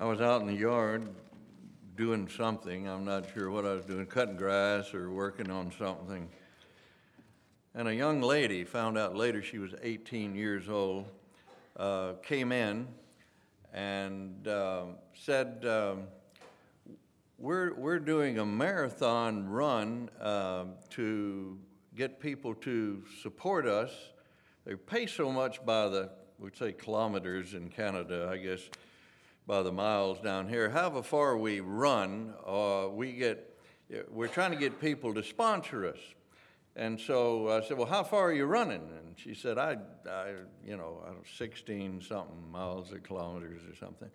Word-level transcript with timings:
I 0.00 0.04
was 0.04 0.20
out 0.20 0.42
in 0.42 0.46
the 0.46 0.54
yard 0.54 1.08
doing 1.96 2.28
something. 2.28 2.86
I'm 2.86 3.04
not 3.04 3.24
sure 3.34 3.50
what 3.50 3.66
I 3.66 3.72
was 3.72 3.84
doing, 3.84 4.06
cutting 4.06 4.36
grass 4.36 4.94
or 4.94 5.10
working 5.10 5.50
on 5.50 5.72
something. 5.76 6.28
And 7.74 7.88
a 7.88 7.94
young 7.94 8.22
lady, 8.22 8.62
found 8.62 8.96
out 8.96 9.16
later 9.16 9.42
she 9.42 9.58
was 9.58 9.74
18 9.82 10.36
years 10.36 10.68
old, 10.68 11.06
uh, 11.76 12.12
came 12.22 12.52
in 12.52 12.86
and 13.74 14.46
uh, 14.46 14.84
said, 15.14 15.64
um, 15.66 16.04
we're, 17.36 17.74
we're 17.74 17.98
doing 17.98 18.38
a 18.38 18.46
marathon 18.46 19.48
run 19.48 20.10
uh, 20.20 20.66
to 20.90 21.58
get 21.96 22.20
people 22.20 22.54
to 22.54 23.02
support 23.20 23.66
us. 23.66 23.90
They 24.64 24.76
pay 24.76 25.06
so 25.06 25.32
much 25.32 25.66
by 25.66 25.88
the, 25.88 26.10
we'd 26.38 26.56
say 26.56 26.70
kilometers 26.70 27.54
in 27.54 27.68
Canada, 27.68 28.28
I 28.30 28.36
guess, 28.36 28.60
by 29.48 29.62
the 29.62 29.72
miles 29.72 30.20
down 30.20 30.46
here. 30.46 30.68
However 30.68 31.02
far 31.02 31.36
we 31.38 31.60
run, 31.60 32.34
uh, 32.46 32.88
we 32.92 33.12
get, 33.12 33.58
we're 34.10 34.28
trying 34.28 34.50
to 34.50 34.58
get 34.58 34.78
people 34.78 35.14
to 35.14 35.22
sponsor 35.24 35.86
us. 35.86 35.98
And 36.76 37.00
so 37.00 37.48
I 37.48 37.62
said, 37.62 37.78
well, 37.78 37.86
how 37.86 38.04
far 38.04 38.26
are 38.26 38.32
you 38.32 38.44
running? 38.44 38.82
And 38.82 39.16
she 39.16 39.34
said, 39.34 39.56
I, 39.56 39.78
I 40.08 40.34
you 40.64 40.76
know, 40.76 41.02
16 41.38 42.02
something 42.02 42.50
miles 42.52 42.92
or 42.92 42.98
kilometers 42.98 43.62
or 43.68 43.74
something. 43.74 44.10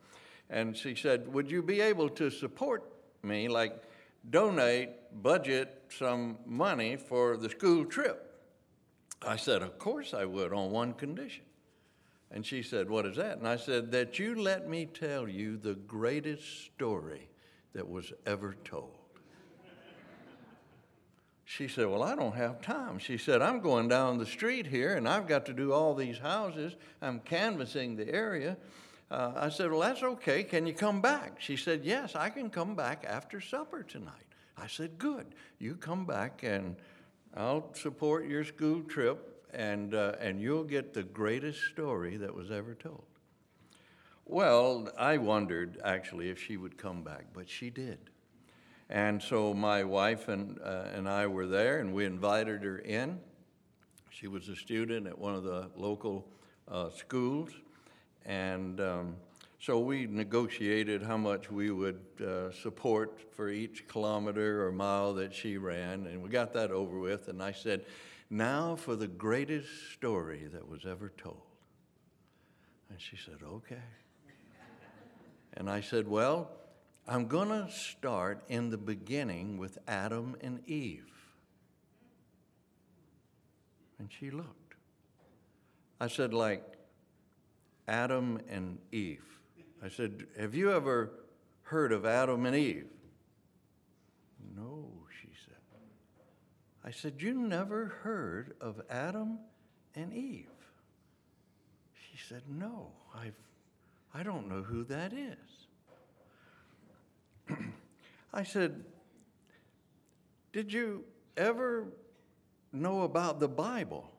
And 0.52 0.78
she 0.78 0.94
said, 0.94 1.28
would 1.34 1.50
you 1.50 1.64
be 1.64 1.82
able 1.82 2.10
to 2.10 2.30
support 2.30 2.84
me, 3.24 3.48
like 3.48 3.82
donate, 4.30 4.90
budget 5.24 5.82
some 5.90 6.38
money 6.46 6.96
for 6.96 7.38
the 7.38 7.50
school 7.50 7.86
trip? 7.86 8.40
I 9.26 9.38
said, 9.38 9.64
of 9.64 9.80
course 9.80 10.14
I 10.14 10.26
would, 10.26 10.54
on 10.54 10.70
one 10.70 10.94
condition. 10.94 11.44
And 12.34 12.44
she 12.44 12.64
said, 12.64 12.90
What 12.90 13.06
is 13.06 13.18
that? 13.18 13.38
And 13.38 13.48
I 13.48 13.58
said, 13.58 13.92
That 13.92 14.18
you 14.18 14.42
let 14.42 14.68
me 14.68 14.88
tell 14.88 15.30
you 15.30 15.56
the 15.56 15.76
greatest 15.76 16.66
story 16.66 17.30
that 17.74 17.88
was 17.88 18.12
ever 18.26 18.56
told. 18.66 18.98
She 21.46 21.68
said, 21.68 21.86
Well, 21.86 22.02
I 22.02 22.16
don't 22.16 22.36
have 22.36 22.62
time. 22.62 22.98
She 22.98 23.20
said, 23.20 23.44
I'm 23.44 23.60
going 23.60 23.88
down 23.88 24.18
the 24.18 24.26
street 24.26 24.66
here 24.66 24.96
and 24.96 25.08
I've 25.08 25.28
got 25.28 25.46
to 25.46 25.54
do 25.54 25.72
all 25.74 25.94
these 25.94 26.18
houses. 26.18 26.76
I'm 27.04 27.20
canvassing 27.20 27.96
the 27.96 28.10
area. 28.10 28.58
Uh, 29.12 29.34
I 29.36 29.50
said, 29.50 29.70
Well, 29.70 29.82
that's 29.82 30.02
okay. 30.02 30.44
Can 30.44 30.66
you 30.66 30.74
come 30.74 31.02
back? 31.02 31.40
She 31.40 31.56
said, 31.56 31.82
Yes, 31.84 32.16
I 32.16 32.32
can 32.32 32.50
come 32.50 32.74
back 32.74 33.06
after 33.08 33.40
supper 33.42 33.84
tonight. 33.84 34.26
I 34.58 34.66
said, 34.66 34.98
Good. 34.98 35.36
You 35.60 35.76
come 35.76 36.08
back 36.08 36.42
and 36.42 36.78
I'll 37.36 37.72
support 37.76 38.26
your 38.26 38.44
school 38.44 38.82
trip 38.82 39.33
and, 39.54 39.94
uh, 39.94 40.14
and 40.20 40.42
you'll 40.42 40.64
get 40.64 40.94
the 40.94 41.04
greatest 41.04 41.62
story 41.72 42.18
that 42.18 42.34
was 42.34 42.52
ever 42.52 42.76
told. 42.76 43.04
Well, 44.26 44.90
I 44.98 45.18
wondered 45.18 45.80
actually 45.84 46.30
if 46.30 46.42
she 46.42 46.58
would 46.58 46.78
come 46.78 47.04
back, 47.04 47.26
but 47.34 47.50
she 47.50 47.70
did. 47.70 48.00
And 48.90 49.22
so 49.22 49.54
my 49.54 49.84
wife 49.84 50.28
and, 50.28 50.60
uh, 50.64 50.86
and 50.94 51.10
I 51.10 51.28
were 51.28 51.48
there, 51.48 51.80
and 51.80 51.94
we 51.94 52.06
invited 52.06 52.64
her 52.64 52.78
in. 52.80 53.20
She 54.10 54.28
was 54.28 54.50
a 54.50 54.56
student 54.56 55.08
at 55.08 55.18
one 55.18 55.36
of 55.36 55.44
the 55.44 55.70
local 55.76 56.28
uh, 56.70 56.90
schools. 56.90 57.50
And 58.26 58.80
um, 58.80 59.16
so 59.60 59.80
we 59.80 60.08
negotiated 60.08 61.02
how 61.02 61.18
much 61.18 61.50
we 61.52 61.72
would 61.72 62.02
uh, 62.22 62.52
support 62.52 63.22
for 63.32 63.50
each 63.50 63.88
kilometer 63.88 64.66
or 64.66 64.72
mile 64.72 65.14
that 65.16 65.34
she 65.34 65.58
ran, 65.58 66.06
and 66.08 66.22
we 66.22 66.30
got 66.30 66.54
that 66.54 66.72
over 66.72 67.00
with. 67.00 67.28
And 67.28 67.42
I 67.42 67.52
said, 67.52 67.86
now 68.34 68.76
for 68.76 68.96
the 68.96 69.08
greatest 69.08 69.94
story 69.94 70.48
that 70.52 70.68
was 70.68 70.86
ever 70.86 71.14
told. 71.18 71.42
And 72.90 73.00
she 73.00 73.16
said, 73.16 73.38
Okay. 73.44 73.82
And 75.56 75.70
I 75.70 75.82
said, 75.82 76.08
Well, 76.08 76.50
I'm 77.08 77.28
going 77.28 77.50
to 77.50 77.70
start 77.72 78.44
in 78.48 78.70
the 78.70 78.78
beginning 78.78 79.58
with 79.58 79.78
Adam 79.88 80.36
and 80.42 80.68
Eve. 80.68 81.12
And 84.00 84.10
she 84.12 84.32
looked. 84.32 84.76
I 86.02 86.08
said, 86.08 86.34
like 86.34 86.64
Adam 87.88 88.42
and 88.50 88.80
Eve. 88.92 89.24
I 89.84 89.90
said, 89.90 90.26
Have 90.40 90.56
you 90.56 90.72
ever 90.72 91.12
heard 91.64 91.92
of 91.92 92.06
Adam 92.06 92.46
and 92.46 92.56
Eve? 92.56 92.88
No, 94.56 94.90
I 96.86 96.92
said, 96.92 97.22
You 97.22 97.34
never 97.34 97.86
heard 98.04 98.56
of 98.60 98.82
Adam 98.90 99.40
and 99.96 100.14
Eve? 100.14 100.48
She 101.94 102.18
said, 102.28 102.44
No, 102.50 102.92
I've, 103.16 103.36
I 104.14 104.24
don't 104.24 104.50
know 104.50 104.62
who 104.62 104.84
that 104.86 105.14
is. 105.14 105.38
I 108.34 108.44
said, 108.44 108.84
Did 110.52 110.74
you 110.74 111.06
ever 111.38 111.88
know 112.72 113.04
about 113.04 113.40
the 113.40 113.48
Bible? 113.48 114.10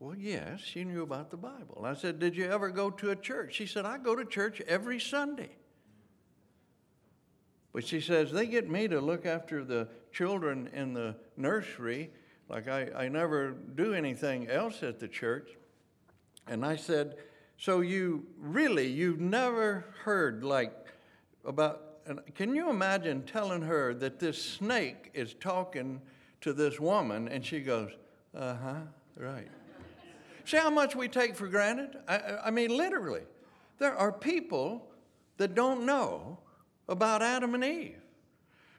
Well, 0.00 0.14
yes, 0.16 0.60
she 0.60 0.84
knew 0.84 1.02
about 1.02 1.30
the 1.30 1.36
Bible. 1.36 1.82
I 1.84 1.94
said, 1.94 2.18
Did 2.18 2.36
you 2.36 2.50
ever 2.50 2.70
go 2.70 2.90
to 2.90 3.10
a 3.10 3.16
church? 3.16 3.54
She 3.54 3.66
said, 3.66 3.84
I 3.84 3.98
go 3.98 4.16
to 4.16 4.24
church 4.24 4.62
every 4.62 5.00
Sunday. 5.00 5.50
But 7.72 7.86
she 7.86 8.00
says, 8.00 8.32
They 8.32 8.46
get 8.46 8.70
me 8.70 8.88
to 8.88 9.00
look 9.00 9.26
after 9.26 9.62
the 9.62 9.88
children 10.10 10.70
in 10.72 10.94
the 10.94 11.16
nursery, 11.38 12.10
like 12.48 12.68
I, 12.68 12.88
I 12.96 13.08
never 13.08 13.50
do 13.50 13.94
anything 13.94 14.48
else 14.48 14.82
at 14.82 14.98
the 14.98 15.08
church. 15.08 15.50
And 16.46 16.64
I 16.64 16.76
said, 16.76 17.16
So 17.56 17.80
you 17.80 18.26
really, 18.38 18.86
you've 18.86 19.20
never 19.20 19.84
heard 20.04 20.44
like 20.44 20.72
about, 21.44 22.04
can 22.34 22.54
you 22.54 22.70
imagine 22.70 23.22
telling 23.22 23.62
her 23.62 23.94
that 23.94 24.18
this 24.18 24.42
snake 24.42 25.10
is 25.14 25.34
talking 25.34 26.00
to 26.40 26.52
this 26.52 26.80
woman? 26.80 27.28
And 27.28 27.44
she 27.44 27.60
goes, 27.60 27.90
Uh 28.34 28.54
huh, 28.54 28.80
right. 29.16 29.48
See 30.44 30.56
how 30.56 30.70
much 30.70 30.96
we 30.96 31.08
take 31.08 31.36
for 31.36 31.46
granted? 31.46 31.98
I, 32.08 32.38
I 32.46 32.50
mean, 32.50 32.74
literally. 32.74 33.22
There 33.78 33.94
are 33.94 34.10
people 34.10 34.88
that 35.36 35.54
don't 35.54 35.84
know 35.84 36.38
about 36.88 37.22
Adam 37.22 37.54
and 37.54 37.62
Eve. 37.62 38.00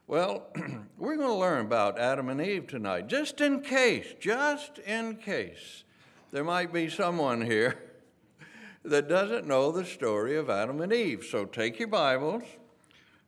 Well, 0.10 0.48
we're 0.98 1.18
going 1.18 1.28
to 1.28 1.36
learn 1.36 1.68
about 1.68 2.00
Adam 2.00 2.30
and 2.30 2.42
Eve 2.42 2.66
tonight, 2.66 3.06
just 3.06 3.42
in 3.42 3.62
case, 3.62 4.08
just 4.20 4.80
in 4.80 5.18
case 5.18 5.84
there 6.32 6.44
might 6.44 6.74
be 6.74 6.90
someone 6.90 7.44
here 7.44 7.78
that 8.84 9.08
doesn't 9.08 9.46
know 9.46 9.72
the 9.72 9.86
story 9.86 10.36
of 10.36 10.50
Adam 10.50 10.82
and 10.82 10.92
Eve. 10.92 11.28
So 11.30 11.46
take 11.46 11.78
your 11.78 11.90
Bibles 11.90 12.42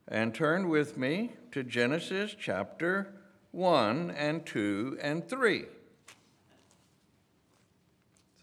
and 0.08 0.34
turn 0.34 0.68
with 0.68 0.98
me 0.98 1.34
to 1.52 1.62
Genesis 1.62 2.34
chapter 2.36 3.14
1 3.52 4.10
and 4.10 4.44
2 4.44 4.98
and 5.00 5.28
3. 5.28 5.58
It's 5.58 5.68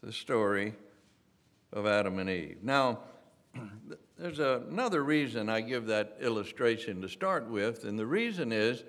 the 0.02 0.14
story 0.14 0.76
of 1.74 1.86
Adam 1.86 2.18
and 2.18 2.30
Eve. 2.30 2.56
Now, 2.62 3.00
there's 4.20 4.38
another 4.38 5.02
reason 5.02 5.48
I 5.48 5.62
give 5.62 5.86
that 5.86 6.18
illustration 6.20 7.00
to 7.00 7.08
start 7.08 7.48
with, 7.48 7.84
and 7.84 7.98
the 7.98 8.04
reason 8.04 8.52
is 8.52 8.84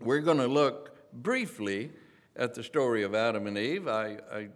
we're 0.00 0.20
going 0.20 0.38
to 0.38 0.48
look 0.48 0.96
briefly 1.12 1.92
at 2.34 2.52
the 2.52 2.64
story 2.64 3.04
of 3.04 3.14
Adam 3.14 3.46
and 3.46 3.56
Eve. 3.56 3.86
I, 3.86 4.18
I, 4.32 4.48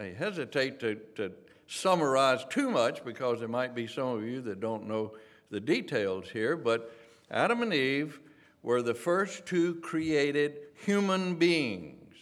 I 0.00 0.04
hesitate 0.16 0.80
to, 0.80 0.94
to 1.16 1.32
summarize 1.66 2.46
too 2.48 2.70
much 2.70 3.04
because 3.04 3.38
there 3.38 3.48
might 3.48 3.74
be 3.74 3.86
some 3.86 4.08
of 4.08 4.24
you 4.24 4.40
that 4.40 4.60
don't 4.60 4.88
know 4.88 5.12
the 5.50 5.60
details 5.60 6.30
here, 6.30 6.56
but 6.56 6.90
Adam 7.30 7.60
and 7.60 7.74
Eve 7.74 8.18
were 8.62 8.80
the 8.80 8.94
first 8.94 9.44
two 9.44 9.74
created 9.76 10.56
human 10.86 11.34
beings, 11.34 12.14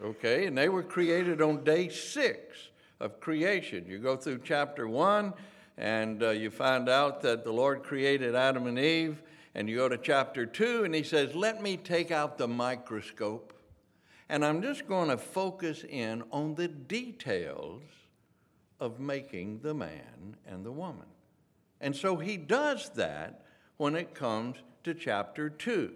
okay? 0.00 0.46
And 0.46 0.56
they 0.56 0.68
were 0.68 0.84
created 0.84 1.42
on 1.42 1.64
day 1.64 1.88
six 1.88 2.56
of 3.00 3.18
creation. 3.18 3.84
You 3.88 3.98
go 3.98 4.16
through 4.16 4.42
chapter 4.44 4.86
one, 4.86 5.34
and 5.78 6.24
uh, 6.24 6.30
you 6.30 6.50
find 6.50 6.88
out 6.88 7.22
that 7.22 7.44
the 7.44 7.52
Lord 7.52 7.84
created 7.84 8.34
Adam 8.34 8.66
and 8.66 8.78
Eve, 8.78 9.22
and 9.54 9.70
you 9.70 9.76
go 9.76 9.88
to 9.88 9.96
chapter 9.96 10.44
2, 10.44 10.82
and 10.82 10.92
he 10.92 11.04
says, 11.04 11.36
Let 11.36 11.62
me 11.62 11.76
take 11.76 12.10
out 12.10 12.36
the 12.36 12.48
microscope, 12.48 13.54
and 14.28 14.44
I'm 14.44 14.60
just 14.60 14.88
going 14.88 15.08
to 15.08 15.16
focus 15.16 15.84
in 15.88 16.24
on 16.32 16.56
the 16.56 16.66
details 16.66 17.82
of 18.80 18.98
making 18.98 19.60
the 19.60 19.72
man 19.72 20.36
and 20.46 20.66
the 20.66 20.72
woman. 20.72 21.06
And 21.80 21.94
so 21.94 22.16
he 22.16 22.36
does 22.36 22.90
that 22.90 23.44
when 23.76 23.94
it 23.94 24.14
comes 24.14 24.56
to 24.82 24.94
chapter 24.94 25.48
2. 25.48 25.92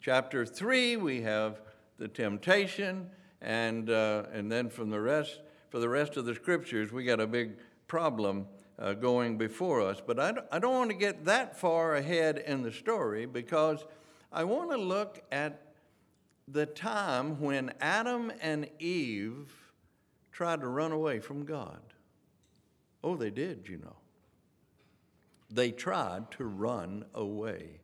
Chapter 0.00 0.44
3, 0.44 0.96
we 0.96 1.22
have 1.22 1.60
the 1.98 2.08
temptation, 2.08 3.08
and, 3.40 3.88
uh, 3.90 4.24
and 4.32 4.50
then 4.50 4.68
from 4.68 4.90
the 4.90 5.00
rest, 5.00 5.38
for 5.70 5.78
the 5.78 5.88
rest 5.88 6.16
of 6.16 6.24
the 6.24 6.34
scriptures, 6.34 6.90
we 6.90 7.04
got 7.04 7.20
a 7.20 7.26
big 7.28 7.52
problem 7.86 8.46
uh, 8.78 8.92
going 8.94 9.38
before 9.38 9.80
us. 9.80 10.00
But 10.04 10.18
I 10.18 10.32
don't, 10.32 10.46
I 10.50 10.58
don't 10.58 10.74
want 10.74 10.90
to 10.90 10.96
get 10.96 11.24
that 11.26 11.58
far 11.58 11.94
ahead 11.94 12.38
in 12.38 12.62
the 12.62 12.72
story 12.72 13.26
because 13.26 13.84
I 14.32 14.44
want 14.44 14.70
to 14.70 14.76
look 14.76 15.22
at 15.30 15.60
the 16.48 16.66
time 16.66 17.40
when 17.40 17.72
Adam 17.80 18.32
and 18.40 18.68
Eve 18.78 19.52
tried 20.32 20.60
to 20.60 20.68
run 20.68 20.92
away 20.92 21.20
from 21.20 21.44
God. 21.44 21.80
Oh, 23.02 23.16
they 23.16 23.30
did, 23.30 23.68
you 23.68 23.78
know. 23.78 23.96
they 25.50 25.70
tried 25.70 26.30
to 26.32 26.44
run 26.44 27.04
away 27.14 27.80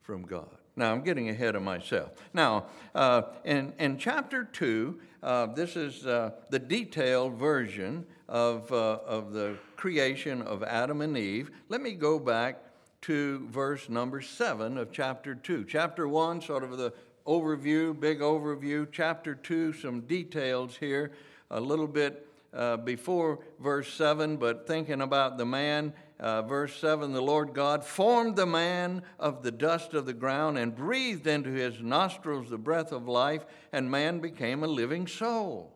from 0.00 0.22
God. 0.22 0.56
Now, 0.76 0.92
I'm 0.92 1.02
getting 1.02 1.28
ahead 1.28 1.56
of 1.56 1.62
myself. 1.62 2.12
Now, 2.32 2.66
uh, 2.94 3.22
in, 3.44 3.74
in 3.78 3.98
chapter 3.98 4.44
2, 4.44 4.98
uh, 5.22 5.46
this 5.46 5.76
is 5.76 6.06
uh, 6.06 6.30
the 6.48 6.58
detailed 6.58 7.34
version 7.34 8.06
of, 8.30 8.72
uh, 8.72 9.00
of 9.04 9.32
the 9.32 9.56
creation 9.76 10.40
of 10.40 10.62
Adam 10.62 11.02
and 11.02 11.18
Eve. 11.18 11.50
Let 11.68 11.82
me 11.82 11.92
go 11.92 12.18
back 12.18 12.62
to 13.02 13.46
verse 13.48 13.88
number 13.88 14.20
7 14.20 14.78
of 14.78 14.92
chapter 14.92 15.34
2. 15.34 15.64
Chapter 15.64 16.06
1, 16.08 16.40
sort 16.40 16.62
of 16.62 16.78
the 16.78 16.92
overview, 17.26 17.98
big 17.98 18.20
overview. 18.20 18.86
Chapter 18.90 19.34
2, 19.34 19.72
some 19.72 20.02
details 20.02 20.76
here, 20.76 21.10
a 21.50 21.60
little 21.60 21.88
bit 21.88 22.26
uh, 22.54 22.76
before 22.76 23.40
verse 23.58 23.92
7, 23.92 24.36
but 24.36 24.66
thinking 24.66 25.00
about 25.02 25.36
the 25.36 25.46
man 25.46 25.92
uh, 26.20 26.42
verse 26.42 26.76
7 26.76 27.12
the 27.12 27.22
Lord 27.22 27.54
God 27.54 27.84
formed 27.84 28.36
the 28.36 28.46
man 28.46 29.02
of 29.18 29.42
the 29.42 29.50
dust 29.50 29.94
of 29.94 30.04
the 30.04 30.12
ground 30.12 30.58
and 30.58 30.76
breathed 30.76 31.26
into 31.26 31.50
his 31.50 31.80
nostrils 31.80 32.50
the 32.50 32.58
breath 32.58 32.92
of 32.92 33.08
life, 33.08 33.46
and 33.72 33.90
man 33.90 34.20
became 34.20 34.62
a 34.62 34.68
living 34.68 35.06
soul. 35.06 35.72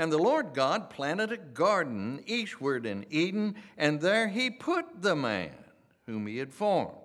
And 0.00 0.10
the 0.10 0.16
Lord 0.16 0.54
God 0.54 0.88
planted 0.88 1.30
a 1.30 1.36
garden 1.36 2.22
eastward 2.24 2.86
in 2.86 3.04
Eden, 3.10 3.56
and 3.76 4.00
there 4.00 4.28
he 4.28 4.48
put 4.48 5.02
the 5.02 5.14
man 5.14 5.52
whom 6.06 6.26
he 6.26 6.38
had 6.38 6.54
formed. 6.54 6.96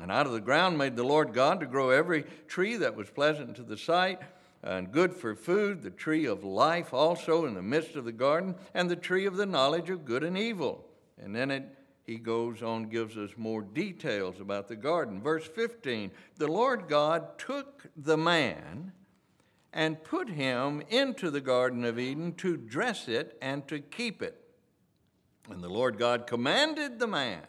And 0.00 0.08
out 0.08 0.26
of 0.26 0.32
the 0.32 0.40
ground 0.40 0.78
made 0.78 0.94
the 0.94 1.02
Lord 1.02 1.34
God 1.34 1.58
to 1.58 1.66
grow 1.66 1.90
every 1.90 2.22
tree 2.46 2.76
that 2.76 2.94
was 2.94 3.10
pleasant 3.10 3.56
to 3.56 3.64
the 3.64 3.76
sight 3.76 4.20
and 4.62 4.92
good 4.92 5.12
for 5.12 5.34
food, 5.34 5.82
the 5.82 5.90
tree 5.90 6.24
of 6.24 6.44
life 6.44 6.94
also 6.94 7.46
in 7.46 7.54
the 7.54 7.62
midst 7.62 7.96
of 7.96 8.04
the 8.04 8.12
garden, 8.12 8.54
and 8.74 8.88
the 8.88 8.94
tree 8.94 9.26
of 9.26 9.36
the 9.36 9.44
knowledge 9.44 9.90
of 9.90 10.04
good 10.04 10.22
and 10.22 10.38
evil. 10.38 10.84
And 11.20 11.34
then 11.34 11.50
it, 11.50 11.64
he 12.06 12.14
goes 12.14 12.62
on, 12.62 12.90
gives 12.90 13.16
us 13.16 13.30
more 13.36 13.60
details 13.60 14.38
about 14.38 14.68
the 14.68 14.76
garden. 14.76 15.20
Verse 15.20 15.48
15 15.48 16.12
The 16.36 16.46
Lord 16.46 16.86
God 16.86 17.40
took 17.40 17.88
the 17.96 18.16
man 18.16 18.92
and 19.72 20.04
put 20.04 20.28
him 20.28 20.82
into 20.88 21.30
the 21.30 21.40
Garden 21.40 21.84
of 21.84 21.98
Eden 21.98 22.34
to 22.34 22.56
dress 22.56 23.08
it 23.08 23.36
and 23.40 23.66
to 23.68 23.78
keep 23.80 24.22
it. 24.22 24.38
And 25.50 25.62
the 25.62 25.68
Lord 25.68 25.98
God 25.98 26.26
commanded 26.26 26.98
the 26.98 27.06
man, 27.06 27.42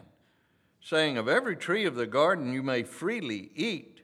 saying, 0.82 1.18
Of 1.18 1.28
every 1.28 1.56
tree 1.56 1.86
of 1.86 1.96
the 1.96 2.08
garden 2.08 2.54
you 2.54 2.64
may 2.64 2.84
freely 2.84 3.52
eat, 3.56 4.02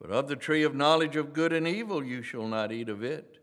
but 0.00 0.10
of 0.10 0.28
the 0.28 0.36
tree 0.36 0.62
of 0.62 0.74
knowledge 0.74 1.16
of 1.16 1.32
good 1.32 1.52
and 1.52 1.66
evil 1.66 2.04
you 2.04 2.22
shall 2.22 2.46
not 2.46 2.72
eat 2.72 2.88
of 2.88 3.02
it. 3.02 3.38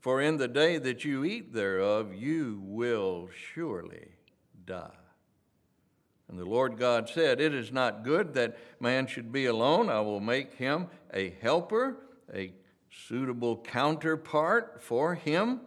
For 0.00 0.20
in 0.20 0.36
the 0.36 0.48
day 0.48 0.78
that 0.78 1.04
you 1.04 1.24
eat 1.24 1.52
thereof, 1.52 2.14
you 2.14 2.60
will 2.64 3.28
surely 3.54 4.08
die. 4.64 4.90
And 6.28 6.38
the 6.38 6.44
Lord 6.44 6.78
God 6.78 7.08
said, 7.08 7.40
It 7.40 7.54
is 7.54 7.70
not 7.70 8.04
good 8.04 8.34
that 8.34 8.56
man 8.80 9.06
should 9.06 9.30
be 9.30 9.46
alone. 9.46 9.90
I 9.90 10.00
will 10.00 10.18
make 10.18 10.54
him 10.54 10.88
a 11.12 11.36
helper, 11.42 11.98
a 12.32 12.52
suitable 13.06 13.56
counterpart 13.56 14.80
for 14.82 15.14
him. 15.14 15.60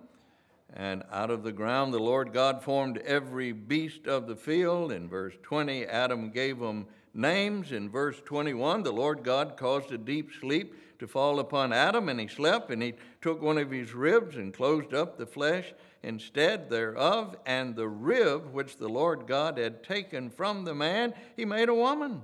And 0.74 1.04
out 1.12 1.31
of 1.31 1.44
the 1.44 1.51
ground 1.51 1.94
the 1.94 2.00
Lord 2.00 2.33
God 2.33 2.62
formed 2.62 2.98
every 3.00 3.51
beast 3.51 4.07
of 4.07 4.27
the 4.27 4.36
field. 4.36 4.92
In 4.92 5.07
verse 5.07 5.36
20, 5.44 5.86
Adam 5.86 6.31
gave 6.31 6.60
them 6.60 6.88
names. 7.13 7.72
In 7.72 7.89
verse 7.89 8.22
21, 8.25 8.83
the 8.83 8.92
Lord 8.92 9.24
God 9.24 9.56
caused 9.57 9.92
a 9.92 9.98
deep 9.98 10.31
sleep 10.39 10.75
to 11.00 11.07
fall 11.07 11.39
upon 11.39 11.74
Adam, 11.74 12.10
and 12.10 12.19
he 12.19 12.27
slept, 12.27 12.72
and 12.72 12.81
he 12.81 12.94
took 13.22 13.42
one 13.42 13.57
of 13.57 13.71
his 13.71 13.94
ribs 13.94 14.36
and 14.36 14.54
closed 14.54 14.94
up 14.94 15.18
the 15.18 15.25
flesh 15.25 15.74
instead 16.04 16.69
thereof, 16.69 17.36
and 17.45 17.75
the 17.75 17.88
rib 17.88 18.54
which 18.54 18.78
the 18.78 18.88
Lord 18.88 19.28
God 19.28 19.57
had 19.57 19.83
taken 19.83 20.30
from 20.30 20.63
the 20.63 20.75
man, 20.75 21.13
he 21.36 21.45
made 21.45 21.68
a 21.68 21.74
woman, 21.74 22.21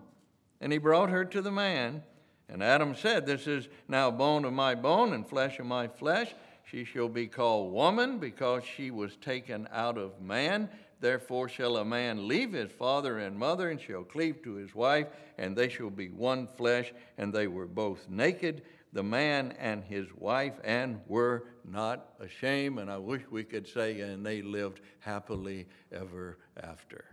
and 0.61 0.71
he 0.71 0.77
brought 0.77 1.09
her 1.09 1.25
to 1.25 1.41
the 1.41 1.51
man. 1.51 2.03
And 2.51 2.61
Adam 2.61 2.95
said, 2.95 3.25
This 3.25 3.47
is 3.47 3.69
now 3.87 4.11
bone 4.11 4.43
of 4.43 4.51
my 4.51 4.75
bone 4.75 5.13
and 5.13 5.27
flesh 5.27 5.57
of 5.59 5.65
my 5.65 5.87
flesh. 5.87 6.35
She 6.65 6.83
shall 6.83 7.07
be 7.07 7.27
called 7.27 7.71
woman 7.71 8.19
because 8.19 8.63
she 8.65 8.91
was 8.91 9.15
taken 9.15 9.67
out 9.71 9.97
of 9.97 10.21
man. 10.21 10.69
Therefore 10.99 11.47
shall 11.47 11.77
a 11.77 11.85
man 11.85 12.27
leave 12.27 12.51
his 12.51 12.71
father 12.71 13.19
and 13.19 13.39
mother 13.39 13.69
and 13.69 13.79
shall 13.79 14.03
cleave 14.03 14.43
to 14.43 14.53
his 14.55 14.75
wife, 14.75 15.07
and 15.37 15.55
they 15.55 15.69
shall 15.69 15.89
be 15.89 16.09
one 16.09 16.45
flesh. 16.45 16.93
And 17.17 17.33
they 17.33 17.47
were 17.47 17.65
both 17.65 18.07
naked, 18.09 18.63
the 18.91 19.03
man 19.03 19.53
and 19.57 19.83
his 19.83 20.07
wife, 20.13 20.53
and 20.63 20.99
were 21.07 21.45
not 21.65 22.13
ashamed. 22.19 22.79
And 22.79 22.91
I 22.91 22.97
wish 22.97 23.21
we 23.31 23.45
could 23.45 23.67
say, 23.67 24.01
and 24.01 24.25
they 24.25 24.41
lived 24.41 24.81
happily 24.99 25.67
ever 25.91 26.37
after. 26.61 27.05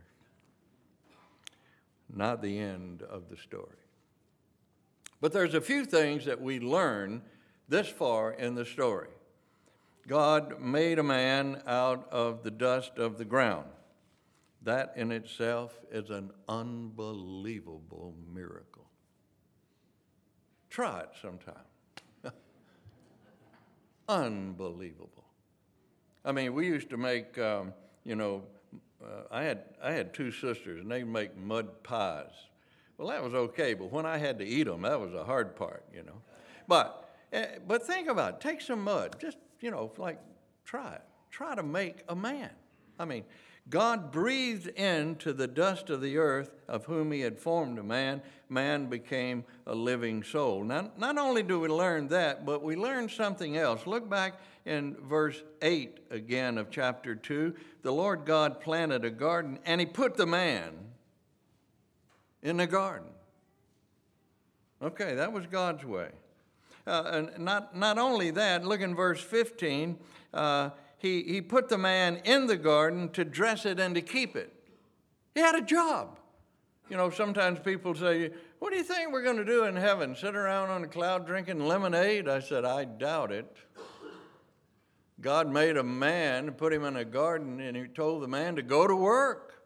Not 2.13 2.43
the 2.43 2.59
end 2.59 3.03
of 3.03 3.29
the 3.29 3.37
story. 3.37 3.88
But 5.21 5.33
there's 5.33 5.55
a 5.55 5.61
few 5.61 5.85
things 5.85 6.25
that 6.27 6.41
we 6.41 6.61
learn 6.61 7.23
this 7.69 7.89
far 7.89 8.33
in 8.33 8.55
the 8.55 8.65
story. 8.65 9.09
God 10.07 10.61
made 10.61 10.99
a 10.99 11.03
man 11.03 11.63
out 11.67 12.09
of 12.11 12.43
the 12.43 12.51
dust 12.51 12.99
of 12.99 13.19
the 13.19 13.25
ground. 13.25 13.67
That 14.63 14.95
in 14.97 15.13
itself 15.13 15.79
is 15.91 16.11
an 16.11 16.31
unbelievable 16.49 18.15
miracle. 18.33 18.87
Try 20.71 21.01
it 21.01 21.11
sometime. 21.21 21.55
Unbelievable. 24.09 25.25
I 26.25 26.33
mean, 26.33 26.55
we 26.55 26.67
used 26.67 26.91
to 26.91 26.97
make, 26.97 27.39
um, 27.39 27.73
you 28.05 28.17
know, 28.17 28.43
uh, 29.03 29.23
I 29.31 29.43
had 29.45 29.65
I 29.83 29.93
had 29.93 30.13
two 30.13 30.33
sisters, 30.33 30.81
and 30.83 30.91
they'd 30.91 31.05
make 31.05 31.37
mud 31.37 31.83
pies. 31.83 32.33
Well, 32.99 33.09
that 33.09 33.23
was 33.23 33.33
okay, 33.33 33.75
but 33.75 33.93
when 33.93 34.05
I 34.05 34.19
had 34.19 34.41
to 34.41 34.45
eat 34.45 34.65
them, 34.65 34.83
that 34.83 35.01
was 35.01 35.13
the 35.13 35.25
hard 35.25 35.55
part, 35.55 35.85
you 35.95 36.03
know. 36.03 36.21
But 36.67 37.09
uh, 37.33 37.45
but 37.67 37.87
think 37.87 38.09
about 38.09 38.35
it. 38.35 38.41
Take 38.41 38.61
some 38.61 38.83
mud, 38.83 39.17
just 39.21 39.39
you 39.61 39.71
know, 39.71 39.93
like 39.97 40.19
try 40.65 40.95
it. 40.95 41.03
Try 41.31 41.55
to 41.55 41.63
make 41.63 42.03
a 42.09 42.17
man. 42.17 42.51
I 42.99 43.05
mean, 43.05 43.25
God 43.71 44.11
breathed 44.11 44.67
into 44.67 45.33
the 45.33 45.47
dust 45.47 45.91
of 45.91 46.01
the 46.01 46.17
earth, 46.17 46.51
of 46.67 46.87
whom 46.87 47.13
he 47.13 47.21
had 47.21 47.39
formed 47.39 47.79
a 47.79 47.83
man. 47.83 48.23
Man 48.49 48.87
became 48.87 49.45
a 49.67 49.75
living 49.75 50.25
soul. 50.25 50.65
Now, 50.65 50.91
not 50.97 51.19
only 51.19 51.43
do 51.43 51.61
we 51.61 51.69
learn 51.69 52.09
that, 52.09 52.47
but 52.47 52.63
we 52.63 52.77
learn 52.77 53.09
something 53.09 53.57
else. 53.57 53.87
Look 53.87 54.09
back 54.09 54.41
in 54.65 54.97
verse 55.07 55.43
8 55.61 55.99
again 56.11 56.57
of 56.57 56.71
chapter 56.71 57.15
2. 57.15 57.55
The 57.83 57.93
Lord 57.93 58.25
God 58.25 58.61
planted 58.61 59.05
a 59.05 59.11
garden, 59.11 59.59
and 59.67 59.81
he 59.81 59.87
put 59.87 60.17
the 60.17 60.27
man 60.27 60.73
in 62.43 62.57
the 62.57 62.67
garden. 62.67 63.09
Okay, 64.83 65.15
that 65.15 65.33
was 65.33 65.47
God's 65.47 65.85
way. 65.85 66.09
Uh, 66.87 67.03
and 67.13 67.45
not, 67.45 67.77
not 67.77 67.99
only 67.99 68.31
that, 68.31 68.65
look 68.65 68.81
in 68.81 68.95
verse 68.95 69.21
15. 69.21 69.99
Uh, 70.33 70.71
he, 70.99 71.23
he 71.23 71.41
put 71.41 71.69
the 71.69 71.79
man 71.79 72.21
in 72.25 72.47
the 72.47 72.57
garden 72.57 73.11
to 73.11 73.25
dress 73.25 73.67
it 73.67 73.79
and 73.79 73.95
to 73.95 74.01
keep 74.01 74.37
it. 74.37 74.53
He 75.35 75.41
had 75.41 75.55
a 75.55 75.61
job. 75.61 76.19
You 76.89 76.97
know, 76.97 77.11
sometimes 77.11 77.59
people 77.61 77.95
say, 77.95 78.31
What 78.59 78.71
do 78.71 78.79
you 78.79 78.83
think 78.83 79.13
we're 79.13 79.23
going 79.23 79.37
to 79.37 79.45
do 79.45 79.65
in 79.65 79.77
heaven? 79.77 80.17
Sit 80.17 80.35
around 80.35 80.71
on 80.71 80.83
a 80.83 80.89
cloud 80.89 81.27
drinking 81.27 81.61
lemonade? 81.67 82.29
I 82.29 82.41
said, 82.41 82.65
I 82.65 82.85
doubt 82.85 83.31
it. 83.31 83.57
God 85.21 85.51
made 85.51 85.77
a 85.77 85.83
man, 85.83 86.53
put 86.53 86.73
him 86.73 86.85
in 86.85 86.97
a 86.97 87.05
garden, 87.05 87.61
and 87.61 87.77
he 87.77 87.89
told 87.89 88.23
the 88.23 88.29
man 88.29 88.57
to 88.57 88.63
go 88.63 88.87
to 88.87 88.95
work. 88.95 89.58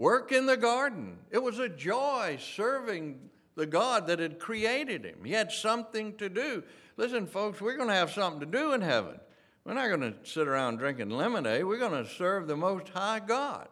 Work 0.00 0.32
in 0.32 0.46
the 0.46 0.56
garden. 0.56 1.18
It 1.30 1.42
was 1.42 1.58
a 1.58 1.68
joy 1.68 2.38
serving 2.40 3.20
the 3.54 3.66
God 3.66 4.06
that 4.06 4.18
had 4.18 4.38
created 4.38 5.04
him. 5.04 5.18
He 5.22 5.32
had 5.32 5.52
something 5.52 6.16
to 6.16 6.30
do. 6.30 6.62
Listen, 6.96 7.26
folks, 7.26 7.60
we're 7.60 7.76
going 7.76 7.90
to 7.90 7.94
have 7.94 8.10
something 8.10 8.40
to 8.40 8.46
do 8.46 8.72
in 8.72 8.80
heaven. 8.80 9.20
We're 9.62 9.74
not 9.74 9.88
going 9.88 10.00
to 10.00 10.14
sit 10.22 10.48
around 10.48 10.78
drinking 10.78 11.10
lemonade. 11.10 11.64
We're 11.64 11.76
going 11.76 12.02
to 12.02 12.10
serve 12.10 12.46
the 12.46 12.56
Most 12.56 12.88
High 12.88 13.20
God. 13.20 13.68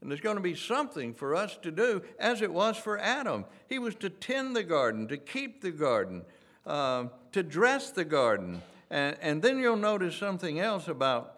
And 0.00 0.08
there's 0.08 0.20
going 0.20 0.36
to 0.36 0.40
be 0.40 0.54
something 0.54 1.12
for 1.12 1.34
us 1.34 1.58
to 1.62 1.72
do, 1.72 2.00
as 2.20 2.42
it 2.42 2.52
was 2.52 2.76
for 2.76 2.96
Adam. 3.00 3.44
He 3.68 3.80
was 3.80 3.96
to 3.96 4.08
tend 4.08 4.54
the 4.54 4.62
garden, 4.62 5.08
to 5.08 5.16
keep 5.16 5.62
the 5.62 5.72
garden, 5.72 6.22
uh, 6.64 7.06
to 7.32 7.42
dress 7.42 7.90
the 7.90 8.04
garden. 8.04 8.62
And, 8.88 9.16
and, 9.20 9.42
then 9.42 9.58
you'll 9.58 9.74
notice 9.74 10.14
something 10.14 10.60
else 10.60 10.86
about 10.86 11.34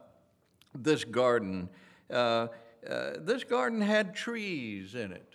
this 0.75 1.05
garden. 1.05 1.71
Uh, 2.11 2.49
uh, 2.89 3.13
this 3.19 3.45
garden 3.45 3.81
had 3.81 4.15
trees 4.15 4.95
in 4.95 5.13
it. 5.13 5.35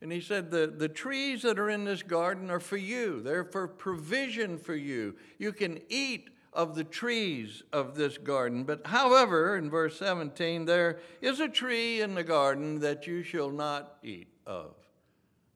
And 0.00 0.12
he 0.12 0.20
said, 0.20 0.50
the, 0.50 0.66
the 0.66 0.88
trees 0.88 1.42
that 1.42 1.58
are 1.58 1.70
in 1.70 1.84
this 1.84 2.02
garden 2.02 2.50
are 2.50 2.60
for 2.60 2.76
you. 2.76 3.22
They're 3.22 3.44
for 3.44 3.66
provision 3.66 4.58
for 4.58 4.74
you. 4.74 5.16
You 5.38 5.52
can 5.52 5.80
eat 5.88 6.30
of 6.52 6.74
the 6.74 6.84
trees 6.84 7.62
of 7.72 7.94
this 7.96 8.18
garden. 8.18 8.64
But 8.64 8.86
however, 8.86 9.56
in 9.56 9.70
verse 9.70 9.98
17, 9.98 10.64
there 10.64 11.00
is 11.20 11.40
a 11.40 11.48
tree 11.48 12.00
in 12.00 12.14
the 12.14 12.24
garden 12.24 12.80
that 12.80 13.06
you 13.06 13.22
shall 13.22 13.50
not 13.50 13.98
eat 14.02 14.28
of. 14.46 14.74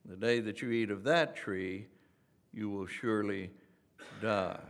The 0.04 0.16
day 0.16 0.40
that 0.40 0.62
you 0.62 0.70
eat 0.70 0.90
of 0.90 1.04
that 1.04 1.37
tree, 1.37 1.87
you 2.52 2.70
will 2.70 2.87
surely 2.87 3.50
die. 4.20 4.61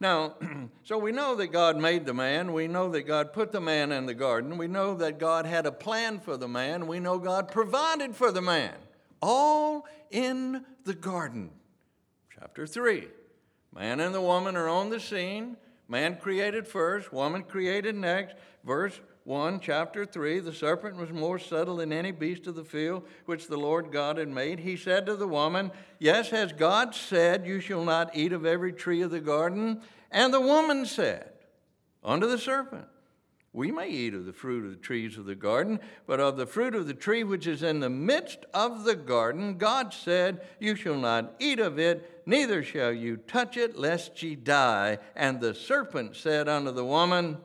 Now, 0.00 0.36
so 0.84 0.98
we 0.98 1.12
know 1.12 1.34
that 1.36 1.48
God 1.48 1.76
made 1.76 2.06
the 2.06 2.14
man. 2.14 2.52
We 2.52 2.68
know 2.68 2.88
that 2.90 3.02
God 3.02 3.32
put 3.32 3.52
the 3.52 3.60
man 3.60 3.92
in 3.92 4.06
the 4.06 4.14
garden. 4.14 4.58
We 4.58 4.68
know 4.68 4.94
that 4.94 5.18
God 5.18 5.46
had 5.46 5.66
a 5.66 5.72
plan 5.72 6.20
for 6.20 6.36
the 6.36 6.48
man. 6.48 6.86
We 6.86 7.00
know 7.00 7.18
God 7.18 7.50
provided 7.50 8.14
for 8.14 8.30
the 8.30 8.42
man. 8.42 8.74
All 9.20 9.86
in 10.10 10.64
the 10.84 10.94
garden. 10.94 11.50
Chapter 12.38 12.66
3. 12.66 13.08
Man 13.74 14.00
and 14.00 14.14
the 14.14 14.20
woman 14.20 14.56
are 14.56 14.68
on 14.68 14.90
the 14.90 15.00
scene. 15.00 15.56
Man 15.88 16.16
created 16.16 16.68
first, 16.68 17.12
woman 17.12 17.42
created 17.42 17.94
next. 17.94 18.36
Verse 18.64 19.00
1, 19.28 19.60
chapter 19.60 20.06
3 20.06 20.38
The 20.38 20.54
serpent 20.54 20.96
was 20.96 21.12
more 21.12 21.38
subtle 21.38 21.76
than 21.76 21.92
any 21.92 22.12
beast 22.12 22.46
of 22.46 22.54
the 22.54 22.64
field 22.64 23.06
which 23.26 23.46
the 23.46 23.58
Lord 23.58 23.92
God 23.92 24.16
had 24.16 24.30
made. 24.30 24.58
He 24.58 24.74
said 24.74 25.04
to 25.04 25.16
the 25.16 25.28
woman, 25.28 25.70
Yes, 25.98 26.30
has 26.30 26.50
God 26.54 26.94
said, 26.94 27.46
You 27.46 27.60
shall 27.60 27.84
not 27.84 28.16
eat 28.16 28.32
of 28.32 28.46
every 28.46 28.72
tree 28.72 29.02
of 29.02 29.10
the 29.10 29.20
garden? 29.20 29.82
And 30.10 30.32
the 30.32 30.40
woman 30.40 30.86
said 30.86 31.30
unto 32.02 32.26
the 32.26 32.38
serpent, 32.38 32.86
We 33.52 33.70
may 33.70 33.90
eat 33.90 34.14
of 34.14 34.24
the 34.24 34.32
fruit 34.32 34.64
of 34.64 34.70
the 34.70 34.78
trees 34.78 35.18
of 35.18 35.26
the 35.26 35.34
garden, 35.34 35.78
but 36.06 36.20
of 36.20 36.38
the 36.38 36.46
fruit 36.46 36.74
of 36.74 36.86
the 36.86 36.94
tree 36.94 37.22
which 37.22 37.46
is 37.46 37.62
in 37.62 37.80
the 37.80 37.90
midst 37.90 38.46
of 38.54 38.84
the 38.84 38.96
garden, 38.96 39.58
God 39.58 39.92
said, 39.92 40.40
You 40.58 40.74
shall 40.74 40.96
not 40.96 41.34
eat 41.38 41.60
of 41.60 41.78
it, 41.78 42.22
neither 42.24 42.62
shall 42.62 42.94
you 42.94 43.18
touch 43.18 43.58
it, 43.58 43.78
lest 43.78 44.22
ye 44.22 44.36
die. 44.36 44.96
And 45.14 45.38
the 45.38 45.52
serpent 45.52 46.16
said 46.16 46.48
unto 46.48 46.70
the 46.70 46.86
woman, 46.86 47.36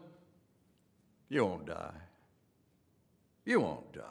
you 1.34 1.46
won't 1.46 1.66
die. 1.66 1.96
You 3.46 3.60
won't 3.60 3.92
die. 3.92 4.02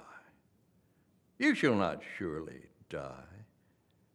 You 1.38 1.54
shall 1.54 1.74
not 1.74 2.02
surely 2.18 2.62
die. 2.90 3.32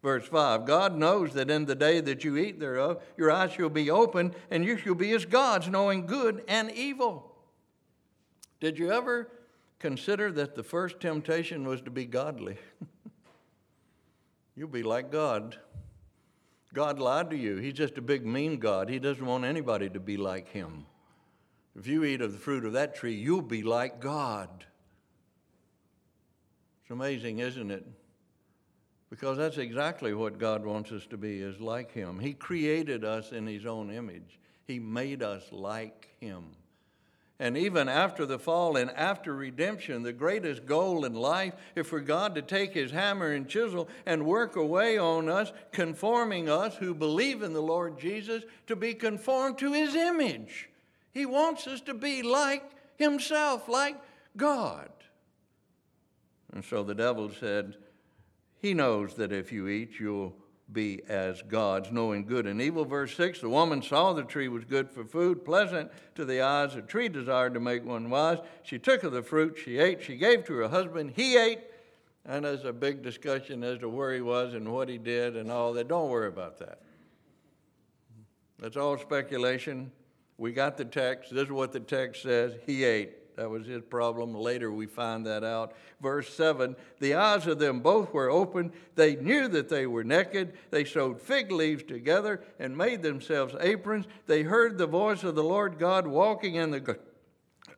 Verse 0.04 0.28
5 0.28 0.66
God 0.66 0.96
knows 0.96 1.34
that 1.34 1.50
in 1.50 1.66
the 1.66 1.76
day 1.76 2.00
that 2.02 2.24
you 2.24 2.38
eat 2.38 2.60
thereof, 2.60 3.02
your 3.18 3.32
eyes 3.32 3.52
shall 3.52 3.70
be 3.70 3.90
open, 3.90 4.34
and 4.52 4.64
you 4.64 4.78
shall 4.78 4.96
be 4.96 5.12
as 5.14 5.26
gods, 5.26 5.68
knowing 5.68 6.06
good 6.06 6.44
and 6.48 6.72
evil. 6.72 7.36
Did 8.60 8.78
you 8.78 8.92
ever 8.92 9.30
consider 9.80 10.32
that 10.34 10.56
the 10.56 10.64
first 10.64 11.00
temptation 11.00 11.68
was 11.68 11.82
to 11.82 11.92
be 11.92 12.06
godly? 12.06 12.58
You'll 14.56 14.68
be 14.68 14.84
like 14.84 15.12
God. 15.12 15.58
God 16.74 17.00
lied 17.00 17.30
to 17.30 17.38
you. 17.38 17.58
He's 17.58 17.74
just 17.74 17.98
a 17.98 18.02
big, 18.02 18.26
mean 18.26 18.58
God. 18.58 18.90
He 18.90 19.00
doesn't 19.00 19.26
want 19.26 19.46
anybody 19.46 19.90
to 19.90 20.00
be 20.00 20.18
like 20.18 20.50
him. 20.50 20.86
If 21.78 21.86
you 21.86 22.04
eat 22.04 22.22
of 22.22 22.34
the 22.34 22.40
fruit 22.40 22.66
of 22.66 22.74
that 22.74 22.96
tree, 22.96 23.14
you'll 23.14 23.44
be 23.44 23.62
like 23.62 24.02
God. 24.02 24.66
It's 26.82 26.90
amazing, 26.90 27.40
isn't 27.40 27.70
it? 27.70 27.86
Because 29.12 29.38
that's 29.38 29.58
exactly 29.58 30.14
what 30.14 30.40
God 30.40 30.66
wants 30.66 30.92
us 30.92 31.06
to 31.08 31.18
be, 31.18 31.40
is 31.40 31.62
like 31.62 31.92
Him. 31.92 32.20
He 32.20 32.34
created 32.34 33.06
us 33.06 33.32
in 33.32 33.46
His 33.46 33.66
own 33.66 33.92
image. 33.92 34.40
He 34.66 34.80
made 34.80 35.22
us 35.22 35.44
like 35.52 36.10
Him. 36.20 36.46
And 37.40 37.56
even 37.56 37.88
after 37.88 38.26
the 38.26 38.40
fall 38.40 38.76
and 38.76 38.90
after 38.92 39.36
redemption, 39.36 40.02
the 40.02 40.12
greatest 40.12 40.66
goal 40.66 41.06
in 41.06 41.14
life 41.14 41.54
is 41.76 41.86
for 41.86 42.00
God 42.00 42.34
to 42.34 42.42
take 42.42 42.74
His 42.74 42.90
hammer 42.90 43.34
and 43.34 43.48
chisel 43.48 43.88
and 44.08 44.26
work 44.26 44.56
away 44.56 44.98
on 44.98 45.30
us, 45.30 45.54
conforming 45.72 46.50
us 46.50 46.76
who 46.76 46.96
believe 46.96 47.44
in 47.44 47.54
the 47.54 47.62
Lord 47.62 48.00
Jesus 48.00 48.42
to 48.66 48.76
be 48.76 48.96
conformed 48.96 49.60
to 49.60 49.74
His 49.74 49.94
image. 49.94 50.70
He 51.18 51.26
wants 51.26 51.66
us 51.66 51.82
to 51.82 51.96
be 51.96 52.22
like 52.22 52.64
Himself, 52.98 53.68
like 53.68 53.96
God. 54.36 54.90
And 56.54 56.64
so 56.64 56.84
the 56.84 56.94
devil 56.94 57.32
said, 57.32 57.76
He 58.60 58.76
knows 58.76 59.16
that 59.16 59.32
if 59.32 59.52
you 59.52 59.68
eat, 59.68 60.00
you'll 60.00 60.36
be 60.72 61.02
as 61.08 61.42
gods, 61.42 61.92
knowing 61.92 62.26
good 62.26 62.46
and 62.46 62.62
evil. 62.62 62.86
Verse 62.86 63.16
6 63.16 63.42
The 63.42 63.50
woman 63.50 63.82
saw 63.82 64.14
the 64.14 64.26
tree 64.26 64.48
was 64.48 64.64
good 64.64 64.92
for 64.92 65.04
food, 65.06 65.44
pleasant 65.44 65.90
to 66.14 66.24
the 66.24 66.42
eyes, 66.42 66.76
a 66.76 66.84
tree 66.84 67.10
desired 67.10 67.56
to 67.56 67.60
make 67.60 67.84
one 67.84 68.12
wise. 68.12 68.38
She 68.62 68.78
took 68.78 69.02
of 69.02 69.12
the 69.12 69.24
fruit, 69.24 69.58
she 69.58 69.80
ate, 69.80 70.04
she 70.04 70.18
gave 70.18 70.46
to 70.46 70.54
her 70.58 70.68
husband, 70.68 71.14
he 71.16 71.36
ate. 71.36 71.62
And 72.26 72.46
there's 72.46 72.64
a 72.64 72.74
big 72.74 73.02
discussion 73.02 73.64
as 73.64 73.80
to 73.80 73.90
where 73.90 74.14
he 74.14 74.22
was 74.22 74.54
and 74.54 74.72
what 74.72 74.88
he 74.88 75.00
did 75.00 75.36
and 75.36 75.50
all 75.50 75.74
that. 75.74 75.88
Don't 75.88 76.12
worry 76.12 76.28
about 76.28 76.60
that. 76.60 76.82
That's 78.60 78.78
all 78.78 79.00
speculation. 79.00 79.92
We 80.38 80.52
got 80.52 80.78
the 80.78 80.86
text. 80.86 81.34
This 81.34 81.46
is 81.46 81.52
what 81.52 81.72
the 81.72 81.80
text 81.80 82.22
says. 82.24 82.54
He 82.66 82.84
ate. 82.84 83.36
That 83.38 83.50
was 83.52 83.68
his 83.68 83.84
problem. 83.84 84.34
Later 84.34 84.72
we 84.72 84.88
find 84.88 85.26
that 85.28 85.44
out. 85.44 85.74
Verse 86.02 86.34
7 86.34 86.76
The 87.00 87.14
eyes 87.14 87.46
of 87.46 87.60
them 87.60 87.82
both 87.82 88.14
were 88.14 88.30
open. 88.30 88.72
They 88.96 89.16
knew 89.16 89.48
that 89.50 89.70
they 89.70 89.86
were 89.86 90.04
naked. 90.04 90.54
They 90.72 90.86
sewed 90.86 91.22
fig 91.22 91.52
leaves 91.52 91.84
together 91.84 92.42
and 92.60 92.76
made 92.76 93.04
themselves 93.04 93.56
aprons. 93.60 94.06
They 94.26 94.44
heard 94.44 94.78
the 94.78 94.88
voice 94.88 95.24
of 95.24 95.36
the 95.36 95.44
Lord 95.44 95.78
God 95.78 96.08
walking 96.08 96.56
in 96.56 96.72
the 96.72 96.98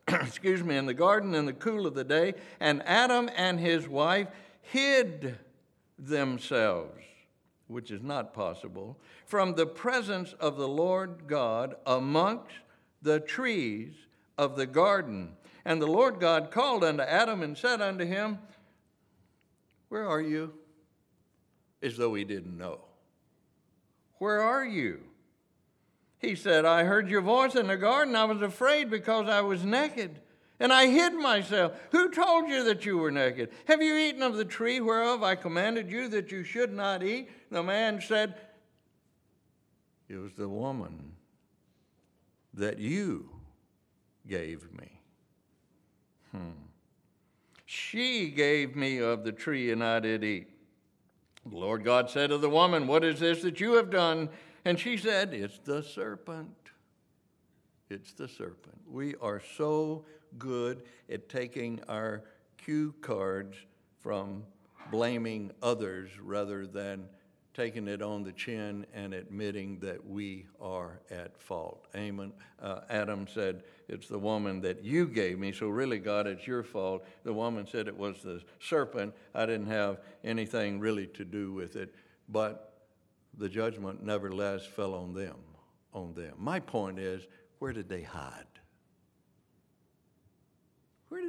excuse 0.08 0.62
me 0.62 0.76
in 0.76 0.86
the 0.86 0.94
garden 0.94 1.34
in 1.34 1.46
the 1.46 1.52
cool 1.52 1.86
of 1.86 1.94
the 1.94 2.04
day, 2.04 2.34
and 2.58 2.82
Adam 2.86 3.28
and 3.36 3.60
his 3.60 3.86
wife 3.86 4.28
hid 4.62 5.38
themselves 5.98 7.00
which 7.70 7.90
is 7.90 8.02
not 8.02 8.34
possible, 8.34 8.98
from 9.24 9.54
the 9.54 9.66
presence 9.66 10.34
of 10.40 10.56
the 10.56 10.68
Lord 10.68 11.28
God 11.28 11.76
amongst 11.86 12.52
the 13.00 13.20
trees 13.20 13.94
of 14.36 14.56
the 14.56 14.66
garden. 14.66 15.36
And 15.64 15.80
the 15.80 15.86
Lord 15.86 16.18
God 16.18 16.50
called 16.50 16.82
unto 16.82 17.02
Adam 17.02 17.42
and 17.42 17.56
said 17.56 17.80
unto 17.80 18.04
him, 18.04 18.38
Where 19.88 20.06
are 20.06 20.20
you? 20.20 20.52
As 21.80 21.96
though 21.96 22.14
he 22.14 22.24
didn't 22.24 22.58
know. 22.58 22.80
Where 24.18 24.40
are 24.40 24.64
you? 24.64 25.00
He 26.18 26.34
said, 26.34 26.64
I 26.64 26.84
heard 26.84 27.08
your 27.08 27.22
voice 27.22 27.54
in 27.54 27.68
the 27.68 27.76
garden. 27.76 28.16
I 28.16 28.24
was 28.24 28.42
afraid 28.42 28.90
because 28.90 29.28
I 29.28 29.40
was 29.40 29.64
naked 29.64 30.20
and 30.60 30.72
I 30.72 30.86
hid 30.86 31.14
myself. 31.14 31.72
Who 31.90 32.10
told 32.10 32.48
you 32.48 32.62
that 32.64 32.84
you 32.84 32.98
were 32.98 33.10
naked? 33.10 33.50
Have 33.64 33.82
you 33.82 33.96
eaten 33.96 34.22
of 34.22 34.36
the 34.36 34.44
tree 34.44 34.78
whereof 34.78 35.22
I 35.22 35.34
commanded 35.34 35.90
you 35.90 36.06
that 36.08 36.30
you 36.30 36.44
should 36.44 36.72
not 36.72 37.02
eat? 37.02 37.30
The 37.50 37.62
man 37.62 38.00
said, 38.00 38.34
It 40.08 40.16
was 40.16 40.34
the 40.34 40.48
woman 40.48 41.12
that 42.54 42.78
you 42.78 43.30
gave 44.28 44.70
me. 44.78 45.00
Hmm. 46.30 46.50
She 47.64 48.28
gave 48.28 48.76
me 48.76 48.98
of 48.98 49.24
the 49.24 49.32
tree, 49.32 49.72
and 49.72 49.82
I 49.82 50.00
did 50.00 50.22
eat. 50.22 50.48
The 51.48 51.56
Lord 51.56 51.84
God 51.84 52.10
said 52.10 52.30
to 52.30 52.38
the 52.38 52.50
woman, 52.50 52.86
What 52.86 53.02
is 53.02 53.20
this 53.20 53.40
that 53.42 53.60
you 53.60 53.74
have 53.74 53.90
done? 53.90 54.28
And 54.64 54.78
she 54.78 54.98
said, 54.98 55.32
It's 55.32 55.58
the 55.58 55.82
serpent. 55.82 56.54
It's 57.88 58.12
the 58.12 58.28
serpent. 58.28 58.82
We 58.86 59.14
are 59.22 59.40
so 59.56 60.04
good 60.38 60.82
at 61.10 61.28
taking 61.28 61.80
our 61.88 62.22
cue 62.56 62.94
cards 63.00 63.56
from 64.00 64.44
blaming 64.90 65.50
others 65.62 66.10
rather 66.22 66.66
than 66.66 67.06
taking 67.54 67.88
it 67.88 68.00
on 68.00 68.22
the 68.22 68.32
chin 68.32 68.86
and 68.94 69.12
admitting 69.12 69.78
that 69.80 70.06
we 70.06 70.46
are 70.60 71.00
at 71.10 71.36
fault. 71.40 71.86
Amen. 71.96 72.32
Uh, 72.62 72.80
Adam 72.88 73.26
said, 73.32 73.64
It's 73.88 74.08
the 74.08 74.18
woman 74.18 74.60
that 74.60 74.84
you 74.84 75.06
gave 75.06 75.38
me, 75.38 75.52
so 75.52 75.68
really, 75.68 75.98
God, 75.98 76.26
it's 76.26 76.46
your 76.46 76.62
fault. 76.62 77.04
The 77.24 77.32
woman 77.32 77.66
said 77.66 77.88
it 77.88 77.96
was 77.96 78.22
the 78.22 78.40
serpent. 78.60 79.14
I 79.34 79.46
didn't 79.46 79.66
have 79.66 79.98
anything 80.22 80.78
really 80.78 81.08
to 81.08 81.24
do 81.24 81.52
with 81.52 81.76
it. 81.76 81.94
But 82.28 82.72
the 83.36 83.48
judgment 83.48 84.02
nevertheless 84.02 84.64
fell 84.64 84.94
on 84.94 85.12
them. 85.12 85.36
On 85.92 86.14
them. 86.14 86.34
My 86.38 86.60
point 86.60 86.98
is, 86.98 87.26
where 87.58 87.72
did 87.72 87.88
they 87.88 88.02
hide? 88.02 88.44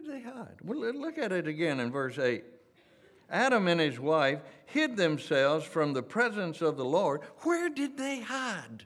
Did 0.02 0.14
they 0.14 0.22
hide? 0.22 0.58
Well, 0.64 0.80
look 0.94 1.18
at 1.18 1.32
it 1.32 1.48
again 1.48 1.80
in 1.80 1.92
verse 1.92 2.18
8. 2.18 2.44
Adam 3.30 3.68
and 3.68 3.80
his 3.80 4.00
wife 4.00 4.40
hid 4.66 4.98
themselves 4.98 5.66
from 5.66 5.94
the 5.94 6.04
presence 6.04 6.62
of 6.62 6.76
the 6.76 6.86
Lord. 6.86 7.22
Where 7.40 7.70
did 7.70 7.98
they 7.98 8.20
hide? 8.20 8.86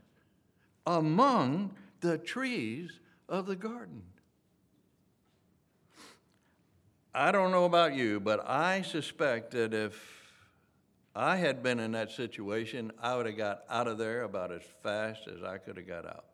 Among 0.85 1.75
the 2.01 2.17
trees 2.17 2.99
of 3.27 3.47
the 3.47 3.55
garden. 3.55 4.03
I 7.13 7.31
don't 7.31 7.51
know 7.51 7.65
about 7.65 7.95
you, 7.95 8.19
but 8.19 8.47
I 8.47 8.81
suspect 8.81 9.51
that 9.51 9.73
if 9.73 9.97
I 11.15 11.37
had 11.37 11.63
been 11.63 11.79
in 11.79 11.93
that 11.93 12.11
situation, 12.11 12.91
I 13.01 13.15
would 13.15 13.25
have 13.25 13.37
got 13.37 13.63
out 13.69 13.87
of 13.87 13.97
there 13.97 14.23
about 14.23 14.51
as 14.51 14.61
fast 14.83 15.27
as 15.27 15.41
I 15.41 15.57
could 15.57 15.77
have 15.77 15.87
got 15.87 16.05
out. 16.05 16.25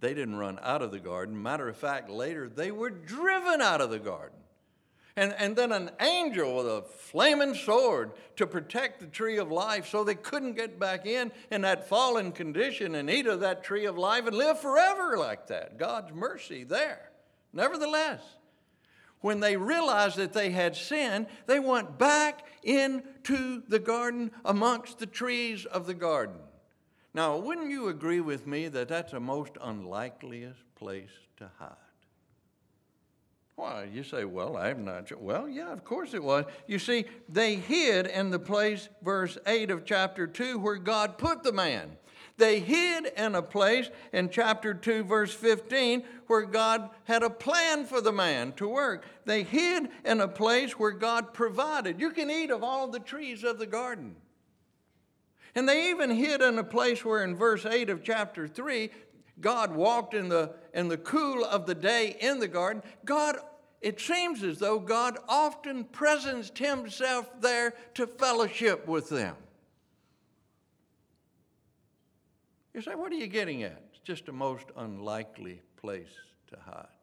They 0.00 0.14
didn't 0.14 0.36
run 0.36 0.58
out 0.62 0.82
of 0.82 0.90
the 0.90 1.00
garden. 1.00 1.40
Matter 1.42 1.68
of 1.68 1.76
fact, 1.76 2.10
later 2.10 2.48
they 2.48 2.70
were 2.70 2.90
driven 2.90 3.62
out 3.62 3.80
of 3.80 3.90
the 3.90 3.98
garden. 3.98 4.38
And, 5.16 5.32
and 5.38 5.54
then 5.54 5.70
an 5.70 5.92
angel 6.00 6.56
with 6.56 6.66
a 6.66 6.82
flaming 6.82 7.54
sword 7.54 8.12
to 8.36 8.48
protect 8.48 8.98
the 8.98 9.06
tree 9.06 9.38
of 9.38 9.52
life 9.52 9.86
so 9.86 10.02
they 10.02 10.16
couldn't 10.16 10.54
get 10.54 10.80
back 10.80 11.06
in 11.06 11.30
in 11.52 11.60
that 11.60 11.88
fallen 11.88 12.32
condition 12.32 12.96
and 12.96 13.08
eat 13.08 13.28
of 13.28 13.40
that 13.40 13.62
tree 13.62 13.84
of 13.84 13.96
life 13.96 14.26
and 14.26 14.36
live 14.36 14.60
forever 14.60 15.16
like 15.16 15.46
that. 15.46 15.78
God's 15.78 16.12
mercy 16.12 16.64
there. 16.64 17.12
Nevertheless, 17.52 18.22
when 19.20 19.38
they 19.38 19.56
realized 19.56 20.16
that 20.16 20.32
they 20.32 20.50
had 20.50 20.74
sinned, 20.74 21.28
they 21.46 21.60
went 21.60 21.96
back 21.96 22.44
into 22.64 23.62
the 23.68 23.78
garden 23.78 24.32
amongst 24.44 24.98
the 24.98 25.06
trees 25.06 25.64
of 25.64 25.86
the 25.86 25.94
garden. 25.94 26.36
Now, 27.14 27.36
wouldn't 27.36 27.70
you 27.70 27.88
agree 27.88 28.20
with 28.20 28.46
me 28.46 28.66
that 28.68 28.88
that's 28.88 29.12
the 29.12 29.20
most 29.20 29.52
unlikeliest 29.62 30.60
place 30.74 31.10
to 31.36 31.48
hide? 31.58 31.76
Why? 33.54 33.88
You 33.92 34.02
say, 34.02 34.24
well, 34.24 34.56
I'm 34.56 34.84
not 34.84 35.08
sure. 35.08 35.18
Well, 35.18 35.48
yeah, 35.48 35.72
of 35.72 35.84
course 35.84 36.12
it 36.12 36.22
was. 36.22 36.44
You 36.66 36.80
see, 36.80 37.04
they 37.28 37.54
hid 37.54 38.06
in 38.08 38.30
the 38.30 38.40
place, 38.40 38.88
verse 39.00 39.38
8 39.46 39.70
of 39.70 39.84
chapter 39.84 40.26
2, 40.26 40.58
where 40.58 40.74
God 40.74 41.18
put 41.18 41.44
the 41.44 41.52
man. 41.52 41.96
They 42.36 42.58
hid 42.58 43.06
in 43.16 43.36
a 43.36 43.42
place 43.42 43.90
in 44.12 44.28
chapter 44.28 44.74
2, 44.74 45.04
verse 45.04 45.32
15, 45.32 46.02
where 46.26 46.42
God 46.42 46.90
had 47.04 47.22
a 47.22 47.30
plan 47.30 47.86
for 47.86 48.00
the 48.00 48.10
man 48.10 48.52
to 48.54 48.68
work. 48.68 49.06
They 49.24 49.44
hid 49.44 49.88
in 50.04 50.20
a 50.20 50.26
place 50.26 50.72
where 50.72 50.90
God 50.90 51.32
provided. 51.32 52.00
You 52.00 52.10
can 52.10 52.32
eat 52.32 52.50
of 52.50 52.64
all 52.64 52.88
the 52.88 52.98
trees 52.98 53.44
of 53.44 53.60
the 53.60 53.66
garden. 53.66 54.16
And 55.54 55.68
they 55.68 55.90
even 55.90 56.10
hid 56.10 56.42
in 56.42 56.58
a 56.58 56.64
place 56.64 57.04
where, 57.04 57.22
in 57.22 57.36
verse 57.36 57.64
8 57.64 57.88
of 57.90 58.02
chapter 58.02 58.48
3, 58.48 58.90
God 59.40 59.74
walked 59.74 60.14
in 60.14 60.28
the, 60.28 60.54
in 60.72 60.88
the 60.88 60.98
cool 60.98 61.44
of 61.44 61.66
the 61.66 61.74
day 61.74 62.16
in 62.20 62.40
the 62.40 62.48
garden. 62.48 62.82
God, 63.04 63.36
it 63.80 64.00
seems 64.00 64.42
as 64.42 64.58
though 64.58 64.78
God 64.78 65.18
often 65.28 65.84
presenced 65.84 66.58
himself 66.58 67.30
there 67.40 67.74
to 67.94 68.06
fellowship 68.06 68.88
with 68.88 69.08
them. 69.08 69.36
You 72.72 72.82
say, 72.82 72.96
what 72.96 73.12
are 73.12 73.16
you 73.16 73.28
getting 73.28 73.62
at? 73.62 73.80
It's 73.92 74.00
just 74.02 74.28
a 74.28 74.32
most 74.32 74.66
unlikely 74.76 75.62
place 75.76 76.08
to 76.48 76.58
hide. 76.58 76.93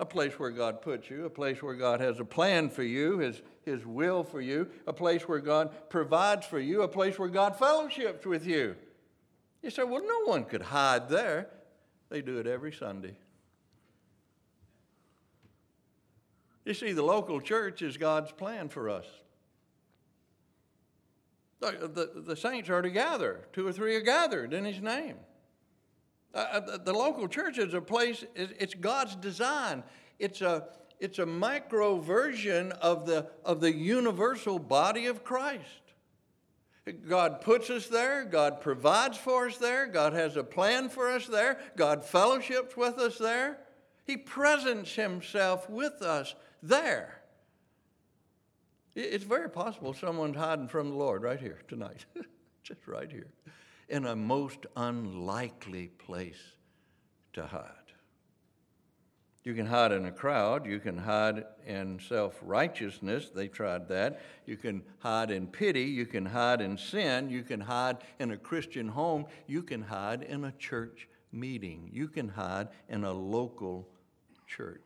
A 0.00 0.06
place 0.06 0.38
where 0.38 0.50
God 0.50 0.80
puts 0.80 1.10
you, 1.10 1.26
a 1.26 1.30
place 1.30 1.62
where 1.62 1.74
God 1.74 2.00
has 2.00 2.18
a 2.20 2.24
plan 2.24 2.70
for 2.70 2.82
you, 2.82 3.18
his, 3.18 3.42
his 3.66 3.84
will 3.84 4.24
for 4.24 4.40
you, 4.40 4.66
a 4.86 4.94
place 4.94 5.28
where 5.28 5.40
God 5.40 5.90
provides 5.90 6.46
for 6.46 6.58
you, 6.58 6.80
a 6.80 6.88
place 6.88 7.18
where 7.18 7.28
God 7.28 7.56
fellowships 7.56 8.24
with 8.24 8.46
you. 8.46 8.76
You 9.62 9.68
say, 9.68 9.82
well, 9.82 10.02
no 10.02 10.24
one 10.24 10.46
could 10.46 10.62
hide 10.62 11.10
there. 11.10 11.50
They 12.08 12.22
do 12.22 12.38
it 12.38 12.46
every 12.46 12.72
Sunday. 12.72 13.14
You 16.64 16.72
see, 16.72 16.92
the 16.92 17.02
local 17.02 17.40
church 17.40 17.82
is 17.82 17.98
God's 17.98 18.32
plan 18.32 18.70
for 18.70 18.88
us. 18.88 19.06
The, 21.60 21.90
the, 21.92 22.22
the, 22.22 22.36
saints 22.36 22.70
are 22.70 22.80
to 22.80 22.88
gather. 22.88 23.46
Two 23.52 23.66
or 23.66 23.72
three 23.72 23.94
are 23.96 24.00
gathered 24.00 24.54
in 24.54 24.64
his 24.64 24.80
name. 24.80 25.16
Uh, 26.34 26.38
uh 26.38 26.60
the, 26.60 26.78
the, 26.78 26.92
local 26.92 27.28
church 27.28 27.58
is 27.58 27.74
a 27.74 27.80
place, 27.80 28.24
it's 28.34 28.74
God's 28.74 29.16
design. 29.16 29.82
It's 30.18 30.40
a, 30.42 30.68
it's 31.00 31.18
a 31.18 31.26
micro 31.26 31.98
version 31.98 32.72
of 32.72 33.06
the, 33.06 33.30
of 33.44 33.60
the 33.60 33.72
universal 33.72 34.58
body 34.58 35.06
of 35.06 35.24
Christ. 35.24 35.64
God 37.08 37.40
puts 37.40 37.70
us 37.70 37.86
there, 37.86 38.24
God 38.24 38.60
provides 38.60 39.16
for 39.16 39.46
us 39.46 39.58
there, 39.58 39.86
God 39.86 40.12
has 40.12 40.36
a 40.36 40.44
plan 40.44 40.88
for 40.88 41.10
us 41.10 41.26
there, 41.26 41.60
God 41.76 42.04
fellowships 42.04 42.76
with 42.76 42.98
us 42.98 43.18
there. 43.18 43.58
He 44.06 44.16
presents 44.16 44.94
Himself 44.94 45.68
with 45.70 46.02
us 46.02 46.34
there. 46.62 47.20
It's 48.94 49.24
very 49.24 49.48
possible 49.48 49.94
someone's 49.94 50.36
hiding 50.36 50.68
from 50.68 50.90
the 50.90 50.96
Lord 50.96 51.22
right 51.22 51.38
here 51.38 51.60
tonight, 51.68 52.04
just 52.62 52.86
right 52.86 53.10
here, 53.10 53.28
in 53.90 54.06
a 54.06 54.16
most 54.16 54.66
unlikely 54.76 55.88
place 55.88 56.40
to 57.32 57.46
hide. 57.46 57.74
You 59.42 59.54
can 59.54 59.66
hide 59.66 59.92
in 59.92 60.04
a 60.04 60.12
crowd. 60.12 60.66
You 60.66 60.78
can 60.80 60.98
hide 60.98 61.44
in 61.66 61.98
self 61.98 62.38
righteousness. 62.42 63.30
They 63.34 63.48
tried 63.48 63.88
that. 63.88 64.20
You 64.44 64.56
can 64.56 64.82
hide 64.98 65.30
in 65.30 65.46
pity. 65.46 65.84
You 65.84 66.04
can 66.04 66.26
hide 66.26 66.60
in 66.60 66.76
sin. 66.76 67.30
You 67.30 67.42
can 67.42 67.60
hide 67.60 67.98
in 68.18 68.32
a 68.32 68.36
Christian 68.36 68.88
home. 68.88 69.26
You 69.46 69.62
can 69.62 69.82
hide 69.82 70.22
in 70.22 70.44
a 70.44 70.52
church 70.52 71.08
meeting. 71.32 71.88
You 71.92 72.08
can 72.08 72.28
hide 72.28 72.68
in 72.88 73.04
a 73.04 73.12
local 73.12 73.88
church. 74.46 74.82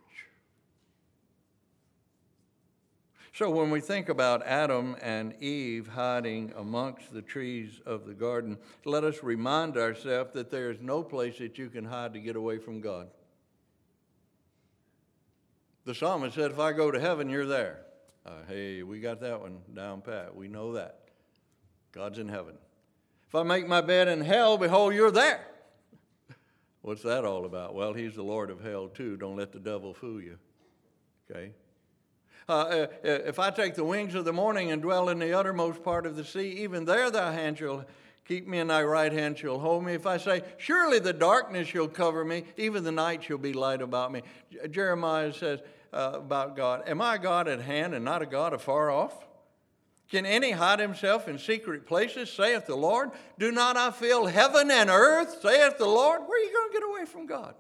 So 3.35 3.51
when 3.51 3.69
we 3.69 3.81
think 3.81 4.09
about 4.09 4.47
Adam 4.47 4.95
and 5.03 5.35
Eve 5.43 5.89
hiding 5.89 6.53
amongst 6.57 7.13
the 7.13 7.21
trees 7.21 7.81
of 7.85 8.07
the 8.07 8.15
garden, 8.15 8.57
let 8.85 9.03
us 9.03 9.25
remind 9.25 9.77
ourselves 9.77 10.33
that 10.35 10.53
there 10.53 10.71
is 10.71 10.79
no 10.81 11.03
place 11.03 11.39
that 11.39 11.59
you 11.59 11.69
can 11.69 11.85
hide 11.85 12.13
to 12.13 12.21
get 12.21 12.37
away 12.37 12.59
from 12.59 12.81
God. 12.81 13.09
The 15.85 15.97
psalmist 15.97 16.37
said, 16.37 16.53
If 16.53 16.61
I 16.61 16.73
go 16.73 16.93
to 16.93 17.01
heaven, 17.01 17.29
you're 17.29 17.45
there. 17.45 17.81
Uh, 18.25 18.45
hey, 18.47 18.85
we 18.85 19.01
got 19.01 19.21
that 19.23 19.41
one 19.41 19.59
down 19.75 20.01
pat. 20.01 20.37
We 20.37 20.47
know 20.47 20.75
that. 20.75 21.01
God's 21.91 22.21
in 22.21 22.29
heaven. 22.29 22.55
If 23.27 23.35
I 23.35 23.43
make 23.43 23.67
my 23.67 23.81
bed 23.81 24.07
in 24.07 24.21
hell, 24.21 24.57
behold, 24.59 24.95
you're 24.95 25.11
there. 25.11 25.45
What's 26.83 27.03
that 27.03 27.25
all 27.25 27.47
about? 27.47 27.75
Well, 27.75 27.95
he's 27.95 28.15
the 28.15 28.23
Lord 28.23 28.49
of 28.49 28.61
hell, 28.61 28.87
too. 28.87 29.17
Don't 29.17 29.37
let 29.37 29.51
the 29.51 29.59
devil 29.59 29.93
fool 29.93 30.21
you. 30.21 30.39
Okay? 31.29 31.51
Uh, 32.49 32.53
uh, 32.53 32.87
if 33.03 33.39
I 33.39 33.51
take 33.51 33.75
the 33.75 33.85
wings 33.85 34.15
of 34.15 34.25
the 34.25 34.33
morning 34.33 34.71
and 34.71 34.83
dwell 34.83 35.09
in 35.09 35.19
the 35.19 35.33
uttermost 35.33 35.83
part 35.83 36.05
of 36.05 36.17
the 36.17 36.25
sea, 36.25 36.49
even 36.63 36.85
there 36.85 37.11
thy 37.11 37.33
hand 37.33 37.59
shall 37.59 37.85
keep 38.27 38.47
me, 38.47 38.59
and 38.59 38.71
thy 38.71 38.83
right 38.83 39.13
hand 39.13 39.39
shall 39.39 39.59
hold 39.59 39.85
me. 39.85 39.95
If 39.95 40.07
I 40.07 40.19
say, 40.19 40.43
Surely 40.59 40.99
the 40.99 41.13
darkness 41.13 41.69
shall 41.69 41.89
cover 41.89 42.25
me, 42.25 42.45
even 42.57 42.85
the 42.85 42.93
night 42.93 43.25
shall 43.25 43.39
be 43.39 43.53
light 43.53 43.81
about 43.81 44.13
me. 44.13 44.23
Jeremiah 44.71 45.33
says 45.33 45.61
uh, 45.93 46.13
about 46.15 46.57
God, 46.57 46.83
Am 46.87 47.01
I 47.01 47.19
God 47.19 47.49
at 47.49 47.61
hand 47.61 47.95
and 47.95 48.05
not 48.05 48.21
a 48.21 48.27
God 48.27 48.53
afar 48.53 48.91
off? 48.91 49.15
Can 50.11 50.27
any 50.27 50.51
hide 50.51 50.81
himself 50.81 51.29
in 51.29 51.39
secret 51.39 51.87
places, 51.87 52.31
saith 52.31 52.67
the 52.67 52.77
Lord? 52.77 53.11
Do 53.39 53.51
not 53.51 53.77
I 53.77 53.91
fill 53.91 54.27
heaven 54.27 54.71
and 54.71 54.91
earth, 54.91 55.39
saith 55.41 55.79
the 55.79 55.87
Lord? 55.87 56.21
Where 56.27 56.41
are 56.41 56.45
you 56.45 56.53
going 56.53 56.73
to 56.73 56.79
get 56.79 56.89
away 56.89 57.05
from 57.07 57.27
God? 57.27 57.55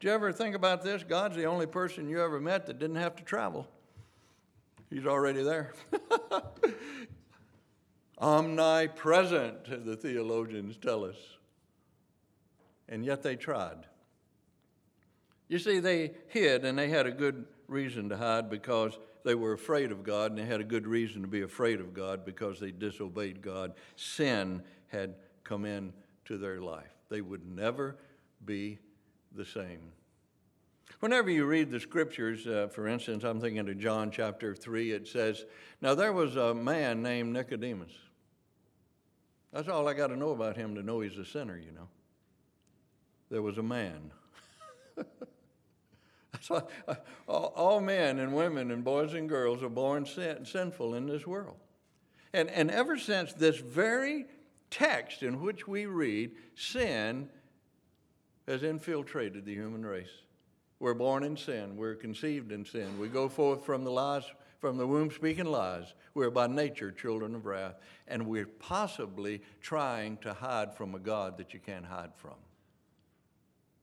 Did 0.00 0.06
you 0.06 0.14
ever 0.14 0.32
think 0.32 0.54
about 0.54 0.82
this? 0.82 1.04
God's 1.04 1.36
the 1.36 1.44
only 1.44 1.66
person 1.66 2.08
you 2.08 2.22
ever 2.22 2.40
met 2.40 2.64
that 2.66 2.78
didn't 2.78 2.96
have 2.96 3.16
to 3.16 3.22
travel. 3.22 3.68
He's 4.88 5.06
already 5.06 5.42
there. 5.42 5.74
Omnipresent, 8.18 9.84
the 9.84 9.96
theologians 9.96 10.78
tell 10.78 11.04
us. 11.04 11.16
And 12.88 13.04
yet 13.04 13.22
they 13.22 13.36
tried. 13.36 13.76
You 15.48 15.58
see, 15.58 15.80
they 15.80 16.12
hid, 16.28 16.64
and 16.64 16.78
they 16.78 16.88
had 16.88 17.06
a 17.06 17.12
good 17.12 17.44
reason 17.68 18.08
to 18.08 18.16
hide 18.16 18.48
because 18.48 18.98
they 19.22 19.34
were 19.34 19.52
afraid 19.52 19.92
of 19.92 20.02
God, 20.02 20.30
and 20.30 20.38
they 20.38 20.46
had 20.46 20.62
a 20.62 20.64
good 20.64 20.86
reason 20.86 21.20
to 21.20 21.28
be 21.28 21.42
afraid 21.42 21.78
of 21.78 21.92
God 21.92 22.24
because 22.24 22.58
they 22.58 22.70
disobeyed 22.70 23.42
God. 23.42 23.74
Sin 23.96 24.62
had 24.88 25.16
come 25.44 25.66
into 25.66 26.38
their 26.38 26.62
life. 26.62 26.94
They 27.10 27.20
would 27.20 27.46
never 27.46 27.98
be 28.46 28.78
the 29.34 29.44
same. 29.44 29.92
Whenever 31.00 31.30
you 31.30 31.46
read 31.46 31.70
the 31.70 31.80
scriptures, 31.80 32.46
uh, 32.46 32.68
for 32.70 32.86
instance, 32.86 33.24
I'm 33.24 33.40
thinking 33.40 33.68
of 33.68 33.78
John 33.78 34.10
chapter 34.10 34.54
3, 34.54 34.92
it 34.92 35.08
says, 35.08 35.46
Now 35.80 35.94
there 35.94 36.12
was 36.12 36.36
a 36.36 36.52
man 36.54 37.02
named 37.02 37.32
Nicodemus. 37.32 37.92
That's 39.52 39.68
all 39.68 39.88
I 39.88 39.94
got 39.94 40.08
to 40.08 40.16
know 40.16 40.30
about 40.30 40.56
him 40.56 40.74
to 40.74 40.82
know 40.82 41.00
he's 41.00 41.16
a 41.16 41.24
sinner, 41.24 41.56
you 41.56 41.72
know. 41.72 41.88
There 43.30 43.42
was 43.42 43.58
a 43.58 43.62
man. 43.62 44.12
That's 46.32 46.50
why 46.50 46.62
uh, 46.86 46.94
all, 47.26 47.52
all, 47.56 47.80
men 47.80 48.18
and 48.18 48.34
women 48.34 48.70
and 48.70 48.84
boys 48.84 49.14
and 49.14 49.28
girls 49.28 49.62
are 49.62 49.68
born 49.68 50.04
sin, 50.06 50.44
sinful 50.44 50.94
in 50.94 51.06
this 51.06 51.26
world. 51.26 51.56
And, 52.32 52.48
and 52.50 52.70
ever 52.70 52.98
since 52.98 53.32
this 53.32 53.58
very 53.58 54.26
text 54.70 55.22
in 55.22 55.40
which 55.40 55.66
we 55.66 55.86
read, 55.86 56.32
sin 56.54 57.28
has 58.46 58.62
infiltrated 58.62 59.44
the 59.44 59.54
human 59.54 59.84
race. 59.84 60.22
We're 60.78 60.94
born 60.94 61.24
in 61.24 61.36
sin. 61.36 61.76
We're 61.76 61.94
conceived 61.94 62.52
in 62.52 62.64
sin. 62.64 62.98
We 62.98 63.08
go 63.08 63.28
forth 63.28 63.64
from 63.64 63.84
the 63.84 63.90
lies, 63.90 64.24
from 64.60 64.78
the 64.78 64.86
womb 64.86 65.10
speaking 65.10 65.44
lies. 65.44 65.92
We're 66.14 66.30
by 66.30 66.46
nature 66.46 66.90
children 66.90 67.34
of 67.34 67.44
wrath. 67.44 67.76
And 68.08 68.26
we're 68.26 68.46
possibly 68.46 69.42
trying 69.60 70.16
to 70.18 70.32
hide 70.32 70.74
from 70.74 70.94
a 70.94 70.98
God 70.98 71.36
that 71.36 71.52
you 71.52 71.60
can't 71.60 71.84
hide 71.84 72.14
from. 72.16 72.34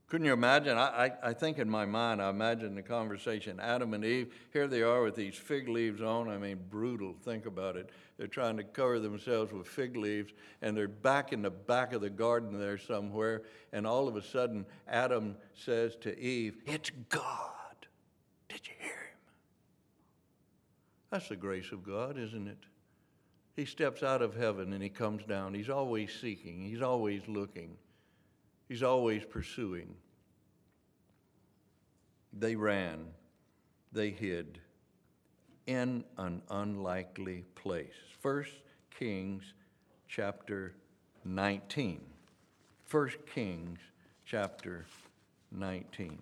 Couldn't 0.07 0.25
you 0.25 0.31
imagine? 0.31 0.77
I, 0.77 1.07
I, 1.07 1.11
I, 1.29 1.33
think 1.33 1.59
in 1.59 1.69
my 1.69 1.85
mind, 1.85 2.21
I 2.21 2.29
imagine 2.29 2.75
the 2.75 2.81
conversation 2.81 3.59
Adam 3.59 3.93
and 3.93 4.05
Eve, 4.05 4.33
here 4.53 4.65
they 4.65 4.81
are 4.81 5.03
with 5.03 5.15
these 5.15 5.35
fig 5.35 5.67
leaves 5.67 6.01
on. 6.01 6.29
I 6.29 6.37
mean, 6.37 6.59
brutal. 6.69 7.13
Think 7.25 7.45
about 7.45 7.75
it. 7.75 7.89
They're 8.17 8.27
trying 8.27 8.55
to 8.55 8.63
cover 8.63 8.99
themselves 8.99 9.51
with 9.51 9.67
fig 9.67 9.97
leaves, 9.97 10.31
and 10.61 10.77
they're 10.77 10.87
back 10.87 11.33
in 11.33 11.41
the 11.41 11.49
back 11.49 11.91
of 11.91 11.99
the 11.99 12.09
garden 12.09 12.57
there 12.57 12.77
somewhere. 12.77 13.43
And 13.73 13.85
all 13.85 14.07
of 14.07 14.15
a 14.15 14.23
sudden, 14.23 14.65
Adam 14.87 15.35
says 15.53 15.97
to 15.97 16.17
Eve, 16.17 16.57
It's 16.65 16.89
God. 17.09 17.51
Did 18.47 18.65
you 18.65 18.73
hear 18.79 18.91
him? 18.91 19.19
That's 21.11 21.27
the 21.27 21.35
grace 21.35 21.73
of 21.73 21.83
God, 21.83 22.17
isn't 22.17 22.47
it? 22.47 22.63
He 23.57 23.65
steps 23.65 24.03
out 24.03 24.21
of 24.21 24.35
heaven 24.35 24.71
and 24.71 24.81
he 24.81 24.89
comes 24.89 25.25
down. 25.25 25.53
He's 25.53 25.69
always 25.69 26.13
seeking, 26.13 26.61
he's 26.61 26.81
always 26.81 27.23
looking. 27.27 27.75
He's 28.67 28.83
always 28.83 29.23
pursuing. 29.23 29.95
They 32.33 32.55
ran, 32.55 33.07
they 33.91 34.09
hid 34.09 34.59
in 35.65 36.03
an 36.17 36.41
unlikely 36.49 37.45
place. 37.55 37.93
1 38.21 38.45
Kings 38.97 39.53
chapter 40.07 40.75
19. 41.23 42.01
1 42.89 43.09
Kings 43.33 43.79
chapter 44.25 44.85
19. 45.51 46.19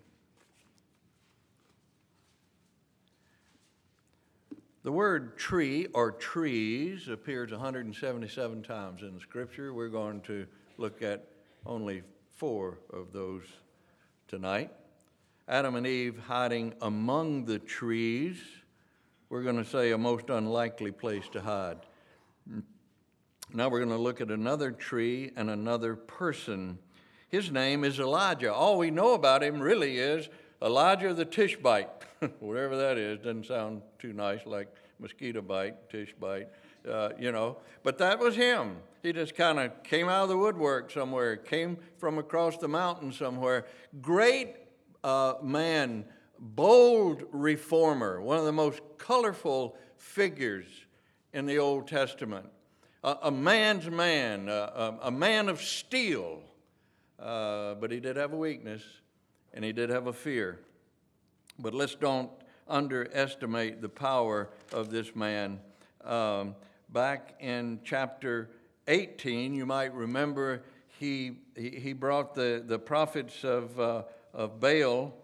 The 4.82 4.92
word 4.92 5.36
tree 5.36 5.88
or 5.94 6.12
trees 6.12 7.08
appears 7.08 7.50
177 7.50 8.62
times 8.62 9.02
in 9.02 9.14
the 9.14 9.20
scripture. 9.20 9.74
We're 9.74 9.88
going 9.88 10.20
to 10.22 10.46
look 10.78 11.02
at 11.02 11.26
only 11.64 12.02
four 12.36 12.78
of 12.92 13.12
those 13.12 13.44
tonight. 14.28 14.70
Adam 15.48 15.74
and 15.74 15.86
Eve 15.86 16.18
hiding 16.18 16.74
among 16.82 17.46
the 17.46 17.58
trees. 17.58 18.36
We're 19.28 19.42
going 19.42 19.56
to 19.56 19.68
say 19.68 19.92
a 19.92 19.98
most 19.98 20.28
unlikely 20.28 20.92
place 20.92 21.28
to 21.32 21.40
hide. 21.40 21.78
Now 23.54 23.68
we're 23.68 23.78
going 23.78 23.96
to 23.96 23.96
look 23.96 24.20
at 24.20 24.30
another 24.30 24.70
tree 24.70 25.32
and 25.36 25.48
another 25.48 25.96
person. 25.96 26.78
His 27.28 27.50
name 27.50 27.84
is 27.84 27.98
Elijah. 27.98 28.52
All 28.52 28.76
we 28.76 28.90
know 28.90 29.14
about 29.14 29.42
him 29.42 29.60
really 29.60 29.98
is 29.98 30.28
Elijah 30.60 31.14
the 31.14 31.24
Tishbite, 31.24 31.88
whatever 32.40 32.76
that 32.76 32.98
is. 32.98 33.18
Doesn't 33.18 33.46
sound 33.46 33.82
too 33.98 34.12
nice 34.12 34.44
like 34.44 34.68
mosquito 34.98 35.40
bite, 35.40 35.88
Tishbite, 35.90 36.48
uh, 36.86 37.10
you 37.18 37.32
know. 37.32 37.58
But 37.82 37.98
that 37.98 38.18
was 38.18 38.36
him. 38.36 38.76
He 39.02 39.12
just 39.12 39.34
kind 39.34 39.58
of 39.58 39.82
came 39.84 40.08
out 40.08 40.24
of 40.24 40.28
the 40.28 40.36
woodwork 40.36 40.90
somewhere, 40.90 41.36
came 41.36 41.78
from 41.98 42.18
across 42.18 42.56
the 42.56 42.68
mountain 42.68 43.12
somewhere. 43.12 43.66
Great 44.02 44.56
uh, 45.04 45.34
man, 45.42 46.04
bold 46.38 47.24
reformer, 47.30 48.20
one 48.20 48.38
of 48.38 48.44
the 48.44 48.52
most 48.52 48.80
colorful 48.98 49.76
figures 49.96 50.66
in 51.32 51.46
the 51.46 51.58
Old 51.58 51.86
Testament. 51.86 52.46
A, 53.04 53.30
man's 53.30 53.88
man, 53.88 54.48
a, 54.48 54.98
a, 55.02 55.10
man 55.12 55.48
of 55.48 55.62
steel. 55.62 56.42
Uh, 57.20 57.74
but 57.74 57.92
he 57.92 58.00
did 58.00 58.16
have 58.16 58.32
a 58.32 58.36
weakness, 58.36 58.82
and 59.54 59.64
he 59.64 59.72
did 59.72 59.90
have 59.90 60.08
a 60.08 60.12
fear. 60.12 60.58
But 61.56 61.72
let's 61.72 61.94
don't 61.94 62.30
underestimate 62.66 63.80
the 63.80 63.88
power 63.88 64.48
of 64.72 64.90
this 64.90 65.14
man. 65.14 65.60
Um, 66.04 66.56
back 66.88 67.34
in 67.40 67.80
chapter 67.84 68.50
18, 68.88 69.54
you 69.54 69.66
might 69.66 69.94
remember 69.94 70.62
he, 70.98 71.38
he, 71.56 71.92
brought 71.92 72.34
the, 72.34 72.62
the 72.64 72.78
prophets 72.78 73.44
of, 73.44 73.78
uh, 73.78 74.02
of 74.32 74.60
Baal 74.60 75.14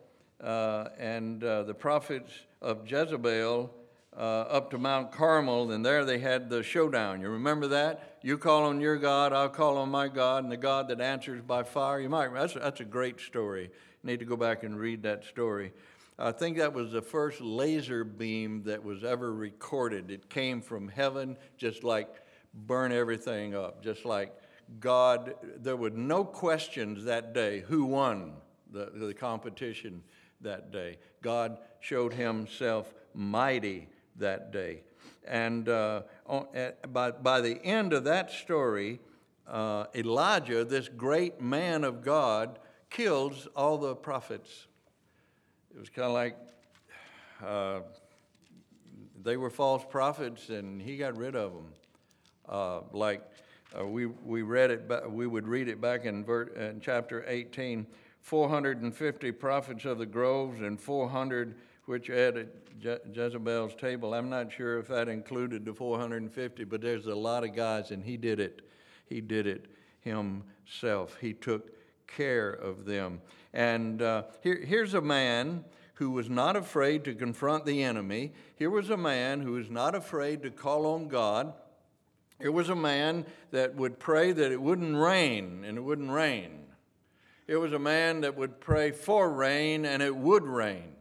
uh, 0.43 0.89
and 0.99 1.43
uh, 1.43 1.63
the 1.63 1.75
prophets 1.75 2.33
of 2.61 2.91
Jezebel 2.91 3.73
uh, 4.15 4.21
up 4.21 4.71
to 4.71 4.79
Mount 4.79 5.13
Carmel, 5.13 5.73
and 5.73 5.85
there 5.85 6.05
they 6.05 6.19
had 6.19 6.51
the 6.51 6.63
showdown. 6.63 7.21
You 7.21 7.31
remember 7.31 7.69
that? 7.69 8.19
You 8.23 8.37
call 8.37 8.65
on 8.65 8.81
your 8.81 8.97
God, 8.97 9.33
I'll 9.33 9.49
call 9.49 9.79
on 9.79 9.89
my 9.89 10.09
God, 10.09 10.43
and 10.43 10.53
the 10.53 10.57
God 10.57 10.89
that 10.89 11.01
answers 11.01 11.41
by 11.41 11.63
fire. 11.63 12.01
You 12.01 12.11
might. 12.11 12.33
That's, 12.35 12.55
that's 12.55 12.81
a 12.81 12.85
great 12.85 13.21
story. 13.21 13.71
Need 14.05 14.19
to 14.19 14.27
go 14.27 14.37
back 14.37 14.65
and 14.65 14.79
read 14.79 15.03
that 15.05 15.25
story. 15.25 15.73
I 16.19 16.33
think 16.33 16.59
that 16.59 16.73
was 16.73 16.93
the 16.93 17.03
first 17.03 17.41
laser 17.41 18.05
beam 18.05 18.63
that 18.65 18.85
was 18.85 19.03
ever 19.03 19.33
recorded. 19.33 20.11
It 20.11 20.29
came 20.29 20.61
from 20.61 20.89
heaven, 20.89 21.37
just 21.57 21.85
like 21.85 22.09
burn 22.55 22.93
everything 22.93 23.55
up, 23.55 23.83
just 23.83 24.05
like 24.05 24.35
God. 24.79 25.35
There 25.59 25.77
were 25.77 25.91
no 25.91 26.25
questions 26.25 27.05
that 27.05 27.33
day 27.33 27.61
who 27.61 27.85
won 27.85 28.35
the, 28.71 28.91
the 28.95 29.15
competition 29.15 30.03
that 30.43 30.71
day. 30.71 30.99
God 31.23 31.59
showed 31.81 32.13
himself 32.13 32.93
mighty 33.15 33.89
that 34.17 34.53
day. 34.53 34.83
And 35.27 35.69
uh, 35.69 36.03
by, 36.93 37.13
by 37.13 37.41
the 37.41 37.63
end 37.65 37.93
of 37.93 38.05
that 38.05 38.31
story, 38.31 39.01
uh, 39.49 39.87
Elijah, 39.95 40.65
this 40.65 40.89
great 40.89 41.41
man 41.41 41.85
of 41.85 42.03
God, 42.03 42.59
kills 42.91 43.49
all 43.57 43.79
the 43.79 43.95
prophets 43.95 44.67
it 45.75 45.81
was 45.81 45.89
kind 45.89 46.07
of 46.07 46.13
like 46.13 46.37
uh, 47.45 47.81
they 49.23 49.37
were 49.37 49.51
false 49.51 49.85
prophets 49.89 50.49
and 50.49 50.81
he 50.81 50.97
got 50.97 51.17
rid 51.17 51.35
of 51.35 51.53
them. 51.53 51.67
Uh, 52.49 52.81
like 52.93 53.23
uh, 53.79 53.87
we, 53.87 54.07
we 54.07 54.43
read 54.43 54.71
it, 54.71 54.91
we 55.09 55.27
would 55.27 55.47
read 55.47 55.69
it 55.69 55.81
back 55.81 56.05
in, 56.05 56.25
ver- 56.25 56.55
in 56.55 56.81
chapter 56.81 57.25
18 57.27 57.87
450 58.21 59.33
prophets 59.33 59.85
of 59.85 59.99
the 59.99 60.07
groves 60.07 60.61
and 60.61 60.81
400 60.81 61.57
which 61.87 62.11
added 62.11 62.49
Je- 62.79 62.99
Jezebel's 63.13 63.75
table. 63.75 64.15
I'm 64.15 64.31
not 64.31 64.53
sure 64.53 64.79
if 64.79 64.89
that 64.89 65.09
included 65.09 65.65
the 65.65 65.75
450, 65.75 66.65
but 66.65 66.81
there's 66.81 67.07
a 67.07 67.15
lot 67.15 67.45
of 67.45 67.55
guys, 67.57 67.91
and 67.91 68.05
he 68.05 68.17
did 68.17 68.39
it. 68.39 68.63
He 69.07 69.21
did 69.21 69.47
it 69.47 69.67
himself. 70.01 71.17
He 71.21 71.33
took 71.33 71.71
care 72.07 72.51
of 72.51 72.85
them. 72.85 73.21
And 73.53 74.01
uh, 74.01 74.25
here, 74.43 74.57
here's 74.65 74.95
a 74.95 75.01
man 75.01 75.65
who 75.95 76.11
was 76.11 76.29
not 76.29 76.57
afraid 76.57 77.05
to 77.05 77.15
confront 77.15 77.65
the 77.65 77.83
enemy. 77.83 78.33
Here 78.57 78.71
was 78.71 78.91
a 78.91 78.97
man 78.97 79.41
who 79.41 79.53
was 79.53 79.71
not 79.71 79.95
afraid 79.95 80.43
to 80.43 80.51
call 80.51 80.87
on 80.87 81.09
God. 81.09 81.53
Here 82.41 82.53
was 82.53 82.69
a 82.69 82.77
man 82.77 83.25
that 83.53 83.77
would 83.77 83.99
pray 83.99 84.33
that 84.33 84.51
it 84.51 84.61
wouldn't 84.61 84.97
rain, 84.97 85.65
and 85.65 85.79
it 85.79 85.83
wouldn't 85.83 86.11
rain. 86.11 86.63
Here 87.47 87.61
was 87.61 87.73
a 87.73 87.79
man 87.79 88.23
that 88.23 88.37
would 88.37 88.61
pray 88.61 88.91
for 88.91 89.31
rain, 89.31 89.85
and 89.85 90.03
it 90.03 90.17
would 90.17 90.45
rain. 90.45 90.95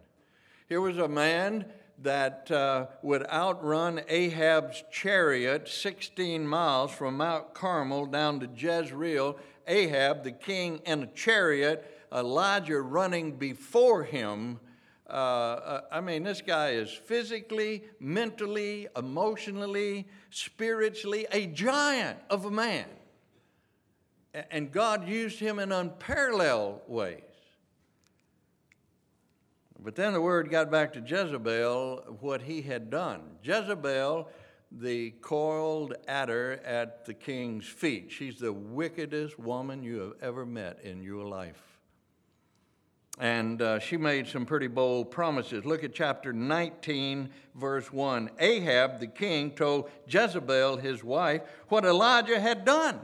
Here 0.68 0.82
was 0.82 0.98
a 0.98 1.08
man 1.08 1.66
that 2.04 2.52
uh, 2.52 2.88
would 3.02 3.26
outrun 3.28 4.02
Ahab's 4.08 4.84
chariot 4.92 5.68
16 5.68 6.48
miles 6.48 6.92
from 6.92 7.18
Mount 7.18 7.54
Carmel 7.54 8.06
down 8.06 8.40
to 8.40 8.50
Jezreel. 8.56 9.38
Ahab, 9.71 10.23
the 10.23 10.31
king, 10.31 10.81
in 10.86 11.03
a 11.03 11.07
chariot 11.07 11.88
Elijah 12.13 12.81
running 12.81 13.38
before 13.38 14.03
him. 14.03 14.60
Uh, 15.10 15.13
uh, 15.13 15.81
I 15.91 16.01
mean, 16.01 16.23
this 16.23 16.41
guy 16.41 16.71
is 16.71 16.91
physically, 16.91 17.86
mentally, 17.99 18.88
emotionally, 18.97 20.07
spiritually 20.29 21.25
a 21.31 21.47
giant 21.47 22.19
of 22.29 22.45
a 22.45 22.51
man. 22.51 22.86
And 24.49 24.71
God 24.71 25.07
used 25.07 25.39
him 25.39 25.60
in 25.60 25.71
unparalleled 25.71 26.81
ways. 26.88 27.21
But 29.84 29.95
then 29.95 30.13
the 30.13 30.21
word 30.21 30.49
got 30.49 30.69
back 30.69 30.93
to 30.93 30.99
Jezebel 30.99 32.17
what 32.19 32.41
he 32.41 32.62
had 32.62 32.89
done. 32.89 33.21
Jezebel, 33.41 34.29
the 34.71 35.12
coiled 35.21 35.93
adder 36.07 36.60
at 36.63 37.05
the 37.05 37.13
king's 37.13 37.67
feet, 37.67 38.12
she's 38.12 38.39
the 38.39 38.53
wickedest 38.53 39.38
woman 39.38 39.84
you 39.84 39.99
have 39.99 40.13
ever 40.21 40.45
met 40.45 40.79
in 40.84 41.03
your 41.03 41.25
life. 41.25 41.62
And 43.19 43.62
uh, 43.62 43.79
she 43.79 43.97
made 43.97 44.27
some 44.27 44.45
pretty 44.45 44.67
bold 44.67 45.12
promises. 45.12 45.65
Look 45.65 45.84
at 45.84 45.93
chapter 45.93 46.31
19, 46.31 47.29
verse 47.55 47.91
1. 47.91 48.31
Ahab, 48.39 48.99
the 48.99 49.07
king, 49.07 49.51
told 49.51 49.91
Jezebel, 50.07 50.77
his 50.77 51.03
wife, 51.03 51.41
what 51.67 51.86
Elijah 51.86 52.39
had 52.39 52.63
done 52.65 52.99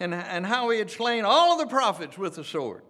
and, 0.00 0.14
and 0.14 0.46
how 0.46 0.70
he 0.70 0.78
had 0.78 0.90
slain 0.90 1.24
all 1.24 1.52
of 1.52 1.58
the 1.58 1.72
prophets 1.72 2.16
with 2.16 2.34
the 2.36 2.44
sword. 2.44 2.82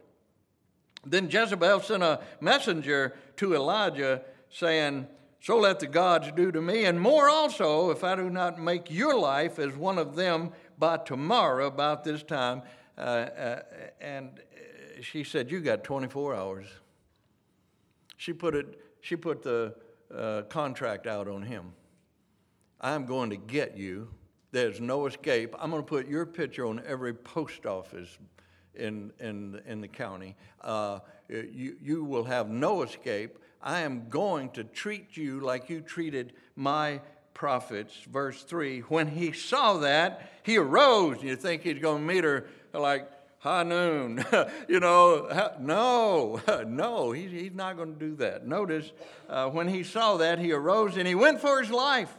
Then 1.05 1.29
Jezebel 1.31 1.81
sent 1.81 2.03
a 2.03 2.21
messenger 2.41 3.17
to 3.37 3.55
Elijah 3.55 4.23
saying, 4.51 5.07
So 5.47 5.59
let 5.59 5.79
the 5.79 5.87
gods 5.87 6.33
do 6.35 6.51
to 6.51 6.61
me, 6.61 6.87
and 6.87 7.01
more 7.01 7.29
also, 7.29 7.91
if 7.91 8.03
I 8.03 8.17
do 8.17 8.29
not 8.29 8.59
make 8.59 8.91
your 8.91 9.17
life 9.17 9.61
as 9.61 9.77
one 9.77 9.97
of 9.97 10.17
them 10.17 10.51
by 10.77 10.97
tomorrow 10.97 11.69
about 11.69 12.03
this 12.03 12.25
time. 12.25 12.63
Uh, 12.99 13.01
uh, 13.01 13.63
and 14.01 14.41
she 15.01 15.23
said, 15.23 15.49
You 15.53 15.61
got 15.61 15.85
24 15.85 16.35
hours. 16.35 16.67
She 18.17 18.33
put, 18.33 18.57
it, 18.57 18.81
she 19.01 19.15
put 19.15 19.45
the 19.45 19.77
uh, 20.13 20.43
contract 20.49 21.07
out 21.07 21.29
on 21.29 21.43
him. 21.43 21.75
I'm 22.81 23.07
going 23.07 23.31
to 23.31 23.37
get 23.37 23.77
you. 23.77 24.09
There's 24.51 24.81
no 24.81 25.07
escape. 25.07 25.55
I'm 25.61 25.71
going 25.71 25.81
to 25.81 25.89
put 25.89 26.09
your 26.09 26.27
picture 26.27 26.67
on 26.67 26.83
every 26.85 27.15
post 27.15 27.67
office 27.67 28.19
in, 28.75 29.13
in, 29.21 29.61
in 29.65 29.81
the 29.81 29.87
county. 29.87 30.35
Uh, 30.61 30.99
you, 31.29 31.77
you 31.81 32.03
will 32.03 32.25
have 32.25 32.49
no 32.49 32.83
escape. 32.83 33.39
I 33.63 33.81
am 33.81 34.09
going 34.09 34.51
to 34.51 34.65
treat 34.65 35.17
you 35.17 35.41
like 35.41 35.69
you 35.69 35.81
treated 35.81 36.33
my 36.55 37.01
prophets. 37.35 37.95
Verse 38.11 38.43
3 38.43 38.81
When 38.81 39.09
he 39.09 39.33
saw 39.33 39.79
that, 39.79 40.33
he 40.43 40.57
arose. 40.57 41.23
You 41.23 41.37
think 41.37 41.63
he's 41.63 41.79
going 41.79 42.07
to 42.07 42.15
meet 42.15 42.25
her 42.25 42.47
like 42.73 43.11
high 43.39 43.63
noon. 43.63 44.25
you 44.69 44.81
know, 44.81 45.53
no, 45.61 46.41
no, 46.67 47.13
he's, 47.13 47.53
not 47.55 47.77
going 47.77 47.95
to 47.95 47.99
do 47.99 48.17
that. 48.17 48.47
Notice 48.47 48.93
uh, 49.29 49.49
when 49.49 49.69
he 49.69 49.83
saw 49.83 50.17
that, 50.17 50.39
he 50.39 50.53
arose 50.53 50.97
and 50.97 51.07
he 51.07 51.15
went 51.15 51.41
for 51.41 51.61
his 51.61 51.71
life. 51.71 52.13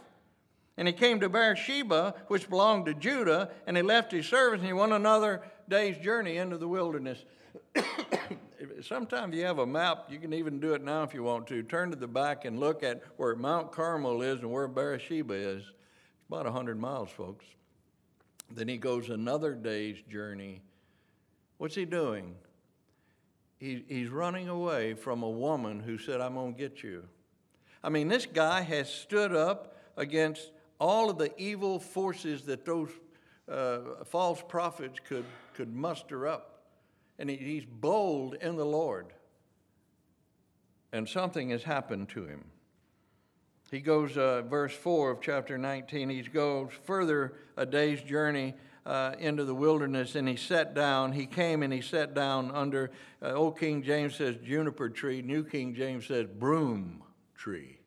And 0.76 0.86
he 0.86 0.94
came 0.94 1.18
to 1.20 1.28
Beersheba, 1.28 2.14
which 2.28 2.48
belonged 2.48 2.86
to 2.86 2.94
Judah, 2.94 3.50
and 3.66 3.76
he 3.76 3.82
left 3.82 4.12
his 4.12 4.26
servants 4.26 4.62
and 4.62 4.68
he 4.68 4.72
went 4.72 4.92
another 4.92 5.42
day's 5.68 5.98
journey 5.98 6.36
into 6.36 6.56
the 6.56 6.68
wilderness. 6.68 7.18
Sometimes 8.82 9.34
you 9.34 9.44
have 9.44 9.58
a 9.58 9.66
map, 9.66 10.06
you 10.08 10.18
can 10.18 10.32
even 10.32 10.58
do 10.58 10.74
it 10.74 10.82
now 10.82 11.02
if 11.02 11.14
you 11.14 11.22
want 11.22 11.46
to. 11.48 11.62
Turn 11.62 11.90
to 11.90 11.96
the 11.96 12.08
back 12.08 12.44
and 12.44 12.58
look 12.58 12.82
at 12.82 13.02
where 13.16 13.34
Mount 13.36 13.72
Carmel 13.72 14.22
is 14.22 14.40
and 14.40 14.50
where 14.50 14.66
Beersheba 14.66 15.34
is. 15.34 15.62
It's 15.62 16.28
about 16.28 16.44
100 16.44 16.78
miles, 16.78 17.10
folks. 17.10 17.44
Then 18.50 18.68
he 18.68 18.76
goes 18.76 19.10
another 19.10 19.54
day's 19.54 20.00
journey. 20.10 20.62
What's 21.58 21.74
he 21.74 21.84
doing? 21.84 22.34
He, 23.58 23.84
he's 23.88 24.08
running 24.08 24.48
away 24.48 24.94
from 24.94 25.22
a 25.22 25.30
woman 25.30 25.80
who 25.80 25.98
said, 25.98 26.20
I'm 26.20 26.34
going 26.34 26.54
to 26.54 26.58
get 26.58 26.82
you. 26.82 27.04
I 27.82 27.90
mean, 27.90 28.08
this 28.08 28.26
guy 28.26 28.62
has 28.62 28.92
stood 28.92 29.34
up 29.34 29.76
against 29.96 30.50
all 30.80 31.10
of 31.10 31.18
the 31.18 31.32
evil 31.40 31.78
forces 31.78 32.42
that 32.42 32.64
those 32.64 32.90
uh, 33.50 34.04
false 34.04 34.42
prophets 34.46 34.98
could, 35.06 35.24
could 35.54 35.74
muster 35.74 36.26
up. 36.26 36.47
And 37.18 37.28
he's 37.28 37.64
bold 37.64 38.34
in 38.34 38.56
the 38.56 38.64
Lord. 38.64 39.06
And 40.92 41.08
something 41.08 41.50
has 41.50 41.64
happened 41.64 42.08
to 42.10 42.24
him. 42.26 42.44
He 43.70 43.80
goes, 43.80 44.16
uh, 44.16 44.42
verse 44.42 44.74
4 44.74 45.10
of 45.10 45.20
chapter 45.20 45.58
19, 45.58 46.08
he 46.08 46.22
goes 46.22 46.70
further 46.84 47.34
a 47.56 47.66
day's 47.66 48.00
journey 48.00 48.54
uh, 48.86 49.12
into 49.18 49.44
the 49.44 49.54
wilderness 49.54 50.14
and 50.14 50.26
he 50.26 50.36
sat 50.36 50.74
down. 50.74 51.12
He 51.12 51.26
came 51.26 51.62
and 51.62 51.72
he 51.72 51.82
sat 51.82 52.14
down 52.14 52.50
under, 52.50 52.90
uh, 53.20 53.32
Old 53.32 53.58
King 53.58 53.82
James 53.82 54.14
says 54.14 54.36
juniper 54.42 54.88
tree, 54.88 55.20
New 55.20 55.44
King 55.44 55.74
James 55.74 56.06
says 56.06 56.26
broom 56.26 57.02
tree. 57.36 57.78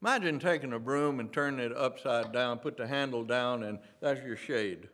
Imagine 0.00 0.38
taking 0.38 0.72
a 0.72 0.78
broom 0.78 1.20
and 1.20 1.32
turning 1.32 1.60
it 1.60 1.76
upside 1.76 2.32
down, 2.32 2.58
put 2.58 2.76
the 2.76 2.86
handle 2.86 3.24
down, 3.24 3.62
and 3.62 3.78
that's 4.00 4.22
your 4.22 4.36
shade. 4.36 4.88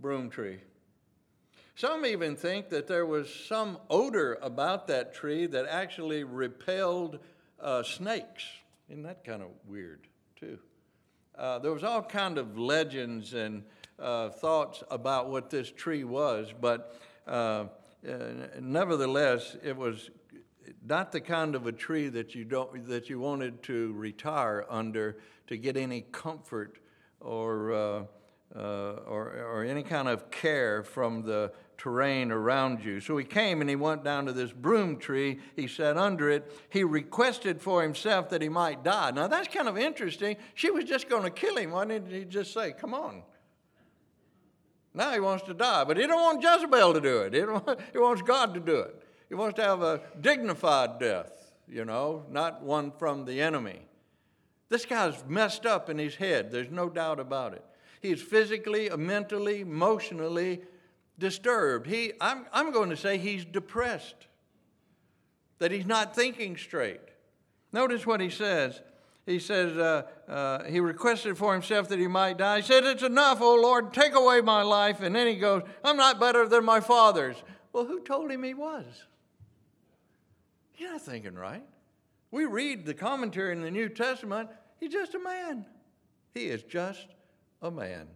Broom 0.00 0.30
tree. 0.30 0.58
Some 1.78 2.04
even 2.04 2.34
think 2.34 2.70
that 2.70 2.88
there 2.88 3.06
was 3.06 3.32
some 3.32 3.78
odor 3.88 4.36
about 4.42 4.88
that 4.88 5.14
tree 5.14 5.46
that 5.46 5.64
actually 5.66 6.24
repelled 6.24 7.20
uh, 7.60 7.84
snakes. 7.84 8.44
Isn't 8.88 9.04
that 9.04 9.22
kind 9.22 9.42
of 9.42 9.50
weird, 9.64 10.08
too? 10.34 10.58
Uh, 11.38 11.60
there 11.60 11.72
was 11.72 11.84
all 11.84 12.02
kind 12.02 12.36
of 12.36 12.58
legends 12.58 13.32
and 13.32 13.62
uh, 13.96 14.30
thoughts 14.30 14.82
about 14.90 15.30
what 15.30 15.50
this 15.50 15.70
tree 15.70 16.02
was, 16.02 16.52
but 16.60 16.96
uh, 17.28 17.30
uh, 17.30 17.66
nevertheless, 18.60 19.56
it 19.62 19.76
was 19.76 20.10
not 20.84 21.12
the 21.12 21.20
kind 21.20 21.54
of 21.54 21.68
a 21.68 21.72
tree 21.72 22.08
that 22.08 22.34
you 22.34 22.44
don't 22.44 22.88
that 22.88 23.08
you 23.08 23.20
wanted 23.20 23.62
to 23.62 23.92
retire 23.92 24.66
under 24.68 25.18
to 25.46 25.56
get 25.56 25.76
any 25.76 26.00
comfort 26.10 26.80
or 27.20 27.72
uh, 27.72 28.02
uh, 28.56 28.94
or, 29.06 29.28
or 29.46 29.64
any 29.64 29.82
kind 29.82 30.08
of 30.08 30.30
care 30.30 30.82
from 30.82 31.22
the 31.22 31.52
terrain 31.78 32.32
around 32.32 32.84
you. 32.84 33.00
So 33.00 33.16
he 33.16 33.24
came 33.24 33.60
and 33.60 33.70
he 33.70 33.76
went 33.76 34.04
down 34.04 34.26
to 34.26 34.32
this 34.32 34.52
broom 34.52 34.98
tree. 34.98 35.38
He 35.56 35.68
sat 35.68 35.96
under 35.96 36.28
it. 36.28 36.52
He 36.68 36.84
requested 36.84 37.62
for 37.62 37.82
himself 37.82 38.28
that 38.30 38.42
he 38.42 38.48
might 38.48 38.82
die. 38.82 39.12
Now 39.12 39.28
that's 39.28 39.48
kind 39.48 39.68
of 39.68 39.78
interesting. 39.78 40.36
She 40.54 40.70
was 40.70 40.84
just 40.84 41.08
going 41.08 41.22
to 41.22 41.30
kill 41.30 41.56
him. 41.56 41.70
Why 41.70 41.86
didn't 41.86 42.10
he 42.10 42.24
just 42.24 42.52
say, 42.52 42.72
Come 42.72 42.92
on? 42.92 43.22
Now 44.92 45.12
he 45.12 45.20
wants 45.20 45.44
to 45.44 45.54
die, 45.54 45.84
but 45.84 45.96
he 45.96 46.06
don't 46.06 46.20
want 46.20 46.42
Jezebel 46.42 46.94
to 46.94 47.00
do 47.00 47.18
it. 47.20 47.32
He, 47.32 47.40
he 47.92 47.98
wants 47.98 48.22
God 48.22 48.54
to 48.54 48.60
do 48.60 48.80
it. 48.80 49.00
He 49.28 49.34
wants 49.34 49.56
to 49.56 49.62
have 49.62 49.82
a 49.82 50.00
dignified 50.20 50.98
death, 50.98 51.52
you 51.68 51.84
know, 51.84 52.24
not 52.30 52.62
one 52.62 52.90
from 52.98 53.24
the 53.24 53.40
enemy. 53.40 53.80
This 54.70 54.84
guy's 54.84 55.22
messed 55.28 55.66
up 55.66 55.88
in 55.88 55.98
his 55.98 56.16
head. 56.16 56.50
There's 56.50 56.70
no 56.70 56.88
doubt 56.88 57.20
about 57.20 57.52
it. 57.52 57.64
He's 58.00 58.20
physically, 58.20 58.90
mentally, 58.90 59.60
emotionally 59.60 60.62
disturbed. 61.18 61.86
He, 61.86 62.12
I'm, 62.20 62.46
I'm 62.52 62.72
going 62.72 62.90
to 62.90 62.96
say 62.96 63.18
he's 63.18 63.44
depressed, 63.44 64.26
that 65.58 65.70
he's 65.70 65.86
not 65.86 66.14
thinking 66.14 66.56
straight. 66.56 67.00
Notice 67.72 68.06
what 68.06 68.20
he 68.20 68.30
says. 68.30 68.80
He 69.26 69.38
says, 69.38 69.76
uh, 69.76 70.04
uh, 70.26 70.64
he 70.64 70.80
requested 70.80 71.36
for 71.36 71.52
himself 71.52 71.88
that 71.88 71.98
he 71.98 72.06
might 72.06 72.38
die. 72.38 72.60
He 72.60 72.62
said, 72.62 72.84
It's 72.84 73.02
enough, 73.02 73.42
O 73.42 73.56
Lord, 73.56 73.92
take 73.92 74.14
away 74.14 74.40
my 74.40 74.62
life. 74.62 75.02
And 75.02 75.14
then 75.14 75.26
he 75.26 75.36
goes, 75.36 75.62
I'm 75.84 75.98
not 75.98 76.18
better 76.18 76.48
than 76.48 76.64
my 76.64 76.80
fathers. 76.80 77.36
Well, 77.72 77.84
who 77.84 78.00
told 78.00 78.30
him 78.30 78.42
he 78.42 78.54
was? 78.54 78.86
You're 80.78 80.92
not 80.92 81.02
thinking 81.02 81.34
right. 81.34 81.62
We 82.30 82.46
read 82.46 82.86
the 82.86 82.94
commentary 82.94 83.52
in 83.52 83.60
the 83.60 83.70
New 83.70 83.88
Testament, 83.88 84.48
he's 84.80 84.92
just 84.92 85.14
a 85.14 85.18
man. 85.18 85.66
He 86.32 86.46
is 86.46 86.62
just 86.62 87.08
a 87.60 87.70
man. 87.70 88.06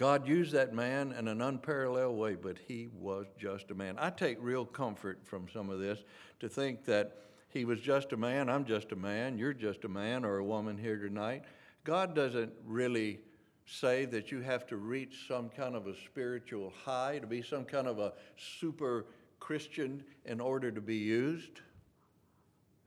God 0.00 0.26
used 0.26 0.52
that 0.52 0.72
man 0.72 1.12
in 1.12 1.28
an 1.28 1.42
unparalleled 1.42 2.16
way, 2.16 2.34
but 2.34 2.56
he 2.66 2.88
was 2.98 3.26
just 3.38 3.70
a 3.70 3.74
man. 3.74 3.96
I 3.98 4.08
take 4.08 4.38
real 4.40 4.64
comfort 4.64 5.18
from 5.26 5.46
some 5.52 5.68
of 5.68 5.78
this 5.78 5.98
to 6.38 6.48
think 6.48 6.86
that 6.86 7.18
he 7.50 7.66
was 7.66 7.80
just 7.80 8.14
a 8.14 8.16
man, 8.16 8.48
I'm 8.48 8.64
just 8.64 8.92
a 8.92 8.96
man, 8.96 9.36
you're 9.36 9.52
just 9.52 9.84
a 9.84 9.90
man 9.90 10.24
or 10.24 10.38
a 10.38 10.44
woman 10.44 10.78
here 10.78 10.96
tonight. 10.96 11.44
God 11.84 12.14
doesn't 12.14 12.50
really 12.64 13.20
say 13.66 14.06
that 14.06 14.32
you 14.32 14.40
have 14.40 14.66
to 14.68 14.78
reach 14.78 15.26
some 15.28 15.50
kind 15.50 15.76
of 15.76 15.86
a 15.86 15.94
spiritual 15.94 16.72
high, 16.82 17.18
to 17.18 17.26
be 17.26 17.42
some 17.42 17.66
kind 17.66 17.86
of 17.86 17.98
a 17.98 18.14
super 18.38 19.04
Christian 19.38 20.02
in 20.24 20.40
order 20.40 20.70
to 20.70 20.80
be 20.80 20.96
used. 20.96 21.60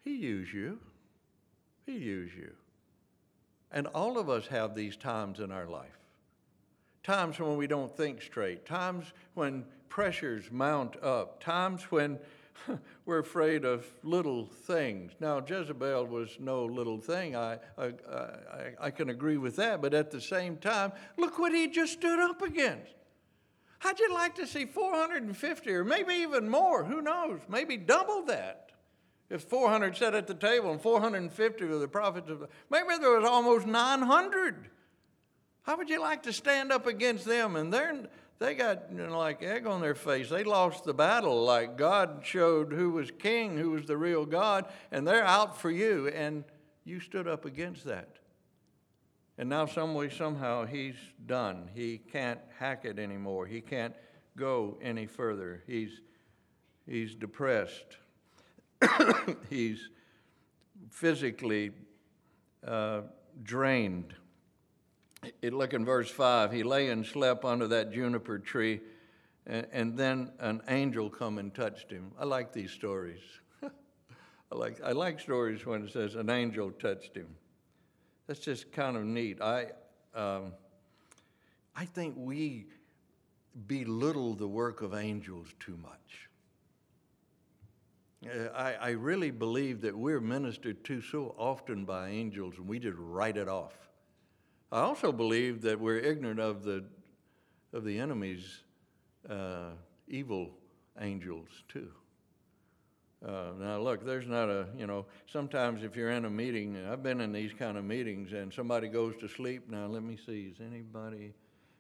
He 0.04 0.16
used 0.16 0.52
you. 0.52 0.80
He 1.86 1.96
used 1.96 2.34
you. 2.34 2.54
And 3.72 3.86
all 3.86 4.18
of 4.18 4.32
us 4.32 4.48
have 4.48 4.74
these 4.74 4.98
times 4.98 5.40
in 5.40 5.52
our 5.52 5.68
life 5.68 6.03
times 7.04 7.40
when 7.40 7.58
we 7.58 7.68
don't 7.68 7.96
think 7.96 8.22
straight, 8.22 8.66
times 8.66 9.06
when 9.34 9.66
pressures 9.90 10.52
mount 10.52 10.96
up, 11.04 11.44
times 11.44 11.84
when 11.92 12.18
we're 13.06 13.20
afraid 13.20 13.66
of 13.66 13.86
little 14.04 14.46
things. 14.46 15.12
Now, 15.20 15.44
Jezebel 15.46 16.06
was 16.06 16.38
no 16.40 16.66
little 16.66 16.98
thing. 16.98 17.36
I, 17.36 17.60
I, 17.78 17.86
I, 18.12 18.72
I, 18.80 18.92
can 18.92 19.10
agree 19.10 19.38
with 19.38 19.56
that. 19.58 19.82
But 19.82 19.94
at 19.94 20.12
the 20.12 20.22
same 20.22 20.58
time, 20.58 20.94
look 21.18 21.40
what 21.40 21.52
he 21.52 21.68
just 21.68 21.94
stood 21.94 22.20
up 22.20 22.42
against. 22.42 22.94
How'd 23.80 24.00
you 24.00 24.14
like 24.14 24.36
to 24.36 24.48
see 24.48 24.66
450 24.66 25.72
or 25.72 25.84
maybe 25.84 26.14
even 26.14 26.48
more? 26.48 26.86
Who 26.86 27.02
knows? 27.02 27.42
Maybe 27.50 27.76
double 27.76 28.24
that. 28.26 28.72
If 29.30 29.44
400 29.44 29.98
sat 29.98 30.14
at 30.16 30.28
the 30.28 30.34
table 30.34 30.72
and 30.72 30.82
450 30.82 31.66
were 31.66 31.78
the 31.80 31.88
prophets 31.88 32.30
of 32.30 32.40
the, 32.40 32.50
maybe 32.70 32.98
there 33.00 33.18
was 33.18 33.26
almost 33.26 33.66
900. 33.66 34.70
How 35.64 35.78
would 35.78 35.90
you 35.90 36.00
like 36.00 36.24
to 36.24 36.34
stand 36.34 36.72
up 36.72 36.88
against 36.88 37.26
them? 37.26 37.56
And 37.56 37.74
they're, 37.74 38.08
they 38.40 38.54
got 38.54 38.92
you 38.92 39.08
know, 39.08 39.18
like 39.18 39.42
egg 39.42 39.66
on 39.66 39.82
their 39.82 39.96
face. 39.96 40.30
They 40.30 40.44
lost 40.44 40.84
the 40.84 40.94
battle. 40.94 41.44
Like 41.44 41.78
God 41.78 42.22
showed 42.24 42.72
who 42.72 42.92
was 42.92 43.12
king, 43.12 43.58
who 43.58 43.72
was 43.72 43.86
the 43.86 43.98
real 43.98 44.26
God, 44.26 44.66
and 44.92 45.08
they're 45.08 45.26
out 45.26 45.60
for 45.60 45.72
you. 45.72 46.10
And 46.10 46.44
you 46.84 47.00
stood 47.00 47.28
up 47.28 47.46
against 47.46 47.86
that. 47.86 48.18
And 49.38 49.50
now, 49.50 49.66
some 49.66 49.96
way, 49.96 50.10
somehow, 50.10 50.66
he's 50.66 50.96
done. 51.26 51.70
He 51.74 51.98
can't 51.98 52.40
hack 52.60 52.86
it 52.86 53.00
anymore. 53.00 53.48
He 53.48 53.62
can't 53.62 53.96
go 54.38 54.78
any 54.82 55.08
further. 55.08 55.64
He's, 55.66 56.02
he's 56.86 57.16
depressed. 57.16 57.98
he's 59.50 59.90
physically 60.92 61.72
uh, 62.66 63.02
drained. 63.42 64.14
It, 65.42 65.54
look 65.54 65.74
in 65.74 65.86
verse 65.86 66.10
5. 66.10 66.52
He 66.52 66.64
lay 66.64 66.90
and 66.90 67.06
slept 67.06 67.46
under 67.46 67.68
that 67.70 67.92
juniper 67.92 68.40
tree, 68.40 68.82
and, 69.46 69.68
and 69.72 69.98
then 69.98 70.32
an 70.40 70.62
angel 70.68 71.10
come 71.10 71.38
and 71.38 71.54
touched 71.54 71.92
him. 71.92 72.12
I 72.20 72.26
like 72.26 72.54
these 72.54 72.72
stories. 72.72 73.22
I, 73.64 74.56
like, 74.56 74.82
I 74.84 74.92
like 74.92 75.20
stories 75.20 75.66
when 75.66 75.84
it 75.84 75.92
says 75.92 76.16
an 76.16 76.30
angel 76.30 76.72
touched 76.72 77.16
him. 77.16 77.36
That's 78.28 78.40
just 78.40 78.72
kind 78.72 78.98
of 78.98 79.04
neat. 79.04 79.42
I, 79.42 79.68
um, 80.16 80.54
I 81.76 81.86
think 81.86 82.16
we 82.18 82.68
belittle 83.68 84.34
the 84.34 84.48
work 84.48 84.82
of 84.82 84.94
angels 84.94 85.48
too 85.60 85.78
much. 85.82 86.30
Uh, 88.26 88.50
I, 88.56 88.74
I 88.74 88.90
really 88.92 89.32
believe 89.32 89.82
that 89.82 89.98
we're 89.98 90.22
ministered 90.22 90.84
to 90.86 91.02
so 91.02 91.36
often 91.38 91.84
by 91.84 92.10
angels 92.10 92.56
and 92.58 92.68
we 92.68 92.80
just 92.80 92.98
write 92.98 93.38
it 93.38 93.50
off. 93.50 93.83
I 94.74 94.80
also 94.80 95.12
believe 95.12 95.62
that 95.62 95.80
we're 95.80 96.00
ignorant 96.00 96.40
of 96.40 96.64
the, 96.64 96.84
of 97.74 97.84
the 97.84 98.00
enemy's 98.00 98.64
uh, 99.30 99.70
evil 100.08 100.50
angels 101.00 101.48
too. 101.70 101.90
Uh, 103.24 103.52
now, 103.60 103.78
look, 103.78 104.04
there's 104.04 104.26
not 104.28 104.50
a, 104.50 104.66
you 104.76 104.88
know, 104.88 105.06
sometimes 105.32 105.84
if 105.84 105.96
you're 105.96 106.10
in 106.10 106.26
a 106.26 106.30
meeting, 106.30 106.76
I've 106.92 107.04
been 107.04 107.22
in 107.22 107.32
these 107.32 107.54
kind 107.54 107.78
of 107.78 107.86
meetings, 107.86 108.34
and 108.34 108.52
somebody 108.52 108.88
goes 108.88 109.14
to 109.22 109.30
sleep. 109.30 109.70
Now, 109.70 109.86
let 109.86 110.02
me 110.02 110.18
see, 110.26 110.52
is 110.52 110.58
anybody, 110.60 111.36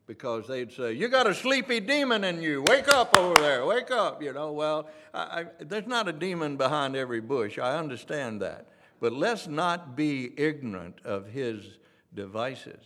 because 0.05 0.47
they'd 0.47 0.71
say, 0.71 0.93
You 0.93 1.07
got 1.07 1.25
a 1.25 1.33
sleepy 1.33 1.79
demon 1.79 2.23
in 2.23 2.43
you. 2.43 2.61
Wake 2.61 2.89
up 2.89 3.17
over 3.17 3.41
there. 3.41 3.65
Wake 3.65 3.89
up. 3.89 4.21
You 4.21 4.33
know, 4.33 4.51
well, 4.51 4.87
I, 5.15 5.19
I, 5.19 5.45
there's 5.59 5.87
not 5.87 6.07
a 6.07 6.13
demon 6.13 6.57
behind 6.57 6.95
every 6.95 7.21
bush. 7.21 7.57
I 7.57 7.75
understand 7.75 8.39
that. 8.43 8.67
But 9.01 9.13
let's 9.13 9.47
not 9.47 9.95
be 9.95 10.31
ignorant 10.37 10.99
of 11.03 11.25
his 11.25 11.79
devices. 12.15 12.83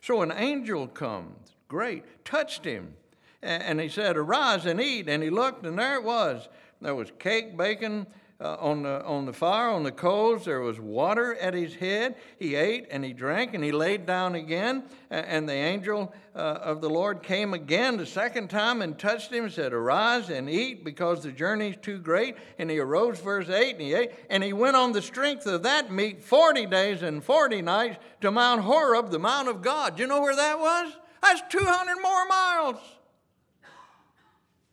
So 0.00 0.22
an 0.22 0.32
angel 0.32 0.86
comes, 0.86 1.56
great, 1.68 2.24
touched 2.24 2.64
him, 2.64 2.94
and 3.42 3.80
he 3.80 3.88
said, 3.88 4.16
Arise 4.16 4.66
and 4.66 4.80
eat. 4.80 5.08
And 5.08 5.22
he 5.22 5.30
looked, 5.30 5.64
and 5.64 5.78
there 5.78 5.96
it 5.96 6.04
was 6.04 6.48
there 6.80 6.94
was 6.94 7.10
cake, 7.18 7.56
bacon, 7.56 8.06
uh, 8.38 8.56
on, 8.60 8.82
the, 8.82 9.02
on 9.04 9.24
the 9.24 9.32
fire, 9.32 9.70
on 9.70 9.82
the 9.82 9.92
coals. 9.92 10.44
There 10.44 10.60
was 10.60 10.78
water 10.78 11.34
at 11.36 11.54
his 11.54 11.74
head. 11.74 12.16
He 12.38 12.54
ate 12.54 12.86
and 12.90 13.04
he 13.04 13.12
drank 13.12 13.54
and 13.54 13.64
he 13.64 13.72
laid 13.72 14.04
down 14.04 14.34
again. 14.34 14.84
And 15.10 15.48
the 15.48 15.54
angel 15.54 16.12
uh, 16.34 16.38
of 16.38 16.80
the 16.80 16.90
Lord 16.90 17.22
came 17.22 17.54
again 17.54 17.96
the 17.96 18.06
second 18.06 18.50
time 18.50 18.82
and 18.82 18.98
touched 18.98 19.32
him 19.32 19.44
and 19.44 19.52
said, 19.52 19.72
Arise 19.72 20.28
and 20.28 20.50
eat 20.50 20.84
because 20.84 21.22
the 21.22 21.32
journey 21.32 21.70
is 21.70 21.76
too 21.80 21.98
great. 21.98 22.36
And 22.58 22.70
he 22.70 22.78
arose, 22.78 23.20
verse 23.20 23.48
8, 23.48 23.72
and 23.72 23.80
he 23.80 23.94
ate. 23.94 24.10
And 24.28 24.42
he 24.42 24.52
went 24.52 24.76
on 24.76 24.92
the 24.92 25.02
strength 25.02 25.46
of 25.46 25.62
that 25.62 25.90
meat 25.90 26.22
40 26.22 26.66
days 26.66 27.02
and 27.02 27.24
40 27.24 27.62
nights 27.62 27.96
to 28.20 28.30
Mount 28.30 28.62
Horeb, 28.62 29.10
the 29.10 29.18
Mount 29.18 29.48
of 29.48 29.62
God. 29.62 29.98
You 29.98 30.06
know 30.06 30.20
where 30.20 30.36
that 30.36 30.58
was? 30.58 30.92
That's 31.22 31.40
200 31.48 32.02
more 32.02 32.26
miles. 32.26 32.80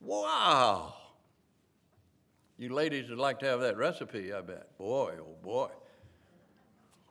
Wow. 0.01 0.95
You 2.63 2.73
ladies 2.73 3.09
would 3.09 3.19
like 3.19 3.39
to 3.39 3.45
have 3.45 3.59
that 3.59 3.75
recipe, 3.75 4.31
I 4.31 4.39
bet. 4.39 4.77
Boy, 4.77 5.15
oh 5.19 5.35
boy. 5.43 5.67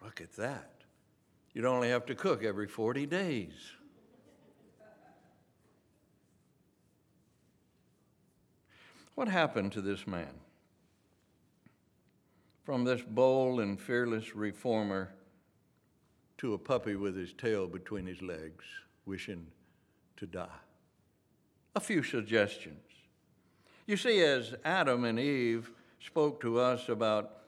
Look 0.03 0.23
at 0.23 0.33
that. 0.37 0.71
You'd 1.53 1.67
only 1.67 1.91
have 1.91 2.07
to 2.07 2.15
cook 2.15 2.43
every 2.43 2.67
40 2.67 3.05
days. 3.05 3.53
What 9.15 9.29
happened 9.29 9.73
to 9.73 9.83
this 9.83 10.07
man? 10.07 10.33
From 12.65 12.85
this 12.85 13.03
bold 13.03 13.61
and 13.61 13.79
fearless 13.79 14.35
reformer 14.35 15.13
to 16.39 16.55
a 16.55 16.59
puppy 16.59 16.97
with 16.97 17.15
his 17.15 17.35
tail 17.35 17.67
between 17.67 18.07
his 18.07 18.23
legs, 18.23 18.65
wishing 19.05 19.49
to 20.17 20.25
die. 20.25 20.49
A 21.77 21.81
few 21.81 22.03
suggestions. 22.03 22.92
You 23.87 23.97
see, 23.97 24.23
as 24.23 24.55
Adam 24.65 25.05
and 25.05 25.19
Eve 25.19 25.71
spoke 26.01 26.41
to 26.43 26.61
us 26.61 26.89
about 26.89 27.39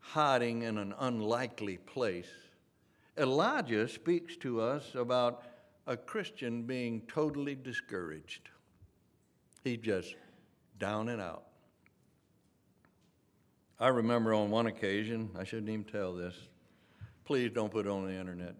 hiding 0.00 0.62
in 0.62 0.76
an 0.76 0.94
unlikely 0.98 1.78
place, 1.78 2.28
Elijah 3.16 3.88
speaks 3.88 4.36
to 4.36 4.60
us 4.60 4.94
about 4.94 5.42
a 5.86 5.96
Christian 5.96 6.62
being 6.62 7.00
totally 7.08 7.54
discouraged. 7.54 8.50
He's 9.64 9.78
just 9.78 10.14
down 10.78 11.08
and 11.08 11.20
out. 11.20 11.44
I 13.80 13.88
remember 13.88 14.34
on 14.34 14.50
one 14.50 14.66
occasion, 14.66 15.30
I 15.38 15.44
shouldn't 15.44 15.70
even 15.70 15.84
tell 15.84 16.12
this. 16.12 16.34
Please 17.24 17.50
don't 17.50 17.72
put 17.72 17.86
it 17.86 17.90
on 17.90 18.04
the 18.04 18.12
internet. 18.12 18.54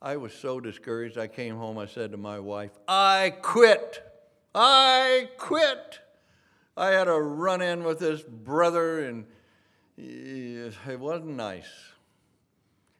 I 0.00 0.16
was 0.16 0.32
so 0.32 0.60
discouraged, 0.60 1.18
I 1.18 1.26
came 1.26 1.56
home, 1.56 1.76
I 1.78 1.86
said 1.86 2.12
to 2.12 2.16
my 2.16 2.38
wife, 2.38 2.70
I 2.86 3.34
quit. 3.42 4.02
I 4.54 5.28
quit. 5.38 5.98
I 6.76 6.88
had 6.90 7.08
a 7.08 7.20
run 7.20 7.60
in 7.60 7.82
with 7.82 7.98
this 7.98 8.22
brother, 8.22 9.04
and 9.04 9.26
it 9.96 11.00
wasn't 11.00 11.36
nice. 11.36 11.68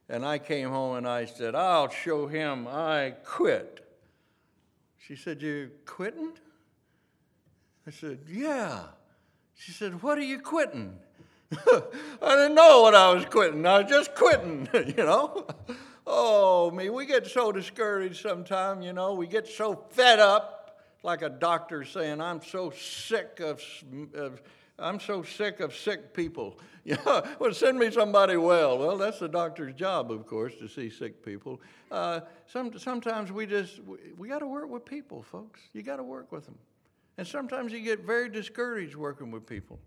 And 0.09 0.25
I 0.25 0.39
came 0.39 0.69
home 0.69 0.97
and 0.97 1.07
I 1.07 1.25
said, 1.25 1.55
I'll 1.55 1.89
show 1.89 2.27
him 2.27 2.67
I 2.67 3.13
quit. 3.23 3.85
She 4.97 5.15
said, 5.15 5.41
You're 5.41 5.69
quitting? 5.85 6.33
I 7.87 7.91
said, 7.91 8.19
Yeah. 8.27 8.81
She 9.55 9.71
said, 9.71 10.01
What 10.01 10.17
are 10.17 10.23
you 10.23 10.39
quitting? 10.39 10.97
I 11.51 12.35
didn't 12.35 12.55
know 12.55 12.81
what 12.81 12.95
I 12.95 13.13
was 13.13 13.25
quitting. 13.25 13.65
I 13.65 13.81
was 13.81 13.89
just 13.89 14.15
quitting, 14.15 14.67
you 14.73 15.03
know. 15.03 15.47
Oh, 16.11 16.71
me, 16.71 16.89
we 16.89 17.05
get 17.05 17.27
so 17.27 17.51
discouraged 17.51 18.23
sometimes, 18.23 18.83
you 18.83 18.93
know. 18.93 19.13
We 19.13 19.27
get 19.27 19.47
so 19.47 19.85
fed 19.91 20.17
up, 20.17 20.79
like 21.03 21.21
a 21.21 21.29
doctor 21.29 21.83
saying, 21.83 22.19
I'm 22.19 22.41
so 22.41 22.71
sick 22.71 23.39
of, 23.39 23.61
of 24.15 24.41
I'm 24.79 24.99
so 24.99 25.21
sick 25.21 25.59
of 25.59 25.75
sick 25.75 26.15
people. 26.15 26.57
Yeah, 26.83 26.97
well, 27.39 27.53
send 27.53 27.77
me 27.77 27.91
somebody 27.91 28.37
well. 28.37 28.79
Well, 28.79 28.97
that's 28.97 29.19
the 29.19 29.27
doctor's 29.27 29.75
job, 29.75 30.11
of 30.11 30.25
course, 30.25 30.55
to 30.55 30.67
see 30.67 30.89
sick 30.89 31.23
people. 31.23 31.61
Uh, 31.91 32.21
some, 32.47 32.75
sometimes 32.79 33.31
we 33.31 33.45
just, 33.45 33.79
we, 33.83 33.97
we 34.17 34.27
got 34.27 34.39
to 34.39 34.47
work 34.47 34.67
with 34.67 34.85
people, 34.85 35.21
folks. 35.21 35.59
You 35.73 35.83
got 35.83 35.97
to 35.97 36.03
work 36.03 36.31
with 36.31 36.45
them. 36.45 36.57
And 37.19 37.27
sometimes 37.27 37.71
you 37.71 37.81
get 37.81 37.99
very 37.99 38.29
discouraged 38.29 38.95
working 38.95 39.29
with 39.29 39.45
people 39.45 39.79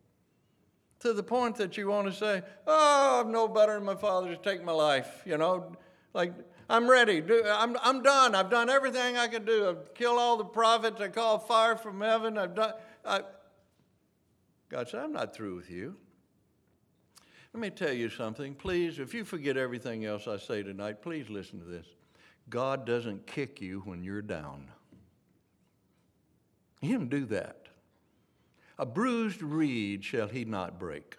to 1.01 1.13
the 1.13 1.23
point 1.23 1.57
that 1.57 1.77
you 1.77 1.89
want 1.89 2.07
to 2.07 2.13
say, 2.13 2.43
Oh, 2.65 3.23
I'm 3.25 3.33
no 3.33 3.49
better 3.49 3.75
than 3.75 3.85
my 3.85 3.97
father 3.97 4.29
to 4.29 4.41
take 4.41 4.63
my 4.63 4.71
life. 4.71 5.23
You 5.27 5.37
know, 5.37 5.75
like, 6.14 6.33
I'm 6.68 6.88
ready. 6.88 7.22
I'm, 7.46 7.77
I'm 7.83 8.03
done. 8.03 8.35
I've 8.35 8.51
done 8.51 8.70
everything 8.70 9.16
I 9.16 9.29
can 9.29 9.44
do. 9.44 9.68
I've 9.68 9.94
killed 9.94 10.18
all 10.18 10.37
the 10.37 10.44
prophets. 10.44 11.01
I 11.01 11.09
called 11.09 11.46
fire 11.46 11.77
from 11.77 12.01
heaven. 12.01 12.38
I've 12.38 12.55
done. 12.55 12.72
I, 13.05 13.22
God 14.68 14.88
said, 14.88 15.01
I'm 15.01 15.12
not 15.12 15.35
through 15.35 15.57
with 15.57 15.70
you. 15.70 15.96
Let 17.53 17.61
me 17.61 17.68
tell 17.68 17.92
you 17.92 18.09
something. 18.09 18.55
Please, 18.55 18.98
if 18.98 19.12
you 19.12 19.25
forget 19.25 19.59
everything 19.59 20.07
else 20.07 20.27
I 20.27 20.38
say 20.38 20.62
tonight, 20.62 21.03
please 21.03 21.29
listen 21.29 21.59
to 21.59 21.66
this. 21.66 21.87
God 22.48 22.87
doesn't 22.87 23.27
kick 23.27 23.61
you 23.61 23.81
when 23.85 24.03
you're 24.03 24.22
down. 24.22 24.70
He 26.81 26.88
didn't 26.88 27.11
do 27.11 27.27
that. 27.27 27.68
A 28.79 28.87
bruised 28.87 29.42
reed 29.42 30.03
shall 30.03 30.29
he 30.29 30.44
not 30.44 30.79
break, 30.79 31.16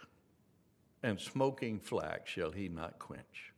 and 1.04 1.20
smoking 1.20 1.80
flax 1.80 2.32
shall 2.32 2.52
he 2.52 2.68
not 2.68 3.00
quench. 3.00 3.53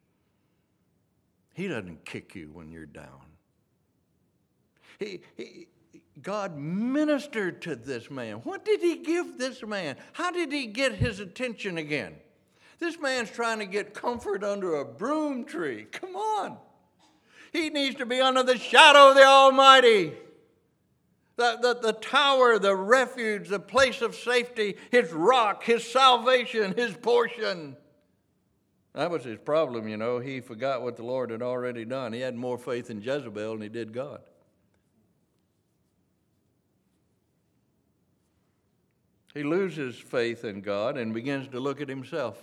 He 1.55 1.69
doesn't 1.69 2.03
kick 2.03 2.35
you 2.35 2.49
when 2.51 2.69
you're 2.69 2.85
down. 2.85 3.21
He, 4.99 5.21
he, 5.37 5.67
God 6.21 6.57
ministered 6.57 7.61
to 7.61 7.77
this 7.77 8.11
man. 8.11 8.37
What 8.39 8.65
did 8.65 8.81
he 8.81 8.97
give 8.97 9.37
this 9.37 9.63
man? 9.63 9.95
How 10.11 10.31
did 10.31 10.51
he 10.51 10.67
get 10.67 10.95
his 10.95 11.21
attention 11.21 11.77
again? 11.77 12.15
This 12.79 12.99
man's 12.99 13.31
trying 13.31 13.59
to 13.59 13.65
get 13.65 13.93
comfort 13.93 14.43
under 14.43 14.75
a 14.75 14.85
broom 14.85 15.45
tree. 15.45 15.85
Come 15.93 16.17
on. 16.17 16.57
He 17.53 17.69
needs 17.69 17.95
to 17.95 18.05
be 18.05 18.19
under 18.19 18.43
the 18.43 18.57
shadow 18.57 19.11
of 19.11 19.15
the 19.15 19.23
Almighty. 19.23 20.11
The, 21.37 21.57
the, 21.61 21.79
the 21.81 21.93
tower, 21.93 22.59
the 22.59 22.75
refuge, 22.75 23.47
the 23.47 23.59
place 23.59 24.01
of 24.01 24.13
safety, 24.13 24.75
his 24.91 25.13
rock, 25.13 25.63
his 25.63 25.89
salvation, 25.89 26.73
his 26.75 26.93
portion. 26.95 27.77
That 28.95 29.11
was 29.11 29.25
his 29.25 29.37
problem, 29.37 29.89
you 29.89 29.97
know. 29.97 30.19
He 30.19 30.39
forgot 30.39 30.81
what 30.81 30.95
the 30.95 31.03
Lord 31.03 31.29
had 31.29 31.41
already 31.41 31.83
done. 31.83 32.13
He 32.13 32.21
had 32.21 32.33
more 32.33 32.57
faith 32.57 32.89
in 32.89 33.01
Jezebel 33.01 33.51
than 33.51 33.61
he 33.61 33.67
did 33.67 33.91
God. 33.91 34.21
He 39.33 39.43
loses 39.43 39.97
faith 39.97 40.45
in 40.45 40.61
God 40.61 40.95
and 40.95 41.13
begins 41.13 41.49
to 41.49 41.59
look 41.59 41.81
at 41.81 41.89
himself. 41.89 42.41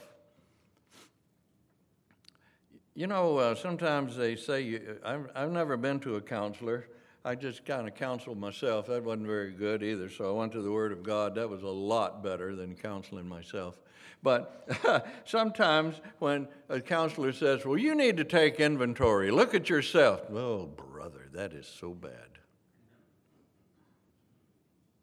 You 2.95 3.07
know, 3.07 3.39
uh, 3.39 3.55
sometimes 3.55 4.15
they 4.15 4.37
say, 4.37 4.79
I've, 5.03 5.31
I've 5.35 5.51
never 5.51 5.79
been 5.79 6.01
to 6.01 6.17
a 6.17 6.21
counselor. 6.21 6.87
I 7.25 7.35
just 7.35 7.65
kind 7.65 7.89
of 7.89 7.95
counseled 7.95 8.39
myself. 8.39 8.89
That 8.89 9.03
wasn't 9.03 9.27
very 9.27 9.53
good 9.53 9.83
either. 9.83 10.11
So 10.11 10.29
I 10.29 10.39
went 10.39 10.53
to 10.53 10.61
the 10.61 10.71
Word 10.71 10.93
of 10.93 11.03
God. 11.03 11.35
That 11.37 11.49
was 11.49 11.63
a 11.63 11.69
lot 11.69 12.23
better 12.23 12.55
than 12.55 12.75
counseling 12.75 13.27
myself. 13.27 13.81
But 14.23 14.69
sometimes 15.25 16.01
when 16.19 16.47
a 16.69 16.81
counselor 16.81 17.33
says, 17.33 17.65
Well, 17.65 17.79
you 17.79 17.95
need 17.95 18.17
to 18.19 18.25
take 18.25 18.61
inventory, 18.61 19.31
look 19.31 19.55
at 19.55 19.69
yourself. 19.69 20.23
Oh, 20.31 20.67
brother, 20.67 21.29
that 21.33 21.53
is 21.53 21.67
so 21.67 21.91
bad. 21.91 22.13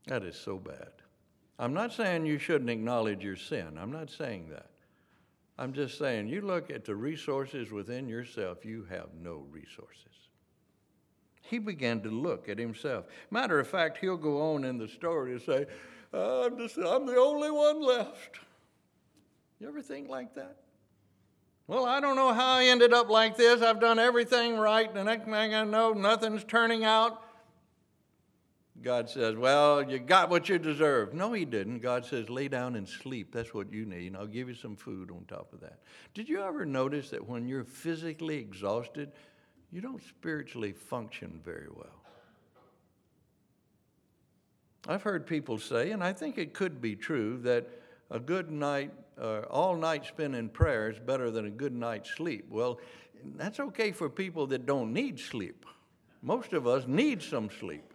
That 0.07 0.23
is 0.23 0.35
so 0.35 0.57
bad. 0.57 0.91
I'm 1.59 1.73
not 1.73 1.93
saying 1.93 2.25
you 2.25 2.39
shouldn't 2.39 2.69
acknowledge 2.69 3.23
your 3.23 3.35
sin. 3.35 3.77
I'm 3.77 3.91
not 3.91 4.09
saying 4.09 4.49
that. 4.49 4.69
I'm 5.57 5.73
just 5.73 5.97
saying 5.97 6.29
you 6.29 6.39
look 6.39 6.71
at 6.71 6.85
the 6.85 6.95
resources 6.95 7.69
within 7.69 8.07
yourself, 8.07 8.63
you 8.63 8.87
have 8.89 9.09
no 9.21 9.45
resources. 9.51 10.05
He 11.41 11.59
began 11.59 11.99
to 12.01 12.09
look 12.09 12.47
at 12.47 12.57
himself. 12.57 13.05
Matter 13.29 13.59
of 13.59 13.67
fact, 13.67 13.97
he'll 13.97 14.15
go 14.15 14.53
on 14.53 14.63
in 14.63 14.77
the 14.77 14.87
story 14.87 15.37
to 15.37 15.43
say, 15.43 15.65
I'm, 16.13 16.57
just, 16.57 16.77
I'm 16.77 17.05
the 17.05 17.17
only 17.17 17.51
one 17.51 17.81
left. 17.81 18.39
You 19.59 19.67
ever 19.67 19.81
think 19.81 20.09
like 20.09 20.35
that? 20.35 20.57
Well, 21.67 21.85
I 21.85 21.99
don't 21.99 22.15
know 22.15 22.33
how 22.33 22.55
I 22.55 22.65
ended 22.65 22.93
up 22.93 23.09
like 23.09 23.37
this. 23.37 23.61
I've 23.61 23.79
done 23.79 23.99
everything 23.99 24.57
right. 24.57 24.91
The 24.91 25.03
next 25.03 25.25
thing 25.25 25.53
I 25.53 25.63
know, 25.63 25.93
nothing's 25.93 26.43
turning 26.43 26.83
out. 26.83 27.21
God 28.81 29.09
says, 29.09 29.35
Well, 29.35 29.89
you 29.89 29.99
got 29.99 30.29
what 30.29 30.49
you 30.49 30.57
deserve. 30.57 31.13
No, 31.13 31.33
He 31.33 31.45
didn't. 31.45 31.79
God 31.79 32.05
says, 32.05 32.29
Lay 32.29 32.47
down 32.47 32.75
and 32.75 32.87
sleep. 32.87 33.33
That's 33.33 33.53
what 33.53 33.71
you 33.71 33.85
need. 33.85 34.15
I'll 34.15 34.25
give 34.25 34.47
you 34.47 34.55
some 34.55 34.75
food 34.75 35.11
on 35.11 35.25
top 35.27 35.53
of 35.53 35.59
that. 35.59 35.79
Did 36.13 36.29
you 36.29 36.41
ever 36.41 36.65
notice 36.65 37.09
that 37.09 37.27
when 37.27 37.47
you're 37.47 37.65
physically 37.65 38.37
exhausted, 38.37 39.11
you 39.71 39.81
don't 39.81 40.01
spiritually 40.01 40.71
function 40.71 41.41
very 41.43 41.67
well? 41.71 42.01
I've 44.87 45.03
heard 45.03 45.27
people 45.27 45.59
say, 45.59 45.91
and 45.91 46.03
I 46.03 46.13
think 46.13 46.37
it 46.37 46.53
could 46.53 46.81
be 46.81 46.95
true, 46.95 47.37
that 47.43 47.67
a 48.09 48.19
good 48.19 48.49
night, 48.49 48.91
uh, 49.19 49.41
all 49.49 49.75
night 49.75 50.05
spent 50.05 50.35
in 50.35 50.49
prayer 50.49 50.89
is 50.89 50.99
better 50.99 51.29
than 51.31 51.45
a 51.45 51.49
good 51.49 51.75
night's 51.75 52.09
sleep. 52.11 52.45
Well, 52.49 52.79
that's 53.35 53.59
okay 53.59 53.91
for 53.91 54.09
people 54.09 54.47
that 54.47 54.65
don't 54.65 54.93
need 54.93 55.19
sleep. 55.19 55.65
Most 56.21 56.53
of 56.53 56.67
us 56.67 56.85
need 56.87 57.21
some 57.21 57.49
sleep. 57.49 57.93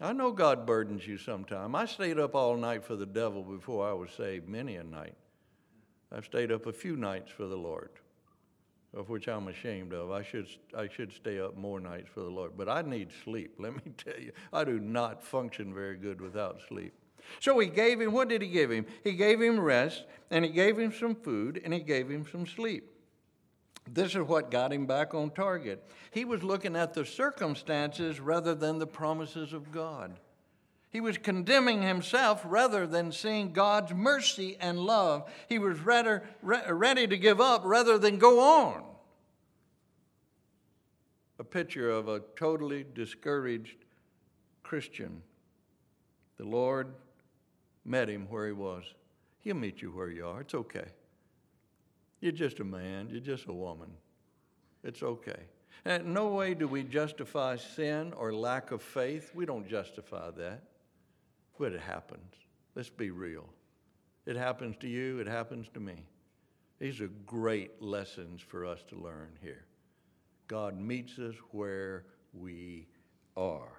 I 0.00 0.12
know 0.12 0.32
God 0.32 0.66
burdens 0.66 1.06
you 1.06 1.16
sometime. 1.16 1.74
I 1.74 1.86
stayed 1.86 2.18
up 2.18 2.34
all 2.34 2.56
night 2.56 2.84
for 2.84 2.96
the 2.96 3.06
devil 3.06 3.42
before 3.42 3.88
I 3.88 3.92
was 3.92 4.10
saved, 4.10 4.48
many 4.48 4.76
a 4.76 4.84
night. 4.84 5.14
I've 6.12 6.24
stayed 6.24 6.52
up 6.52 6.66
a 6.66 6.72
few 6.72 6.96
nights 6.96 7.30
for 7.30 7.46
the 7.46 7.56
Lord, 7.56 7.90
of 8.92 9.08
which 9.08 9.28
I'm 9.28 9.48
ashamed 9.48 9.92
of. 9.92 10.10
I 10.10 10.22
should, 10.22 10.46
I 10.76 10.88
should 10.88 11.12
stay 11.12 11.40
up 11.40 11.56
more 11.56 11.80
nights 11.80 12.08
for 12.12 12.20
the 12.20 12.30
Lord, 12.30 12.52
but 12.56 12.68
I 12.68 12.82
need 12.82 13.10
sleep. 13.24 13.54
Let 13.58 13.74
me 13.74 13.92
tell 13.96 14.18
you, 14.18 14.32
I 14.52 14.64
do 14.64 14.78
not 14.78 15.22
function 15.22 15.72
very 15.72 15.96
good 15.96 16.20
without 16.20 16.60
sleep. 16.68 16.92
So 17.40 17.58
he 17.58 17.68
gave 17.68 18.00
him, 18.00 18.12
what 18.12 18.28
did 18.28 18.42
he 18.42 18.48
give 18.48 18.70
him? 18.70 18.86
He 19.02 19.12
gave 19.12 19.40
him 19.40 19.60
rest, 19.60 20.04
and 20.30 20.44
he 20.44 20.50
gave 20.50 20.78
him 20.78 20.92
some 20.92 21.14
food, 21.14 21.60
and 21.64 21.72
he 21.72 21.80
gave 21.80 22.08
him 22.08 22.26
some 22.30 22.46
sleep. 22.46 22.90
This 23.90 24.14
is 24.14 24.22
what 24.22 24.50
got 24.50 24.72
him 24.72 24.86
back 24.86 25.14
on 25.14 25.30
target. 25.30 25.84
He 26.10 26.24
was 26.24 26.42
looking 26.42 26.74
at 26.74 26.94
the 26.94 27.04
circumstances 27.04 28.18
rather 28.18 28.54
than 28.54 28.78
the 28.78 28.86
promises 28.86 29.52
of 29.52 29.70
God. 29.72 30.18
He 30.90 31.00
was 31.00 31.18
condemning 31.18 31.82
himself 31.82 32.42
rather 32.46 32.86
than 32.86 33.10
seeing 33.10 33.52
God's 33.52 33.92
mercy 33.92 34.56
and 34.60 34.78
love. 34.78 35.28
He 35.48 35.58
was 35.58 35.80
rather 35.80 36.22
re- 36.40 36.70
ready 36.70 37.06
to 37.06 37.18
give 37.18 37.40
up 37.40 37.62
rather 37.64 37.98
than 37.98 38.18
go 38.18 38.40
on. 38.40 38.84
A 41.40 41.44
picture 41.44 41.90
of 41.90 42.06
a 42.06 42.20
totally 42.36 42.86
discouraged 42.94 43.76
Christian. 44.62 45.20
The 46.38 46.44
Lord 46.44 46.94
met 47.84 48.08
him 48.08 48.26
where 48.28 48.46
he 48.46 48.52
was. 48.52 48.84
He'll 49.40 49.56
meet 49.56 49.82
you 49.82 49.90
where 49.90 50.10
you 50.10 50.26
are. 50.26 50.40
It's 50.40 50.54
okay. 50.54 50.86
You're 52.20 52.32
just 52.32 52.60
a 52.60 52.64
man, 52.64 53.08
you're 53.10 53.20
just 53.20 53.46
a 53.46 53.52
woman. 53.52 53.90
It's 54.82 55.02
okay. 55.02 55.40
And 55.84 56.14
no 56.14 56.28
way 56.28 56.54
do 56.54 56.66
we 56.66 56.82
justify 56.82 57.56
sin 57.56 58.14
or 58.16 58.32
lack 58.32 58.70
of 58.70 58.82
faith. 58.82 59.32
We 59.34 59.44
don't 59.44 59.68
justify 59.68 60.30
that. 60.30 60.62
But 61.58 61.72
it 61.72 61.80
happens. 61.80 62.32
Let's 62.74 62.90
be 62.90 63.10
real. 63.10 63.48
It 64.26 64.36
happens 64.36 64.76
to 64.80 64.88
you, 64.88 65.18
it 65.20 65.26
happens 65.26 65.68
to 65.74 65.80
me. 65.80 66.06
These 66.78 67.00
are 67.00 67.10
great 67.26 67.80
lessons 67.82 68.40
for 68.40 68.66
us 68.66 68.82
to 68.88 68.96
learn 68.96 69.30
here. 69.40 69.66
God 70.48 70.78
meets 70.78 71.18
us 71.18 71.34
where 71.50 72.04
we 72.32 72.86
are, 73.36 73.72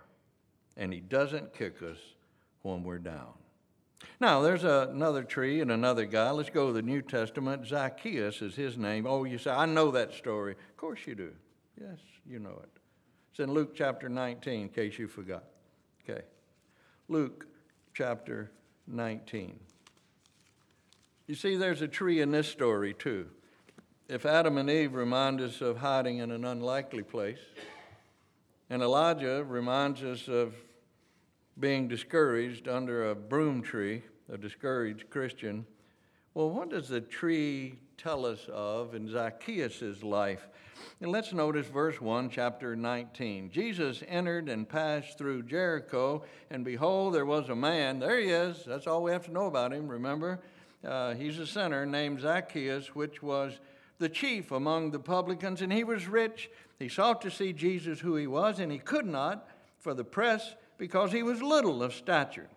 and 0.78 0.94
He 0.94 1.00
doesn't 1.00 1.54
kick 1.54 1.82
us 1.84 1.98
when 2.62 2.84
we're 2.84 3.00
down. 3.00 3.34
Now, 4.20 4.42
there's 4.42 4.64
a, 4.64 4.90
another 4.92 5.24
tree 5.24 5.62
and 5.62 5.72
another 5.72 6.06
guy. 6.06 6.32
Let's 6.32 6.50
go 6.50 6.68
to 6.68 6.74
the 6.74 6.82
New 6.82 7.02
Testament. 7.02 7.68
Zacchaeus 7.68 8.42
is 8.42 8.56
his 8.56 8.78
name. 8.78 9.06
Oh, 9.08 9.24
you 9.24 9.38
say, 9.38 9.52
I 9.52 9.66
know 9.66 9.92
that 9.92 10.14
story. 10.14 10.54
Of 10.54 10.78
course 10.78 11.00
you 11.06 11.16
do. 11.16 11.32
Yes, 11.80 12.00
you 12.26 12.40
know 12.40 12.60
it. 12.64 12.70
It's 13.32 13.40
in 13.40 13.52
Luke 13.52 13.76
chapter 13.76 14.08
19, 14.08 14.62
in 14.62 14.70
case 14.70 14.98
you 14.98 15.08
forgot. 15.08 15.44
Okay. 16.08 16.22
Luke 17.08 17.48
chapter 17.94 18.52
19. 18.88 19.60
You 21.28 21.36
see, 21.36 21.56
there's 21.56 21.82
a 21.82 21.88
tree 21.88 22.22
in 22.22 22.32
this 22.32 22.48
story, 22.48 22.94
too. 22.94 23.28
If 24.08 24.26
Adam 24.26 24.58
and 24.58 24.70
Eve 24.70 24.94
remind 24.94 25.42
us 25.42 25.62
of 25.62 25.78
hiding 25.78 26.20
in 26.20 26.32
an 26.32 26.46
unlikely 26.46 27.04
place, 27.04 27.40
and 28.70 28.82
Elijah 28.82 29.44
reminds 29.44 30.04
us 30.04 30.28
of 30.28 30.54
being 31.60 31.88
discouraged 31.88 32.68
under 32.68 33.10
a 33.10 33.16
broom 33.16 33.62
tree, 33.62 34.04
a 34.32 34.38
discouraged 34.38 35.10
Christian. 35.10 35.66
Well, 36.34 36.50
what 36.50 36.70
does 36.70 36.90
the 36.90 37.00
tree 37.02 37.80
tell 37.98 38.26
us 38.26 38.48
of 38.52 38.94
in 38.94 39.10
Zacchaeus' 39.10 40.04
life? 40.04 40.48
And 41.02 41.12
let's 41.12 41.32
notice 41.32 41.68
verse 41.68 42.02
1, 42.02 42.30
chapter 42.30 42.76
19. 42.76 43.52
Jesus 43.52 44.04
entered 44.08 44.50
and 44.50 44.68
passed 44.68 45.18
through 45.18 45.44
Jericho, 45.44 46.24
and 46.50 46.66
behold, 46.66 47.14
there 47.14 47.26
was 47.26 47.48
a 47.50 47.56
man. 47.56 48.00
There 48.00 48.20
he 48.20 48.28
is. 48.28 48.64
That's 48.66 48.88
all 48.88 49.04
we 49.04 49.12
have 49.12 49.26
to 49.26 49.32
know 49.32 49.46
about 49.46 49.72
him, 49.72 49.88
remember? 49.88 50.42
Uh, 50.86 51.14
he's 51.14 51.40
a 51.40 51.48
sinner 51.48 51.86
named 51.86 52.20
Zacchaeus, 52.20 52.94
which 52.94 53.24
was 53.24 53.60
the 53.98 54.10
chief 54.10 54.52
among 54.52 54.92
the 54.92 55.00
publicans, 55.00 55.62
and 55.62 55.72
he 55.72 55.86
was 55.86 56.08
rich. 56.08 56.50
He 56.80 56.90
sought 56.90 57.22
to 57.22 57.32
see 57.32 57.54
Jesus 57.54 58.02
who 58.02 58.18
he 58.18 58.28
was, 58.28 58.60
and 58.60 58.72
he 58.72 58.78
could 58.78 59.06
not, 59.06 59.48
for 59.80 59.94
the 59.94 60.04
press 60.04 60.56
because 60.78 61.12
he 61.12 61.24
was 61.24 61.42
little 61.42 61.84
of 61.84 61.94
stature. 61.94 62.50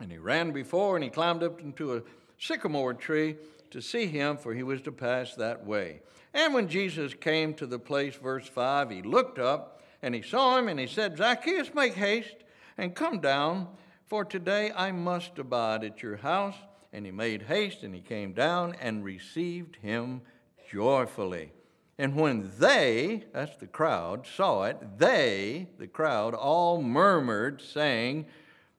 And 0.00 0.10
he 0.10 0.18
ran 0.18 0.52
before 0.52 0.96
and 0.96 1.04
he 1.04 1.10
climbed 1.10 1.42
up 1.42 1.60
into 1.60 1.96
a 1.96 2.02
sycamore 2.38 2.94
tree 2.94 3.36
to 3.70 3.80
see 3.80 4.06
him, 4.06 4.36
for 4.36 4.54
he 4.54 4.62
was 4.62 4.82
to 4.82 4.92
pass 4.92 5.34
that 5.34 5.64
way. 5.64 6.00
And 6.34 6.52
when 6.52 6.68
Jesus 6.68 7.14
came 7.14 7.54
to 7.54 7.66
the 7.66 7.78
place, 7.78 8.14
verse 8.16 8.46
5, 8.46 8.90
he 8.90 9.02
looked 9.02 9.38
up 9.38 9.82
and 10.02 10.14
he 10.14 10.22
saw 10.22 10.58
him 10.58 10.68
and 10.68 10.78
he 10.78 10.86
said, 10.86 11.16
Zacchaeus, 11.16 11.74
make 11.74 11.94
haste 11.94 12.36
and 12.76 12.94
come 12.94 13.20
down, 13.20 13.68
for 14.04 14.24
today 14.24 14.70
I 14.76 14.92
must 14.92 15.38
abide 15.38 15.82
at 15.82 16.02
your 16.02 16.16
house. 16.16 16.56
And 16.92 17.04
he 17.04 17.12
made 17.12 17.42
haste 17.42 17.82
and 17.82 17.94
he 17.94 18.00
came 18.00 18.32
down 18.32 18.74
and 18.80 19.04
received 19.04 19.76
him 19.76 20.22
joyfully. 20.70 21.52
And 21.98 22.14
when 22.14 22.50
they, 22.58 23.24
that's 23.32 23.56
the 23.56 23.66
crowd, 23.66 24.26
saw 24.26 24.64
it, 24.64 24.98
they, 24.98 25.68
the 25.78 25.86
crowd, 25.86 26.34
all 26.34 26.82
murmured, 26.82 27.62
saying 27.62 28.26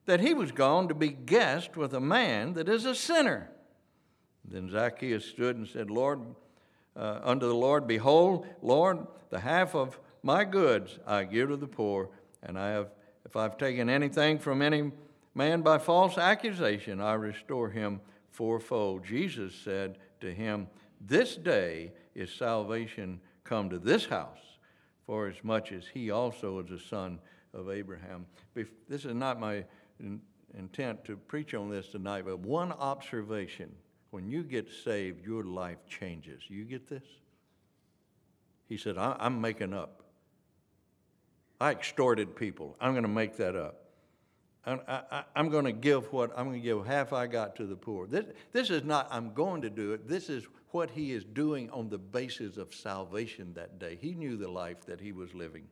that 0.06 0.20
he 0.20 0.34
was 0.34 0.52
gone 0.52 0.88
to 0.88 0.94
be 0.94 1.08
guest 1.08 1.76
with 1.76 1.92
a 1.94 2.00
man 2.00 2.54
that 2.54 2.68
is 2.68 2.84
a 2.84 2.94
sinner. 2.94 3.50
Then 4.44 4.70
Zacchaeus 4.70 5.24
stood 5.24 5.56
and 5.56 5.66
said, 5.66 5.90
Lord, 5.90 6.20
uh, 6.96 7.20
unto 7.22 7.46
the 7.46 7.54
Lord, 7.54 7.86
Behold, 7.86 8.46
Lord, 8.62 9.06
the 9.30 9.40
half 9.40 9.74
of 9.74 9.98
my 10.22 10.44
goods 10.44 10.98
I 11.06 11.24
give 11.24 11.48
to 11.48 11.56
the 11.56 11.66
poor, 11.66 12.10
and 12.42 12.58
I 12.58 12.70
have, 12.70 12.90
if 13.24 13.36
I've 13.36 13.58
taken 13.58 13.90
anything 13.90 14.38
from 14.38 14.62
any 14.62 14.92
man 15.34 15.62
by 15.62 15.78
false 15.78 16.18
accusation, 16.18 17.00
I 17.00 17.14
restore 17.14 17.68
him 17.68 18.00
fourfold. 18.30 19.04
Jesus 19.04 19.54
said 19.54 19.98
to 20.20 20.32
him, 20.32 20.68
This 21.00 21.36
day 21.36 21.92
is 22.18 22.32
salvation 22.32 23.20
come 23.44 23.70
to 23.70 23.78
this 23.78 24.04
house, 24.06 24.58
for 25.06 25.28
as 25.28 25.36
much 25.42 25.72
as 25.72 25.86
he 25.86 26.10
also 26.10 26.58
is 26.58 26.70
a 26.70 26.78
son 26.78 27.18
of 27.54 27.70
Abraham. 27.70 28.26
This 28.54 29.04
is 29.04 29.14
not 29.14 29.40
my 29.40 29.64
intent 30.56 31.04
to 31.04 31.16
preach 31.16 31.54
on 31.54 31.70
this 31.70 31.88
tonight, 31.88 32.24
but 32.26 32.40
one 32.40 32.72
observation 32.72 33.72
when 34.10 34.28
you 34.28 34.42
get 34.42 34.68
saved, 34.84 35.24
your 35.24 35.44
life 35.44 35.78
changes. 35.86 36.42
You 36.48 36.64
get 36.64 36.88
this? 36.88 37.04
He 38.68 38.76
said, 38.76 38.96
I'm 38.98 39.40
making 39.40 39.72
up. 39.72 40.02
I 41.60 41.72
extorted 41.72 42.34
people. 42.36 42.76
I'm 42.80 42.92
going 42.92 43.02
to 43.02 43.08
make 43.08 43.36
that 43.36 43.54
up. 43.56 43.87
I, 44.68 45.24
am 45.34 45.48
going 45.48 45.64
to 45.64 45.72
give 45.72 46.12
what 46.12 46.30
I'm 46.36 46.46
going 46.46 46.60
to 46.60 46.64
give 46.64 46.84
half 46.86 47.12
I 47.12 47.26
got 47.26 47.56
to 47.56 47.66
the 47.66 47.76
poor. 47.76 48.06
This, 48.06 48.26
this 48.52 48.70
is 48.70 48.84
not 48.84 49.08
I'm 49.10 49.32
going 49.32 49.62
to 49.62 49.70
do 49.70 49.92
it. 49.92 50.08
This 50.08 50.28
is 50.28 50.44
what 50.70 50.90
he 50.90 51.12
is 51.12 51.24
doing 51.24 51.70
on 51.70 51.88
the 51.88 51.98
basis 51.98 52.56
of 52.56 52.74
salvation 52.74 53.54
that 53.54 53.78
day. 53.78 53.98
He 54.00 54.14
knew 54.14 54.36
the 54.36 54.50
life 54.50 54.84
that 54.86 55.00
he 55.00 55.12
was 55.12 55.32
living. 55.32 55.64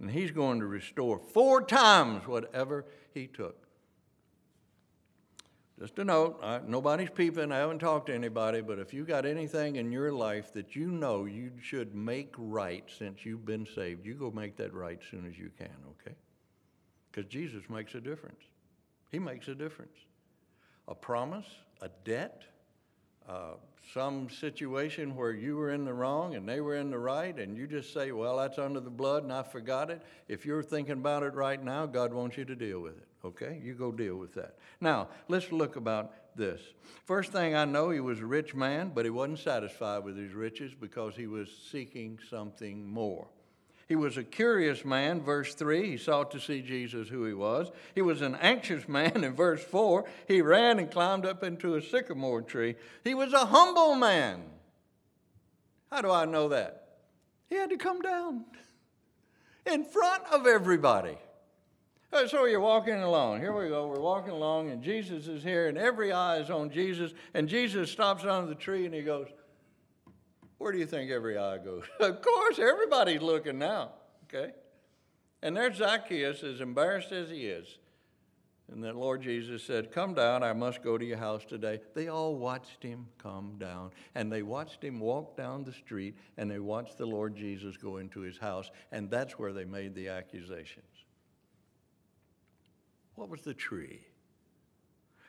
And 0.00 0.10
he's 0.10 0.30
going 0.30 0.60
to 0.60 0.66
restore 0.66 1.18
four 1.18 1.62
times 1.62 2.26
whatever 2.26 2.86
he 3.14 3.26
took. 3.26 3.66
Just 5.78 5.98
a 5.98 6.04
note, 6.04 6.40
I, 6.42 6.60
nobody's 6.66 7.08
peeping, 7.08 7.52
I 7.52 7.58
haven't 7.58 7.78
talked 7.78 8.08
to 8.08 8.14
anybody, 8.14 8.60
but 8.60 8.78
if 8.78 8.92
you 8.92 9.04
got 9.04 9.24
anything 9.24 9.76
in 9.76 9.90
your 9.90 10.12
life 10.12 10.52
that 10.52 10.76
you 10.76 10.90
know 10.90 11.24
you 11.24 11.52
should 11.62 11.94
make 11.94 12.34
right 12.36 12.84
since 12.98 13.24
you've 13.24 13.46
been 13.46 13.66
saved, 13.74 14.04
you 14.04 14.12
go 14.12 14.30
make 14.30 14.56
that 14.56 14.74
right 14.74 14.98
as 15.00 15.10
soon 15.10 15.26
as 15.26 15.38
you 15.38 15.50
can, 15.56 15.70
okay? 15.92 16.16
Because 17.10 17.30
Jesus 17.30 17.62
makes 17.68 17.94
a 17.94 18.00
difference. 18.00 18.40
He 19.10 19.18
makes 19.18 19.48
a 19.48 19.54
difference. 19.54 19.96
A 20.88 20.94
promise, 20.94 21.46
a 21.82 21.88
debt, 22.04 22.42
uh, 23.28 23.54
some 23.92 24.28
situation 24.28 25.16
where 25.16 25.32
you 25.32 25.56
were 25.56 25.72
in 25.72 25.84
the 25.84 25.92
wrong 25.92 26.34
and 26.34 26.48
they 26.48 26.60
were 26.60 26.76
in 26.76 26.90
the 26.90 26.98
right, 26.98 27.36
and 27.36 27.56
you 27.56 27.66
just 27.66 27.92
say, 27.92 28.12
Well, 28.12 28.36
that's 28.36 28.58
under 28.58 28.80
the 28.80 28.90
blood 28.90 29.24
and 29.24 29.32
I 29.32 29.42
forgot 29.42 29.90
it. 29.90 30.02
If 30.28 30.46
you're 30.46 30.62
thinking 30.62 30.94
about 30.94 31.22
it 31.22 31.34
right 31.34 31.62
now, 31.62 31.86
God 31.86 32.12
wants 32.12 32.36
you 32.36 32.44
to 32.44 32.54
deal 32.54 32.80
with 32.80 32.96
it. 32.96 33.06
Okay? 33.24 33.60
You 33.62 33.74
go 33.74 33.92
deal 33.92 34.16
with 34.16 34.34
that. 34.34 34.56
Now, 34.80 35.08
let's 35.28 35.52
look 35.52 35.76
about 35.76 36.36
this. 36.36 36.60
First 37.04 37.32
thing 37.32 37.54
I 37.54 37.64
know, 37.64 37.90
he 37.90 38.00
was 38.00 38.20
a 38.20 38.26
rich 38.26 38.54
man, 38.54 38.92
but 38.94 39.04
he 39.04 39.10
wasn't 39.10 39.40
satisfied 39.40 40.04
with 40.04 40.16
his 40.16 40.32
riches 40.32 40.72
because 40.78 41.16
he 41.16 41.26
was 41.26 41.48
seeking 41.70 42.18
something 42.30 42.86
more. 42.86 43.26
He 43.90 43.96
was 43.96 44.16
a 44.16 44.22
curious 44.22 44.84
man, 44.84 45.20
verse 45.20 45.52
3. 45.52 45.90
He 45.90 45.96
sought 45.96 46.30
to 46.30 46.38
see 46.38 46.62
Jesus 46.62 47.08
who 47.08 47.24
he 47.24 47.34
was. 47.34 47.72
He 47.92 48.02
was 48.02 48.22
an 48.22 48.36
anxious 48.36 48.88
man, 48.88 49.24
in 49.24 49.34
verse 49.34 49.64
4. 49.64 50.04
He 50.28 50.42
ran 50.42 50.78
and 50.78 50.88
climbed 50.88 51.26
up 51.26 51.42
into 51.42 51.74
a 51.74 51.82
sycamore 51.82 52.42
tree. 52.42 52.76
He 53.02 53.14
was 53.14 53.32
a 53.32 53.46
humble 53.46 53.96
man. 53.96 54.44
How 55.90 56.02
do 56.02 56.10
I 56.12 56.24
know 56.24 56.50
that? 56.50 56.98
He 57.48 57.56
had 57.56 57.70
to 57.70 57.76
come 57.76 58.00
down 58.00 58.44
in 59.66 59.82
front 59.82 60.22
of 60.30 60.46
everybody. 60.46 61.18
Uh, 62.12 62.28
so 62.28 62.44
you're 62.44 62.60
walking 62.60 63.02
along. 63.02 63.40
Here 63.40 63.52
we 63.52 63.68
go. 63.70 63.88
We're 63.88 63.98
walking 63.98 64.30
along, 64.30 64.70
and 64.70 64.84
Jesus 64.84 65.26
is 65.26 65.42
here, 65.42 65.66
and 65.66 65.76
every 65.76 66.12
eye 66.12 66.38
is 66.38 66.48
on 66.48 66.70
Jesus. 66.70 67.12
And 67.34 67.48
Jesus 67.48 67.90
stops 67.90 68.22
under 68.22 68.46
the 68.46 68.54
tree 68.54 68.86
and 68.86 68.94
he 68.94 69.02
goes, 69.02 69.26
where 70.60 70.72
do 70.72 70.78
you 70.78 70.84
think 70.84 71.10
every 71.10 71.38
eye 71.38 71.56
goes? 71.56 71.84
of 72.00 72.20
course, 72.20 72.58
everybody's 72.58 73.22
looking 73.22 73.58
now, 73.58 73.92
okay? 74.24 74.52
And 75.40 75.56
there's 75.56 75.78
Zacchaeus, 75.78 76.42
as 76.42 76.60
embarrassed 76.60 77.12
as 77.12 77.30
he 77.30 77.46
is. 77.46 77.78
And 78.70 78.84
the 78.84 78.92
Lord 78.92 79.22
Jesus 79.22 79.64
said, 79.64 79.90
Come 79.90 80.12
down, 80.12 80.42
I 80.42 80.52
must 80.52 80.82
go 80.82 80.98
to 80.98 81.04
your 81.04 81.16
house 81.16 81.46
today. 81.46 81.80
They 81.94 82.08
all 82.08 82.36
watched 82.36 82.82
him 82.82 83.06
come 83.16 83.54
down, 83.58 83.92
and 84.14 84.30
they 84.30 84.42
watched 84.42 84.84
him 84.84 85.00
walk 85.00 85.34
down 85.34 85.64
the 85.64 85.72
street, 85.72 86.14
and 86.36 86.50
they 86.50 86.58
watched 86.58 86.98
the 86.98 87.06
Lord 87.06 87.34
Jesus 87.34 87.78
go 87.78 87.96
into 87.96 88.20
his 88.20 88.36
house, 88.36 88.70
and 88.92 89.10
that's 89.10 89.38
where 89.38 89.54
they 89.54 89.64
made 89.64 89.94
the 89.94 90.08
accusations. 90.08 90.84
What 93.14 93.30
was 93.30 93.40
the 93.40 93.54
tree? 93.54 94.00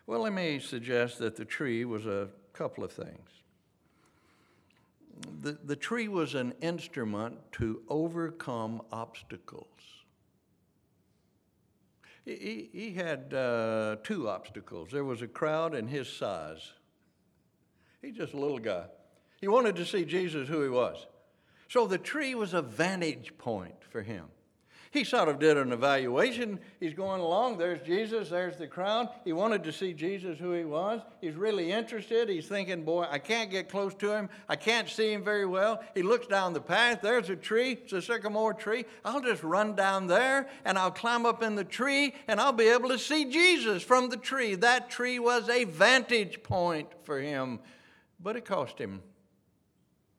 Well, 0.07 0.19
let 0.19 0.34
me 0.34 0.59
suggest 0.59 1.19
that 1.19 1.38
the 1.38 1.45
tree 1.45 1.86
was 1.86 2.05
a 2.05 2.27
couple 2.51 2.84
of 2.84 2.91
things. 2.91 3.29
The, 5.41 5.57
the 5.64 5.76
tree 5.76 6.07
was 6.07 6.36
an 6.36 6.53
instrument 6.62 7.39
to 7.53 7.82
overcome 7.89 8.82
obstacles. 8.91 9.68
He, 12.26 12.70
he 12.72 12.91
had 12.91 13.34
uh, 13.34 13.97
two 14.03 14.30
obstacles. 14.30 14.89
There 14.91 15.03
was 15.03 15.22
a 15.22 15.28
crowd 15.28 15.74
and 15.74 15.89
his 15.89 16.07
size. 16.07 16.74
He's 18.01 18.16
just 18.16 18.34
a 18.34 18.38
little 18.38 18.59
guy. 18.59 18.86
He 19.39 19.47
wanted 19.47 19.76
to 19.78 19.86
see 19.86 20.05
Jesus 20.05 20.47
who 20.47 20.62
he 20.62 20.70
was. 20.70 21.07
So 21.68 21.88
the 21.88 21.97
tree 21.97 22.36
was 22.36 22.53
a 22.53 22.62
vantage 22.62 23.38
point 23.38 23.84
for 23.89 24.01
him. 24.01 24.26
He 24.92 25.06
sort 25.06 25.30
of 25.30 25.39
did 25.39 25.56
an 25.56 25.72
evaluation. 25.72 26.60
He's 26.82 26.94
going 26.94 27.22
along. 27.22 27.58
There's 27.58 27.82
Jesus. 27.82 28.28
There's 28.28 28.58
the 28.58 28.68
crowd. 28.68 29.08
He 29.24 29.32
wanted 29.32 29.64
to 29.64 29.72
see 29.72 29.94
Jesus 29.94 30.38
who 30.38 30.52
he 30.52 30.66
was. 30.66 31.00
He's 31.22 31.36
really 31.36 31.72
interested. 31.72 32.28
He's 32.28 32.48
thinking, 32.48 32.84
boy, 32.84 33.06
I 33.10 33.18
can't 33.18 33.50
get 33.50 33.70
close 33.70 33.94
to 33.96 34.12
him. 34.12 34.30
I 34.50 34.58
can't 34.58 34.89
see 34.89 35.14
him 35.14 35.24
very 35.24 35.46
well. 35.46 35.82
He 35.96 36.02
looks 36.04 36.28
down 36.28 36.52
the 36.52 36.60
path. 36.60 37.00
There's 37.02 37.30
a 37.30 37.38
tree. 37.38 37.80
It's 37.84 37.94
a 37.94 38.02
sycamore 38.02 38.54
tree. 38.54 38.84
I'll 39.06 39.22
just 39.22 39.44
run 39.44 39.76
down 39.76 40.08
there 40.08 40.50
and 40.66 40.78
I'll 40.78 40.92
climb 40.92 41.26
up 41.26 41.42
in 41.42 41.56
the 41.56 41.64
tree 41.64 42.14
and 42.28 42.42
I'll 42.42 42.52
be 42.52 42.68
able 42.68 42.89
to 42.89 43.00
see 43.00 43.32
Jesus 43.32 43.84
from 43.84 44.10
the 44.10 44.18
tree. 44.18 44.56
That 44.56 44.89
tree 44.89 45.20
was 45.20 45.48
a 45.48 45.64
vantage 45.64 46.44
point 46.44 46.89
for 47.04 47.22
him, 47.22 47.60
but 48.20 48.36
it 48.36 48.44
cost 48.44 48.78
him. 48.78 49.02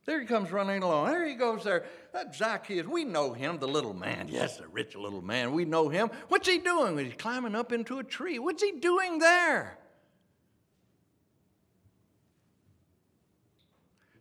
There 0.05 0.21
he 0.21 0.27
comes 0.27 0.51
running 0.51 0.83
along. 0.83 1.11
There 1.13 1.27
he 1.27 1.35
goes 1.35 1.63
there. 1.63 1.85
That 2.13 2.35
Zacchaeus, 2.35 2.87
we 2.87 3.05
know 3.05 3.33
him, 3.33 3.59
the 3.59 3.69
little 3.69 3.95
man. 3.95 4.29
Yes, 4.29 4.57
the 4.57 4.67
rich 4.67 4.97
little 4.97 5.23
man. 5.23 5.53
We 5.53 5.65
know 5.65 5.89
him. 5.89 6.11
What's 6.29 6.49
he 6.49 6.59
doing? 6.59 6.99
He's 6.99 7.15
climbing 7.15 7.55
up 7.55 7.73
into 7.73 7.99
a 7.99 8.05
tree. 8.05 8.39
What's 8.41 8.63
he 8.63 8.73
doing 8.73 9.19
there? 9.19 9.79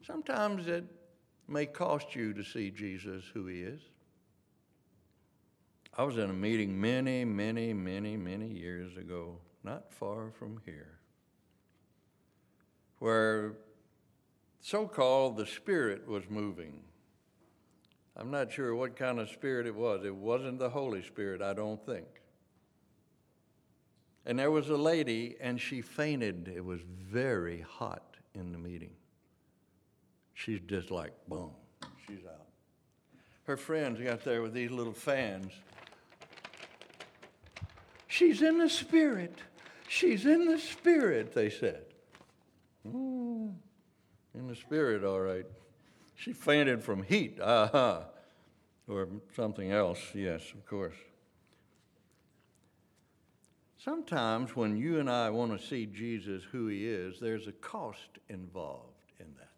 Sometimes 0.06 0.68
it 0.68 0.84
may 1.48 1.66
cost 1.66 2.16
you 2.16 2.34
to 2.34 2.44
see 2.44 2.70
Jesus 2.70 3.24
who 3.34 3.48
he 3.48 3.62
is. 3.62 3.82
I 5.98 6.04
was 6.04 6.18
in 6.18 6.30
a 6.30 6.34
meeting 6.34 6.80
many, 6.80 7.26
many, 7.26 7.74
many, 7.74 8.16
many 8.18 8.48
years 8.48 8.96
ago, 8.98 9.40
not 9.64 9.92
far 9.94 10.32
from 10.32 10.62
here, 10.66 11.00
where 13.00 13.58
so 14.62 14.88
called 14.88 15.38
the 15.38 15.46
Spirit 15.46 16.08
was 16.08 16.30
moving. 16.30 16.82
I'm 18.16 18.30
not 18.30 18.52
sure 18.52 18.76
what 18.76 18.96
kind 18.96 19.20
of 19.20 19.30
spirit 19.30 19.66
it 19.66 19.76
was. 19.76 20.06
It 20.06 20.16
wasn't 20.16 20.60
the 20.60 20.70
Holy 20.70 21.02
Spirit, 21.02 21.42
I 21.42 21.54
don't 21.54 21.84
think. 21.86 22.06
And 24.26 24.38
there 24.38 24.52
was 24.52 24.70
a 24.70 24.78
lady, 24.78 25.36
and 25.42 25.60
she 25.60 25.82
fainted. 25.82 26.52
It 26.54 26.64
was 26.64 26.82
very 26.82 27.62
hot 27.62 28.18
in 28.36 28.52
the 28.52 28.60
meeting. 28.60 28.94
She's 30.34 30.60
just 30.68 30.92
like, 30.92 31.14
boom, 31.28 31.52
she's 32.08 32.26
out. 32.26 32.48
Her 33.46 33.58
friends 33.58 34.00
got 34.00 34.24
there 34.24 34.42
with 34.42 34.54
these 34.54 34.72
little 34.72 34.94
fans. 34.94 35.52
She's 38.08 38.42
in 38.42 38.60
the 38.60 38.70
Spirit. 38.70 39.40
She's 39.88 40.26
in 40.26 40.46
the 40.46 40.60
Spirit, 40.60 41.34
they 41.34 41.50
said. 41.50 41.86
Mm, 42.88 43.54
in 44.36 44.48
the 44.48 44.56
Spirit, 44.56 45.04
all 45.04 45.20
right. 45.20 45.46
She 46.16 46.34
fainted 46.34 46.84
from 46.84 47.04
heat, 47.04 47.40
aha, 47.42 48.06
or 48.88 49.08
something 49.36 49.72
else, 49.72 50.00
yes, 50.14 50.52
of 50.54 50.66
course. 50.66 50.96
Sometimes 53.78 54.56
when 54.56 54.78
you 54.78 55.00
and 55.00 55.10
I 55.10 55.32
want 55.32 55.60
to 55.60 55.68
see 55.68 55.88
Jesus 55.88 56.44
who 56.52 56.68
he 56.68 56.88
is, 56.88 57.20
there's 57.20 57.48
a 57.48 57.52
cost 57.52 58.20
involved 58.30 59.12
in 59.20 59.26
that. 59.40 59.51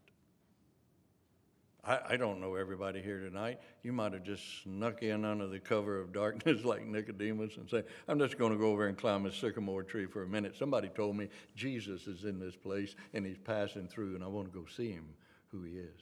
I, 1.86 2.00
I, 2.12 2.18
don't 2.18 2.40
know 2.40 2.56
everybody 2.56 3.02
here 3.02 3.20
tonight. 3.20 3.60
You 3.82 3.92
might 3.92 4.14
have 4.14 4.24
just 4.24 4.64
snuck 4.64 5.04
in 5.04 5.26
under 5.26 5.48
the 5.48 5.60
cover 5.60 6.00
of 6.00 6.14
darkness 6.14 6.64
like 6.66 6.86
Nicodemus 6.86 7.58
and 7.58 7.70
say, 7.70 7.84
I'm 8.08 8.20
just 8.20 8.38
going 8.38 8.54
to 8.54 8.58
go 8.58 8.68
over 8.68 8.88
and 8.88 8.98
climb 8.98 9.26
a 9.26 9.32
sycamore 9.34 9.84
tree 9.84 10.06
for 10.06 10.24
a 10.24 10.28
minute. 10.28 10.56
Somebody 10.58 10.88
told 10.88 11.18
me 11.18 11.28
Jesus 11.56 12.08
is 12.08 12.24
in 12.24 12.40
this 12.40 12.56
place 12.56 12.96
and 13.14 13.26
he's 13.26 13.38
passing 13.38 13.88
through, 13.88 14.16
and 14.16 14.24
I 14.24 14.28
want 14.28 14.52
to 14.52 14.58
go 14.58 14.66
see 14.66 14.92
him 14.92 15.06
who 15.52 15.64
he 15.64 15.74
is. 15.74 16.02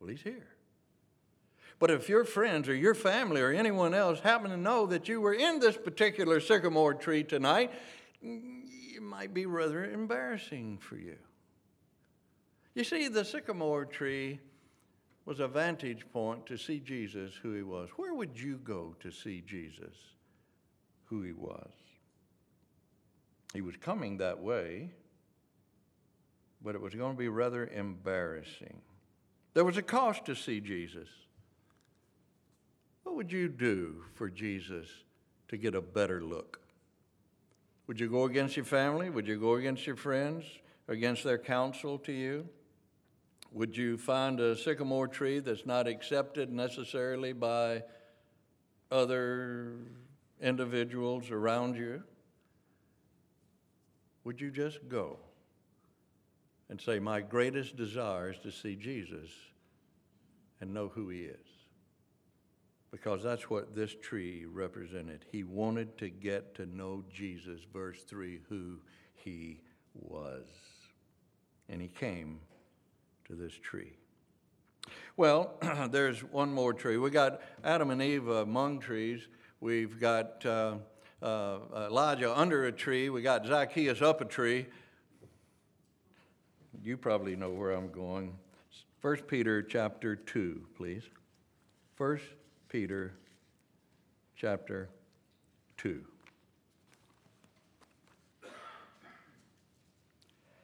Well, 0.00 0.10
he's 0.10 0.22
here. 0.22 0.48
But 1.78 1.90
if 1.90 2.08
your 2.08 2.24
friends 2.24 2.68
or 2.68 2.74
your 2.74 2.94
family 2.94 3.40
or 3.40 3.50
anyone 3.50 3.94
else 3.94 4.20
happen 4.20 4.50
to 4.50 4.56
know 4.56 4.86
that 4.86 5.08
you 5.08 5.20
were 5.20 5.34
in 5.34 5.60
this 5.60 5.76
particular 5.76 6.40
sycamore 6.40 6.94
tree 6.94 7.22
tonight, 7.22 7.72
mm, 8.24 8.62
it 8.96 9.02
might 9.02 9.32
be 9.32 9.46
rather 9.46 9.84
embarrassing 9.84 10.78
for 10.78 10.96
you. 10.96 11.16
You 12.74 12.82
see, 12.82 13.06
the 13.06 13.24
sycamore 13.24 13.84
tree 13.84 14.40
was 15.24 15.40
a 15.40 15.48
vantage 15.48 16.06
point 16.12 16.46
to 16.46 16.56
see 16.58 16.78
Jesus 16.80 17.32
who 17.42 17.54
he 17.54 17.62
was. 17.62 17.88
Where 17.96 18.14
would 18.14 18.38
you 18.38 18.58
go 18.58 18.94
to 19.00 19.10
see 19.10 19.42
Jesus 19.46 19.94
who 21.06 21.22
he 21.22 21.32
was? 21.32 21.70
He 23.54 23.60
was 23.60 23.76
coming 23.76 24.18
that 24.18 24.40
way, 24.40 24.90
but 26.62 26.74
it 26.74 26.80
was 26.80 26.94
going 26.94 27.12
to 27.12 27.18
be 27.18 27.28
rather 27.28 27.66
embarrassing. 27.68 28.80
There 29.54 29.64
was 29.64 29.76
a 29.76 29.82
cost 29.82 30.24
to 30.26 30.34
see 30.34 30.60
Jesus. 30.60 31.08
What 33.04 33.14
would 33.16 33.30
you 33.30 33.48
do 33.48 34.02
for 34.14 34.28
Jesus 34.28 34.88
to 35.48 35.56
get 35.56 35.74
a 35.74 35.80
better 35.80 36.20
look? 36.20 36.60
Would 37.86 38.00
you 38.00 38.08
go 38.08 38.24
against 38.24 38.56
your 38.56 38.64
family? 38.64 39.10
Would 39.10 39.28
you 39.28 39.38
go 39.38 39.54
against 39.54 39.86
your 39.86 39.96
friends? 39.96 40.44
Against 40.88 41.22
their 41.22 41.38
counsel 41.38 41.98
to 42.00 42.12
you? 42.12 42.48
Would 43.54 43.76
you 43.76 43.96
find 43.96 44.38
a 44.40 44.54
sycamore 44.54 45.08
tree 45.08 45.38
that's 45.38 45.64
not 45.64 45.86
accepted 45.86 46.52
necessarily 46.52 47.32
by 47.32 47.84
other 48.90 49.76
individuals 50.42 51.30
around 51.30 51.76
you? 51.76 52.02
Would 54.24 54.40
you 54.40 54.50
just 54.50 54.86
go? 54.88 55.18
and 56.68 56.80
say, 56.80 56.98
My 56.98 57.20
greatest 57.20 57.76
desire 57.76 58.30
is 58.30 58.38
to 58.38 58.50
see 58.50 58.76
Jesus 58.76 59.30
and 60.60 60.72
know 60.72 60.88
who 60.88 61.08
he 61.08 61.20
is. 61.20 61.46
Because 62.90 63.22
that's 63.22 63.50
what 63.50 63.74
this 63.74 63.94
tree 64.00 64.44
represented. 64.44 65.24
He 65.30 65.42
wanted 65.42 65.98
to 65.98 66.08
get 66.08 66.54
to 66.56 66.66
know 66.66 67.02
Jesus, 67.12 67.60
verse 67.72 68.02
3, 68.04 68.40
who 68.48 68.78
he 69.14 69.60
was. 69.94 70.46
And 71.68 71.82
he 71.82 71.88
came 71.88 72.38
this 73.34 73.52
tree. 73.52 73.92
Well, 75.16 75.54
there's 75.90 76.20
one 76.24 76.52
more 76.52 76.72
tree. 76.72 76.96
We 76.96 77.10
got 77.10 77.40
Adam 77.62 77.90
and 77.90 78.02
Eve 78.02 78.28
among 78.28 78.80
trees. 78.80 79.26
We've 79.60 79.98
got 80.00 80.44
uh, 80.44 80.76
uh, 81.22 81.58
Elijah 81.88 82.36
under 82.36 82.64
a 82.66 82.72
tree. 82.72 83.10
We 83.10 83.22
got 83.22 83.46
Zacchaeus 83.46 84.02
up 84.02 84.20
a 84.20 84.24
tree 84.24 84.66
you 86.84 86.98
probably 86.98 87.34
know 87.34 87.50
where 87.50 87.70
I'm 87.70 87.90
going. 87.90 88.34
1 89.00 89.16
Peter 89.28 89.62
chapter 89.62 90.14
2, 90.14 90.66
please. 90.76 91.02
1 91.96 92.20
Peter 92.68 93.14
chapter 94.36 94.90
2. 95.78 96.04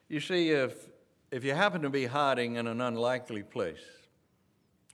You 0.08 0.20
see, 0.20 0.50
if, 0.50 0.89
if 1.30 1.44
you 1.44 1.54
happen 1.54 1.82
to 1.82 1.90
be 1.90 2.06
hiding 2.06 2.56
in 2.56 2.66
an 2.66 2.80
unlikely 2.80 3.42
place, 3.42 3.84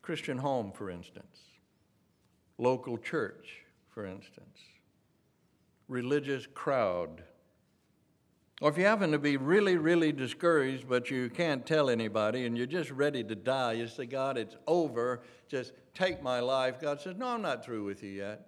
Christian 0.02 0.38
home, 0.38 0.72
for 0.72 0.90
instance, 0.90 1.38
local 2.58 2.98
church, 2.98 3.64
for 3.88 4.06
instance, 4.06 4.58
religious 5.88 6.46
crowd, 6.54 7.22
or 8.62 8.70
if 8.70 8.78
you 8.78 8.84
happen 8.84 9.12
to 9.12 9.18
be 9.18 9.36
really, 9.36 9.76
really 9.76 10.12
discouraged, 10.12 10.88
but 10.88 11.10
you 11.10 11.28
can't 11.28 11.66
tell 11.66 11.90
anybody 11.90 12.46
and 12.46 12.56
you're 12.56 12.66
just 12.66 12.90
ready 12.90 13.22
to 13.22 13.34
die, 13.34 13.72
you 13.72 13.86
say, 13.86 14.06
God, 14.06 14.38
it's 14.38 14.56
over. 14.66 15.20
Just 15.46 15.72
take 15.92 16.22
my 16.22 16.40
life. 16.40 16.80
God 16.80 17.00
says, 17.00 17.16
No, 17.18 17.26
I'm 17.26 17.42
not 17.42 17.64
through 17.64 17.84
with 17.84 18.02
you 18.02 18.10
yet. 18.10 18.46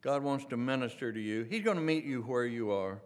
God 0.00 0.22
wants 0.22 0.44
to 0.46 0.56
minister 0.56 1.12
to 1.12 1.20
you, 1.20 1.42
He's 1.42 1.62
going 1.62 1.76
to 1.76 1.82
meet 1.82 2.04
you 2.04 2.22
where 2.22 2.46
you 2.46 2.70
are. 2.70 3.02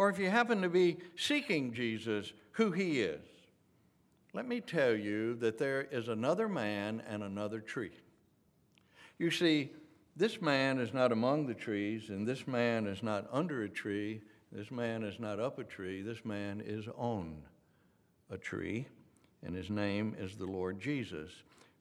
Or 0.00 0.08
if 0.08 0.18
you 0.18 0.30
happen 0.30 0.62
to 0.62 0.70
be 0.70 0.96
seeking 1.14 1.74
Jesus, 1.74 2.32
who 2.52 2.70
He 2.70 3.02
is, 3.02 3.20
let 4.32 4.48
me 4.48 4.62
tell 4.62 4.94
you 4.94 5.34
that 5.40 5.58
there 5.58 5.82
is 5.82 6.08
another 6.08 6.48
man 6.48 7.02
and 7.06 7.22
another 7.22 7.60
tree. 7.60 7.92
You 9.18 9.30
see, 9.30 9.72
this 10.16 10.40
man 10.40 10.78
is 10.78 10.94
not 10.94 11.12
among 11.12 11.46
the 11.46 11.54
trees, 11.54 12.08
and 12.08 12.26
this 12.26 12.46
man 12.46 12.86
is 12.86 13.02
not 13.02 13.28
under 13.30 13.64
a 13.64 13.68
tree. 13.68 14.22
This 14.50 14.70
man 14.70 15.02
is 15.02 15.20
not 15.20 15.38
up 15.38 15.58
a 15.58 15.64
tree. 15.64 16.00
This 16.00 16.24
man 16.24 16.62
is 16.64 16.88
on 16.96 17.42
a 18.30 18.38
tree, 18.38 18.86
and 19.42 19.54
his 19.54 19.68
name 19.68 20.16
is 20.18 20.34
the 20.34 20.46
Lord 20.46 20.80
Jesus. 20.80 21.30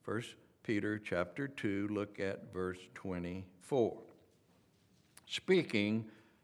First 0.01 0.35
Peter 0.63 0.99
chapter 0.99 1.47
2, 1.47 1.87
look 1.89 2.19
at 2.19 2.51
verse 2.51 2.79
24. 2.95 3.97
Speaking 5.25 6.03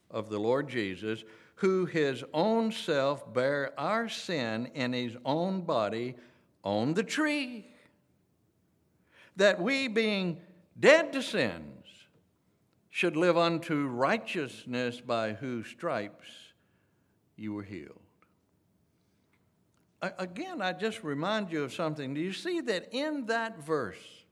of 0.10 0.30
the 0.30 0.40
Lord 0.40 0.70
Jesus, 0.70 1.26
who 1.56 1.86
his 1.86 2.24
own 2.34 2.72
self 2.72 3.34
bare 3.34 3.74
our 3.78 4.10
sin 4.10 4.70
in 4.74 4.94
his 4.94 5.16
own 5.26 5.62
body 5.62 6.16
on 6.64 6.94
the 6.94 7.04
tree, 7.04 7.66
that 9.36 9.62
we, 9.62 9.88
being 9.88 10.42
dead 10.80 11.14
to 11.14 11.22
sins, 11.22 11.86
should 12.90 13.16
live 13.16 13.38
unto 13.38 13.88
righteousness, 13.88 15.02
by 15.02 15.34
whose 15.34 15.68
stripes 15.68 16.28
you 17.36 17.54
were 17.54 17.64
healed. 17.64 18.00
Again, 20.02 20.62
I 20.62 20.74
just 20.74 21.04
remind 21.04 21.52
you 21.52 21.64
of 21.64 21.74
something. 21.74 22.14
Do 22.14 22.22
you 22.22 22.34
see 22.34 22.62
that 22.62 22.90
in 22.92 23.26
that 23.26 23.64
verse, 23.64 24.25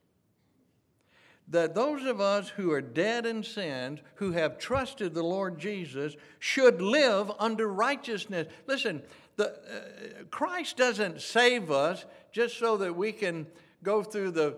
that 1.50 1.76
those 1.76 2.06
of 2.06 2.22
us 2.22 2.50
who 2.50 2.72
are 2.72 2.82
dead 2.82 3.26
in 3.26 3.44
sins, 3.44 4.00
who 4.16 4.32
have 4.32 4.58
trusted 4.58 5.14
the 5.14 5.24
Lord 5.24 5.60
Jesus, 5.60 6.16
should 6.40 6.82
live 6.82 7.32
under 7.40 7.68
righteousness. 7.68 8.48
Listen, 8.66 9.02
the, 9.36 9.50
uh, 9.50 10.24
Christ 10.32 10.78
doesn't 10.78 11.22
save 11.22 11.70
us 11.70 12.06
just 12.32 12.58
so 12.58 12.78
that 12.78 12.96
we 12.96 13.12
can 13.12 13.48
go 13.84 14.04
through 14.04 14.32
the, 14.32 14.58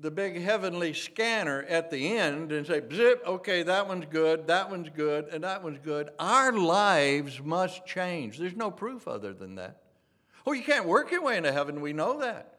the 0.00 0.10
big 0.10 0.40
heavenly 0.40 0.94
scanner 0.94 1.64
at 1.68 1.90
the 1.90 2.16
end 2.16 2.50
and 2.52 2.66
say, 2.66 2.82
zip, 2.92 3.22
okay, 3.26 3.62
that 3.62 3.86
one's 3.86 4.06
good, 4.06 4.46
that 4.46 4.70
one's 4.70 4.88
good, 4.88 5.26
and 5.26 5.44
that 5.44 5.62
one's 5.62 5.80
good. 5.84 6.10
Our 6.18 6.52
lives 6.52 7.40
must 7.42 7.84
change. 7.86 8.38
There's 8.38 8.56
no 8.56 8.70
proof 8.70 9.06
other 9.06 9.32
than 9.32 9.56
that. 9.56 9.82
Oh, 10.46 10.52
you 10.52 10.62
can't 10.62 10.86
work 10.86 11.10
your 11.10 11.22
way 11.22 11.36
into 11.36 11.52
heaven, 11.52 11.80
we 11.80 11.92
know 11.92 12.20
that. 12.20 12.55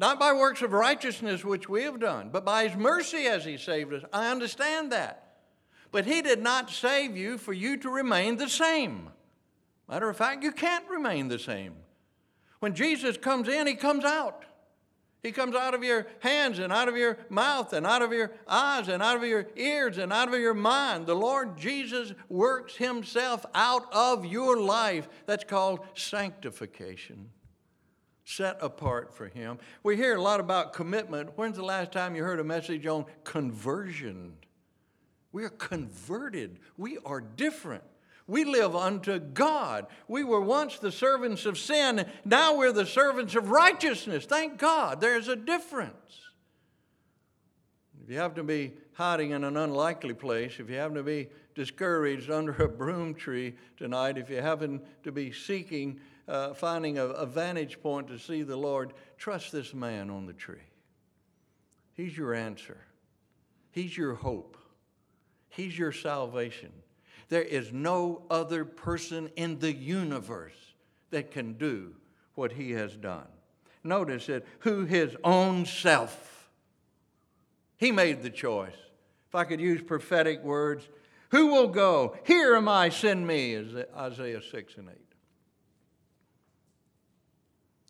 Not 0.00 0.20
by 0.20 0.32
works 0.32 0.62
of 0.62 0.72
righteousness 0.72 1.44
which 1.44 1.68
we 1.68 1.82
have 1.82 1.98
done, 1.98 2.30
but 2.32 2.44
by 2.44 2.68
His 2.68 2.76
mercy 2.76 3.26
as 3.26 3.44
He 3.44 3.56
saved 3.56 3.92
us. 3.92 4.04
I 4.12 4.30
understand 4.30 4.92
that. 4.92 5.38
But 5.90 6.06
He 6.06 6.22
did 6.22 6.40
not 6.40 6.70
save 6.70 7.16
you 7.16 7.36
for 7.36 7.52
you 7.52 7.76
to 7.78 7.90
remain 7.90 8.36
the 8.36 8.48
same. 8.48 9.10
Matter 9.88 10.08
of 10.08 10.16
fact, 10.16 10.44
you 10.44 10.52
can't 10.52 10.88
remain 10.88 11.28
the 11.28 11.38
same. 11.38 11.74
When 12.60 12.74
Jesus 12.74 13.16
comes 13.16 13.48
in, 13.48 13.66
He 13.66 13.74
comes 13.74 14.04
out. 14.04 14.44
He 15.20 15.32
comes 15.32 15.56
out 15.56 15.74
of 15.74 15.82
your 15.82 16.06
hands 16.20 16.60
and 16.60 16.72
out 16.72 16.86
of 16.86 16.96
your 16.96 17.18
mouth 17.28 17.72
and 17.72 17.84
out 17.84 18.02
of 18.02 18.12
your 18.12 18.30
eyes 18.46 18.86
and 18.86 19.02
out 19.02 19.16
of 19.16 19.24
your 19.24 19.48
ears 19.56 19.98
and 19.98 20.12
out 20.12 20.32
of 20.32 20.38
your 20.38 20.54
mind. 20.54 21.08
The 21.08 21.16
Lord 21.16 21.58
Jesus 21.58 22.12
works 22.28 22.76
Himself 22.76 23.44
out 23.52 23.92
of 23.92 24.24
your 24.24 24.60
life. 24.60 25.08
That's 25.26 25.42
called 25.42 25.80
sanctification 25.94 27.30
set 28.28 28.58
apart 28.60 29.14
for 29.14 29.26
Him. 29.26 29.58
We 29.82 29.96
hear 29.96 30.16
a 30.16 30.22
lot 30.22 30.38
about 30.38 30.74
commitment. 30.74 31.30
When's 31.36 31.56
the 31.56 31.64
last 31.64 31.92
time 31.92 32.14
you 32.14 32.22
heard 32.22 32.40
a 32.40 32.44
message 32.44 32.86
on 32.86 33.06
conversion? 33.24 34.34
We 35.32 35.44
are 35.44 35.50
converted, 35.50 36.58
we 36.76 36.98
are 37.04 37.20
different. 37.20 37.84
We 38.26 38.44
live 38.44 38.76
unto 38.76 39.18
God. 39.18 39.86
We 40.06 40.22
were 40.22 40.42
once 40.42 40.78
the 40.78 40.92
servants 40.92 41.46
of 41.46 41.56
sin, 41.56 42.04
now 42.26 42.58
we're 42.58 42.72
the 42.72 42.84
servants 42.84 43.34
of 43.34 43.48
righteousness. 43.48 44.26
Thank 44.26 44.58
God, 44.58 45.00
there's 45.00 45.28
a 45.28 45.36
difference. 45.36 46.20
If 48.02 48.10
you 48.10 48.18
happen 48.18 48.36
to 48.36 48.42
be 48.42 48.74
hiding 48.92 49.30
in 49.30 49.44
an 49.44 49.56
unlikely 49.56 50.12
place, 50.12 50.56
if 50.58 50.68
you 50.68 50.76
happen 50.76 50.96
to 50.96 51.02
be 51.02 51.28
discouraged 51.54 52.30
under 52.30 52.52
a 52.62 52.68
broom 52.68 53.14
tree 53.14 53.54
tonight, 53.78 54.18
if 54.18 54.28
you 54.28 54.42
happen 54.42 54.82
to 55.04 55.12
be 55.12 55.32
seeking 55.32 55.98
uh, 56.28 56.52
finding 56.52 56.98
a, 56.98 57.06
a 57.06 57.26
vantage 57.26 57.80
point 57.80 58.08
to 58.08 58.18
see 58.18 58.42
the 58.42 58.56
Lord, 58.56 58.92
trust 59.16 59.50
this 59.50 59.72
man 59.72 60.10
on 60.10 60.26
the 60.26 60.32
tree. 60.32 60.58
He's 61.94 62.16
your 62.16 62.34
answer, 62.34 62.78
He's 63.70 63.96
your 63.96 64.14
hope, 64.14 64.56
He's 65.48 65.78
your 65.78 65.92
salvation. 65.92 66.70
There 67.30 67.42
is 67.42 67.72
no 67.72 68.22
other 68.30 68.64
person 68.64 69.28
in 69.36 69.58
the 69.58 69.72
universe 69.72 70.56
that 71.10 71.30
can 71.30 71.54
do 71.54 71.94
what 72.34 72.52
He 72.52 72.72
has 72.72 72.96
done. 72.96 73.26
Notice 73.84 74.28
it, 74.28 74.46
who 74.60 74.84
His 74.84 75.16
own 75.24 75.66
self. 75.66 76.50
He 77.76 77.92
made 77.92 78.22
the 78.22 78.30
choice. 78.30 78.76
If 79.28 79.34
I 79.34 79.44
could 79.44 79.60
use 79.60 79.82
prophetic 79.82 80.42
words, 80.42 80.88
who 81.30 81.48
will 81.48 81.68
go? 81.68 82.16
Here 82.24 82.54
am 82.54 82.68
I, 82.68 82.88
send 82.88 83.26
me, 83.26 83.52
is 83.52 83.74
Isaiah 83.94 84.40
6 84.42 84.76
and 84.78 84.88
8. 84.88 85.07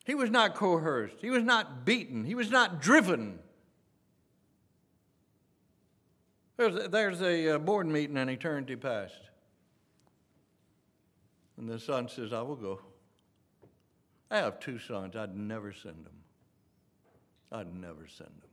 He 0.08 0.14
was 0.14 0.30
not 0.30 0.54
coerced. 0.54 1.16
He 1.20 1.28
was 1.28 1.42
not 1.42 1.84
beaten. 1.84 2.24
He 2.24 2.34
was 2.34 2.50
not 2.50 2.80
driven. 2.80 3.40
There's 6.56 6.74
a, 6.76 6.88
there's 6.88 7.20
a 7.20 7.56
uh, 7.56 7.58
board 7.58 7.86
meeting 7.86 8.16
in 8.16 8.30
eternity 8.30 8.74
past. 8.74 9.20
And 11.58 11.68
the 11.68 11.78
son 11.78 12.08
says, 12.08 12.32
I 12.32 12.40
will 12.40 12.56
go. 12.56 12.80
I 14.30 14.38
have 14.38 14.58
two 14.60 14.78
sons. 14.78 15.14
I'd 15.14 15.36
never 15.36 15.74
send 15.74 16.06
them. 16.06 16.16
I'd 17.52 17.74
never 17.74 18.06
send 18.08 18.30
them. 18.30 18.50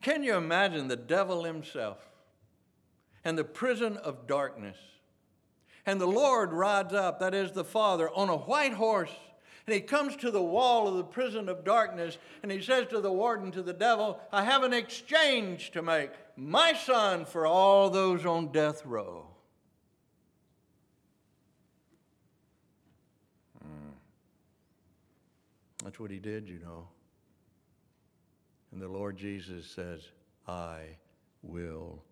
Can 0.00 0.22
you 0.22 0.36
imagine 0.36 0.88
the 0.88 0.96
devil 0.96 1.44
himself 1.44 1.98
and 3.22 3.36
the 3.36 3.44
prison 3.44 3.98
of 3.98 4.26
darkness? 4.26 4.78
And 5.84 6.00
the 6.00 6.06
Lord 6.06 6.54
rides 6.54 6.94
up, 6.94 7.20
that 7.20 7.34
is 7.34 7.52
the 7.52 7.64
Father, 7.64 8.08
on 8.08 8.30
a 8.30 8.36
white 8.36 8.72
horse 8.72 9.12
and 9.66 9.74
he 9.74 9.80
comes 9.80 10.14
to 10.16 10.30
the 10.30 10.42
wall 10.42 10.86
of 10.86 10.96
the 10.96 11.04
prison 11.04 11.48
of 11.48 11.64
darkness 11.64 12.18
and 12.42 12.52
he 12.52 12.62
says 12.62 12.86
to 12.90 13.00
the 13.00 13.10
warden, 13.10 13.50
to 13.50 13.62
the 13.62 13.72
devil, 13.72 14.20
I 14.32 14.44
have 14.44 14.62
an 14.62 14.72
exchange 14.72 15.72
to 15.72 15.82
make. 15.82 16.10
My 16.36 16.72
son 16.72 17.24
for 17.24 17.46
all 17.46 17.90
those 17.90 18.24
on 18.24 18.52
death 18.52 18.86
row. 18.86 19.26
Hmm. 23.60 23.90
That's 25.82 25.98
what 25.98 26.12
he 26.12 26.20
did, 26.20 26.48
you 26.48 26.60
know. 26.60 26.86
And 28.70 28.80
the 28.80 28.88
Lord 28.88 29.16
Jesus 29.16 29.66
says, 29.66 30.02
I 30.46 30.96
will 31.42 32.04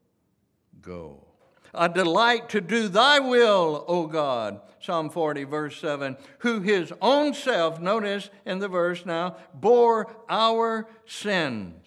go. 0.81 1.25
I 1.73 1.89
delight 1.89 2.49
to 2.51 2.61
do 2.61 2.89
thy 2.89 3.21
will, 3.21 3.85
O 3.89 4.07
God. 4.07 4.61
Psalm 4.81 5.09
40, 5.09 5.45
verse 5.45 5.81
7. 5.81 6.17
Who 6.41 6.61
his 6.61 6.93
own 7.01 7.33
self, 7.33 7.81
notice 7.81 8.29
in 8.45 8.59
the 8.59 8.69
verse 8.69 9.07
now, 9.07 9.37
bore 9.55 10.15
our 10.29 10.87
sins. 11.07 11.87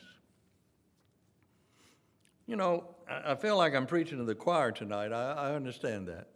You 2.47 2.55
know, 2.55 2.86
I 3.09 3.36
feel 3.36 3.57
like 3.57 3.75
I'm 3.75 3.86
preaching 3.86 4.17
to 4.17 4.23
the 4.23 4.36
choir 4.36 4.71
tonight. 4.71 5.11
I, 5.11 5.34
I 5.34 5.55
understand 5.55 6.07
that. 6.07 6.28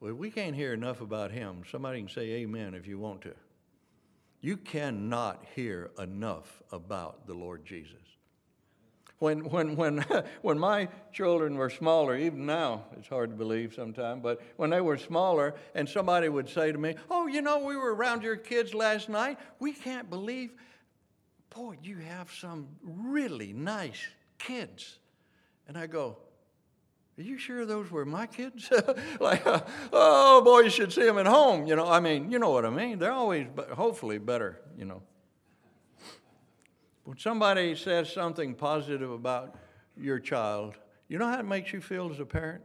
Well, 0.00 0.14
we 0.14 0.30
can't 0.30 0.54
hear 0.54 0.72
enough 0.72 1.00
about 1.00 1.30
him. 1.30 1.62
Somebody 1.70 2.00
can 2.00 2.08
say 2.08 2.30
amen 2.32 2.74
if 2.74 2.86
you 2.86 2.98
want 2.98 3.22
to. 3.22 3.34
You 4.40 4.56
cannot 4.56 5.44
hear 5.54 5.90
enough 5.98 6.62
about 6.72 7.26
the 7.26 7.34
Lord 7.34 7.64
Jesus. 7.64 8.01
When, 9.22 9.44
when, 9.50 9.76
when, 9.76 10.04
when 10.42 10.58
my 10.58 10.88
children 11.12 11.54
were 11.54 11.70
smaller, 11.70 12.16
even 12.16 12.44
now, 12.44 12.86
it's 12.98 13.06
hard 13.06 13.30
to 13.30 13.36
believe 13.36 13.72
sometimes, 13.72 14.20
but 14.20 14.42
when 14.56 14.70
they 14.70 14.80
were 14.80 14.98
smaller 14.98 15.54
and 15.76 15.88
somebody 15.88 16.28
would 16.28 16.48
say 16.48 16.72
to 16.72 16.76
me, 16.76 16.96
Oh, 17.08 17.28
you 17.28 17.40
know, 17.40 17.60
we 17.60 17.76
were 17.76 17.94
around 17.94 18.24
your 18.24 18.34
kids 18.34 18.74
last 18.74 19.08
night. 19.08 19.38
We 19.60 19.74
can't 19.74 20.10
believe, 20.10 20.50
boy, 21.50 21.76
you 21.84 21.98
have 21.98 22.32
some 22.32 22.66
really 22.82 23.52
nice 23.52 24.04
kids. 24.38 24.98
And 25.68 25.78
I 25.78 25.86
go, 25.86 26.16
are 27.16 27.22
you 27.22 27.38
sure 27.38 27.64
those 27.64 27.92
were 27.92 28.04
my 28.04 28.26
kids? 28.26 28.72
like, 29.20 29.46
uh, 29.46 29.60
oh 29.92 30.42
boy, 30.42 30.62
you 30.62 30.70
should 30.70 30.92
see 30.92 31.04
them 31.04 31.18
at 31.18 31.26
home. 31.26 31.68
You 31.68 31.76
know, 31.76 31.86
I 31.86 32.00
mean, 32.00 32.32
you 32.32 32.40
know 32.40 32.50
what 32.50 32.66
I 32.66 32.70
mean. 32.70 32.98
They're 32.98 33.12
always, 33.12 33.46
hopefully, 33.76 34.18
better. 34.18 34.60
You 34.76 34.86
know. 34.86 35.02
When 37.04 37.18
somebody 37.18 37.74
says 37.74 38.12
something 38.12 38.54
positive 38.54 39.10
about 39.10 39.56
your 39.96 40.18
child, 40.18 40.74
you 41.08 41.18
know 41.18 41.26
how 41.26 41.40
it 41.40 41.46
makes 41.46 41.72
you 41.72 41.80
feel 41.80 42.10
as 42.10 42.20
a 42.20 42.24
parent? 42.24 42.62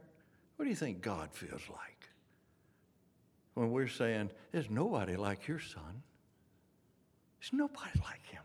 What 0.56 0.64
do 0.64 0.70
you 0.70 0.76
think 0.76 1.00
God 1.00 1.32
feels 1.32 1.62
like? 1.68 2.08
When 3.54 3.70
we're 3.70 3.88
saying, 3.88 4.30
there's 4.52 4.70
nobody 4.70 5.16
like 5.16 5.48
your 5.48 5.58
son. 5.58 6.02
There's 7.40 7.52
nobody 7.52 7.98
like 8.04 8.24
him. 8.26 8.42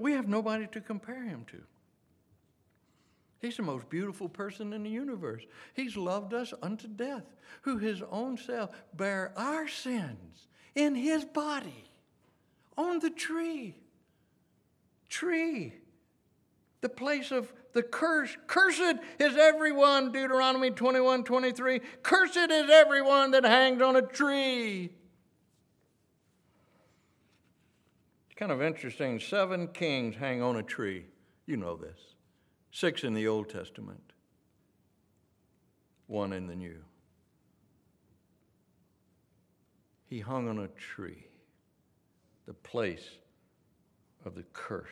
We 0.00 0.12
have 0.12 0.28
nobody 0.28 0.66
to 0.68 0.80
compare 0.80 1.24
him 1.24 1.44
to. 1.50 1.62
He's 3.40 3.58
the 3.58 3.62
most 3.62 3.90
beautiful 3.90 4.28
person 4.28 4.72
in 4.72 4.82
the 4.82 4.90
universe. 4.90 5.42
He's 5.74 5.96
loved 5.96 6.32
us 6.32 6.54
unto 6.62 6.88
death, 6.88 7.24
who 7.62 7.76
his 7.76 8.02
own 8.10 8.38
self 8.38 8.70
bare 8.94 9.32
our 9.36 9.68
sins 9.68 10.48
in 10.74 10.94
his 10.94 11.26
body 11.26 11.84
on 12.78 13.00
the 13.00 13.10
tree 13.10 13.76
tree. 15.14 15.72
The 16.80 16.88
place 16.88 17.30
of 17.30 17.52
the 17.72 17.82
curse. 17.82 18.36
Cursed 18.46 18.98
is 19.20 19.36
everyone, 19.36 20.12
Deuteronomy 20.12 20.70
21 20.70 21.24
23. 21.24 21.80
Cursed 22.02 22.36
is 22.36 22.70
everyone 22.70 23.30
that 23.30 23.44
hangs 23.44 23.80
on 23.80 23.96
a 23.96 24.02
tree. 24.02 24.90
It's 28.26 28.34
kind 28.36 28.50
of 28.50 28.60
interesting. 28.60 29.20
Seven 29.20 29.68
kings 29.68 30.16
hang 30.16 30.42
on 30.42 30.56
a 30.56 30.62
tree. 30.62 31.06
You 31.46 31.56
know 31.56 31.76
this. 31.76 31.98
Six 32.72 33.04
in 33.04 33.14
the 33.14 33.28
Old 33.28 33.48
Testament, 33.48 34.12
one 36.08 36.32
in 36.32 36.48
the 36.48 36.56
New. 36.56 36.80
He 40.06 40.18
hung 40.18 40.48
on 40.48 40.58
a 40.58 40.68
tree, 40.68 41.28
the 42.46 42.54
place 42.54 43.18
of 44.24 44.34
the 44.34 44.44
curse. 44.52 44.88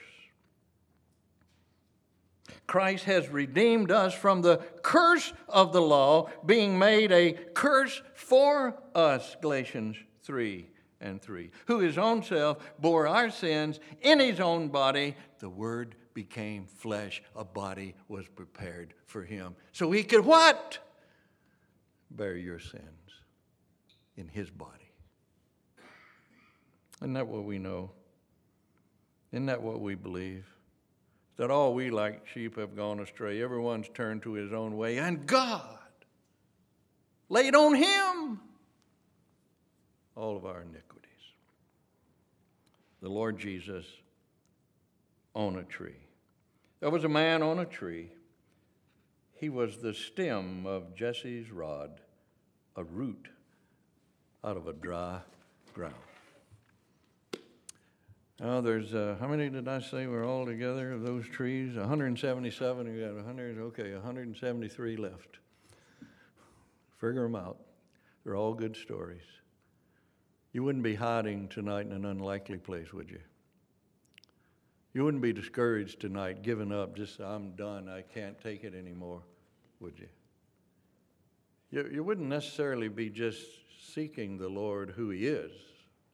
Christ 2.66 3.04
has 3.04 3.28
redeemed 3.28 3.90
us 3.90 4.14
from 4.14 4.42
the 4.42 4.58
curse 4.82 5.32
of 5.48 5.72
the 5.72 5.82
law, 5.82 6.30
being 6.44 6.78
made 6.78 7.12
a 7.12 7.32
curse 7.54 8.02
for 8.14 8.80
us, 8.94 9.36
Galatians 9.40 9.96
3 10.22 10.68
and 11.00 11.20
3, 11.20 11.50
who 11.66 11.80
his 11.80 11.98
own 11.98 12.22
self 12.22 12.58
bore 12.78 13.06
our 13.06 13.30
sins 13.30 13.80
in 14.00 14.20
his 14.20 14.40
own 14.40 14.68
body. 14.68 15.16
The 15.38 15.48
Word 15.48 15.96
became 16.14 16.66
flesh, 16.66 17.22
a 17.34 17.44
body 17.44 17.94
was 18.08 18.26
prepared 18.28 18.94
for 19.06 19.22
him. 19.22 19.56
So 19.72 19.90
he 19.90 20.02
could 20.02 20.24
what? 20.24 20.78
Bear 22.10 22.36
your 22.36 22.58
sins 22.58 22.82
in 24.16 24.28
his 24.28 24.50
body. 24.50 24.92
Isn't 27.00 27.14
that 27.14 27.26
what 27.26 27.44
we 27.44 27.58
know? 27.58 27.90
Isn't 29.32 29.46
that 29.46 29.62
what 29.62 29.80
we 29.80 29.94
believe? 29.94 30.46
That 31.36 31.50
all 31.50 31.74
we 31.74 31.90
like 31.90 32.26
sheep 32.26 32.56
have 32.58 32.76
gone 32.76 33.00
astray. 33.00 33.42
Everyone's 33.42 33.88
turned 33.94 34.22
to 34.22 34.34
his 34.34 34.52
own 34.52 34.76
way, 34.76 34.98
and 34.98 35.26
God 35.26 35.78
laid 37.28 37.54
on 37.54 37.74
him 37.74 38.40
all 40.14 40.36
of 40.36 40.44
our 40.44 40.60
iniquities 40.62 40.92
the 43.02 43.08
Lord 43.08 43.36
Jesus 43.36 43.84
on 45.34 45.56
a 45.56 45.64
tree. 45.64 46.06
There 46.80 46.90
was 46.90 47.04
a 47.04 47.08
man 47.08 47.42
on 47.42 47.58
a 47.58 47.64
tree. 47.64 48.10
He 49.34 49.48
was 49.48 49.78
the 49.78 49.92
stem 49.92 50.66
of 50.66 50.94
Jesse's 50.94 51.50
rod, 51.50 52.00
a 52.76 52.84
root 52.84 53.28
out 54.44 54.56
of 54.56 54.68
a 54.68 54.72
dry 54.72 55.18
ground. 55.74 55.94
Now, 58.40 58.60
there's, 58.60 58.94
uh, 58.94 59.16
how 59.20 59.28
many 59.28 59.48
did 59.50 59.68
I 59.68 59.80
say 59.80 60.06
were 60.06 60.24
all 60.24 60.46
together 60.46 60.92
of 60.92 61.02
those 61.02 61.28
trees? 61.28 61.76
177. 61.76 62.86
You 62.86 63.06
got 63.06 63.14
100, 63.14 63.58
okay, 63.58 63.92
173 63.92 64.96
left. 64.96 65.38
Figure 66.98 67.22
them 67.22 67.36
out. 67.36 67.58
They're 68.24 68.36
all 68.36 68.54
good 68.54 68.76
stories. 68.76 69.22
You 70.52 70.62
wouldn't 70.62 70.84
be 70.84 70.94
hiding 70.94 71.48
tonight 71.48 71.86
in 71.86 71.92
an 71.92 72.04
unlikely 72.04 72.58
place, 72.58 72.92
would 72.92 73.10
you? 73.10 73.20
You 74.92 75.04
wouldn't 75.04 75.22
be 75.22 75.32
discouraged 75.32 76.00
tonight, 76.00 76.42
giving 76.42 76.70
up, 76.70 76.94
just, 76.94 77.20
I'm 77.20 77.52
done, 77.52 77.88
I 77.88 78.02
can't 78.02 78.38
take 78.40 78.62
it 78.62 78.74
anymore, 78.74 79.22
would 79.80 79.98
you? 79.98 80.08
You, 81.70 81.88
you 81.90 82.04
wouldn't 82.04 82.28
necessarily 82.28 82.88
be 82.88 83.08
just 83.08 83.42
seeking 83.94 84.36
the 84.36 84.48
Lord 84.48 84.90
who 84.90 85.10
He 85.10 85.26
is 85.26 85.52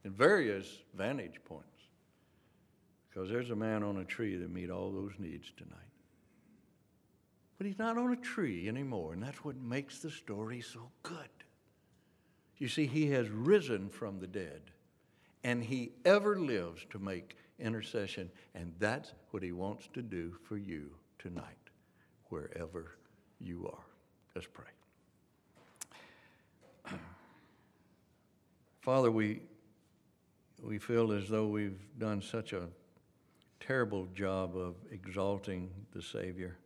in 0.04 0.12
various 0.12 0.66
vantage 0.94 1.40
points. 1.44 1.77
Because 3.18 3.32
there's 3.32 3.50
a 3.50 3.56
man 3.56 3.82
on 3.82 3.96
a 3.96 4.04
tree 4.04 4.36
that 4.36 4.48
meet 4.48 4.70
all 4.70 4.92
those 4.92 5.10
needs 5.18 5.50
tonight. 5.56 5.74
But 7.56 7.66
he's 7.66 7.76
not 7.76 7.98
on 7.98 8.12
a 8.12 8.16
tree 8.16 8.68
anymore, 8.68 9.12
and 9.12 9.20
that's 9.20 9.44
what 9.44 9.56
makes 9.56 9.98
the 9.98 10.08
story 10.08 10.60
so 10.60 10.88
good. 11.02 11.28
You 12.58 12.68
see, 12.68 12.86
he 12.86 13.10
has 13.10 13.28
risen 13.28 13.88
from 13.88 14.20
the 14.20 14.28
dead, 14.28 14.70
and 15.42 15.64
he 15.64 15.90
ever 16.04 16.38
lives 16.38 16.86
to 16.90 17.00
make 17.00 17.36
intercession, 17.58 18.30
and 18.54 18.72
that's 18.78 19.14
what 19.32 19.42
he 19.42 19.50
wants 19.50 19.88
to 19.94 20.02
do 20.02 20.36
for 20.44 20.56
you 20.56 20.88
tonight, 21.18 21.42
wherever 22.28 22.98
you 23.40 23.66
are. 23.66 23.84
Let's 24.36 24.46
pray. 24.46 24.70
Father, 28.80 29.10
we, 29.10 29.42
we 30.62 30.78
feel 30.78 31.10
as 31.10 31.28
though 31.28 31.48
we've 31.48 31.80
done 31.98 32.22
such 32.22 32.52
a 32.52 32.68
terrible 33.60 34.06
job 34.14 34.56
of 34.56 34.74
exalting 34.90 35.70
the 35.92 36.02
Savior. 36.02 36.56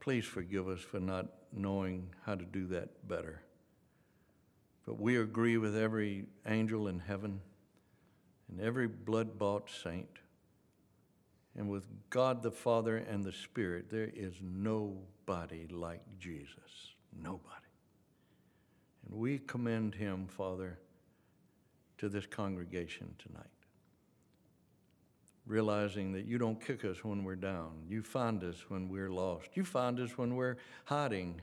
Please 0.00 0.24
forgive 0.24 0.68
us 0.68 0.80
for 0.80 1.00
not 1.00 1.26
knowing 1.52 2.08
how 2.24 2.34
to 2.34 2.44
do 2.44 2.66
that 2.68 3.06
better. 3.08 3.42
But 4.86 5.00
we 5.00 5.18
agree 5.18 5.58
with 5.58 5.76
every 5.76 6.24
angel 6.46 6.88
in 6.88 7.00
heaven 7.00 7.40
and 8.48 8.60
every 8.60 8.88
blood 8.88 9.38
bought 9.38 9.70
saint. 9.70 10.08
And 11.56 11.68
with 11.68 11.86
God 12.08 12.42
the 12.42 12.50
Father 12.50 12.96
and 12.96 13.24
the 13.24 13.32
Spirit, 13.32 13.90
there 13.90 14.10
is 14.14 14.34
nobody 14.40 15.66
like 15.70 16.02
Jesus. 16.18 16.94
Nobody. 17.16 17.44
And 19.06 19.18
we 19.18 19.38
commend 19.38 19.94
him, 19.94 20.26
Father, 20.26 20.78
to 21.98 22.08
this 22.08 22.26
congregation 22.26 23.14
tonight. 23.18 23.59
Realizing 25.46 26.12
that 26.12 26.26
you 26.26 26.38
don't 26.38 26.64
kick 26.64 26.84
us 26.84 27.04
when 27.04 27.24
we're 27.24 27.34
down. 27.34 27.84
You 27.88 28.02
find 28.02 28.44
us 28.44 28.56
when 28.68 28.88
we're 28.88 29.10
lost. 29.10 29.48
You 29.54 29.64
find 29.64 29.98
us 29.98 30.16
when 30.16 30.36
we're 30.36 30.56
hiding. 30.84 31.40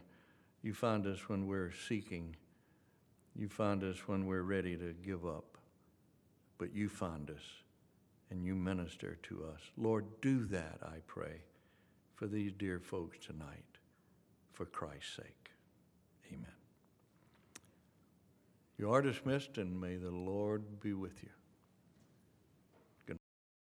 You 0.61 0.73
find 0.73 1.05
us 1.07 1.27
when 1.27 1.47
we're 1.47 1.71
seeking. 1.87 2.35
You 3.35 3.47
find 3.47 3.83
us 3.83 4.07
when 4.07 4.25
we're 4.25 4.41
ready 4.41 4.75
to 4.75 4.93
give 5.05 5.25
up, 5.25 5.57
but 6.57 6.73
you 6.73 6.89
find 6.89 7.29
us 7.29 7.43
and 8.31 8.43
you 8.43 8.55
minister 8.55 9.17
to 9.23 9.45
us. 9.53 9.61
Lord, 9.77 10.05
do 10.21 10.45
that, 10.45 10.79
I 10.81 10.97
pray, 11.05 11.41
for 12.15 12.25
these 12.25 12.51
dear 12.51 12.79
folks 12.79 13.19
tonight, 13.25 13.77
for 14.53 14.65
Christ's 14.65 15.17
sake. 15.17 15.51
Amen. 16.33 16.47
You 18.77 18.91
are 18.91 19.01
dismissed, 19.01 19.57
and 19.57 19.79
may 19.79 19.97
the 19.97 20.11
Lord 20.11 20.79
be 20.79 20.93
with 20.93 21.23
you. 21.23 21.29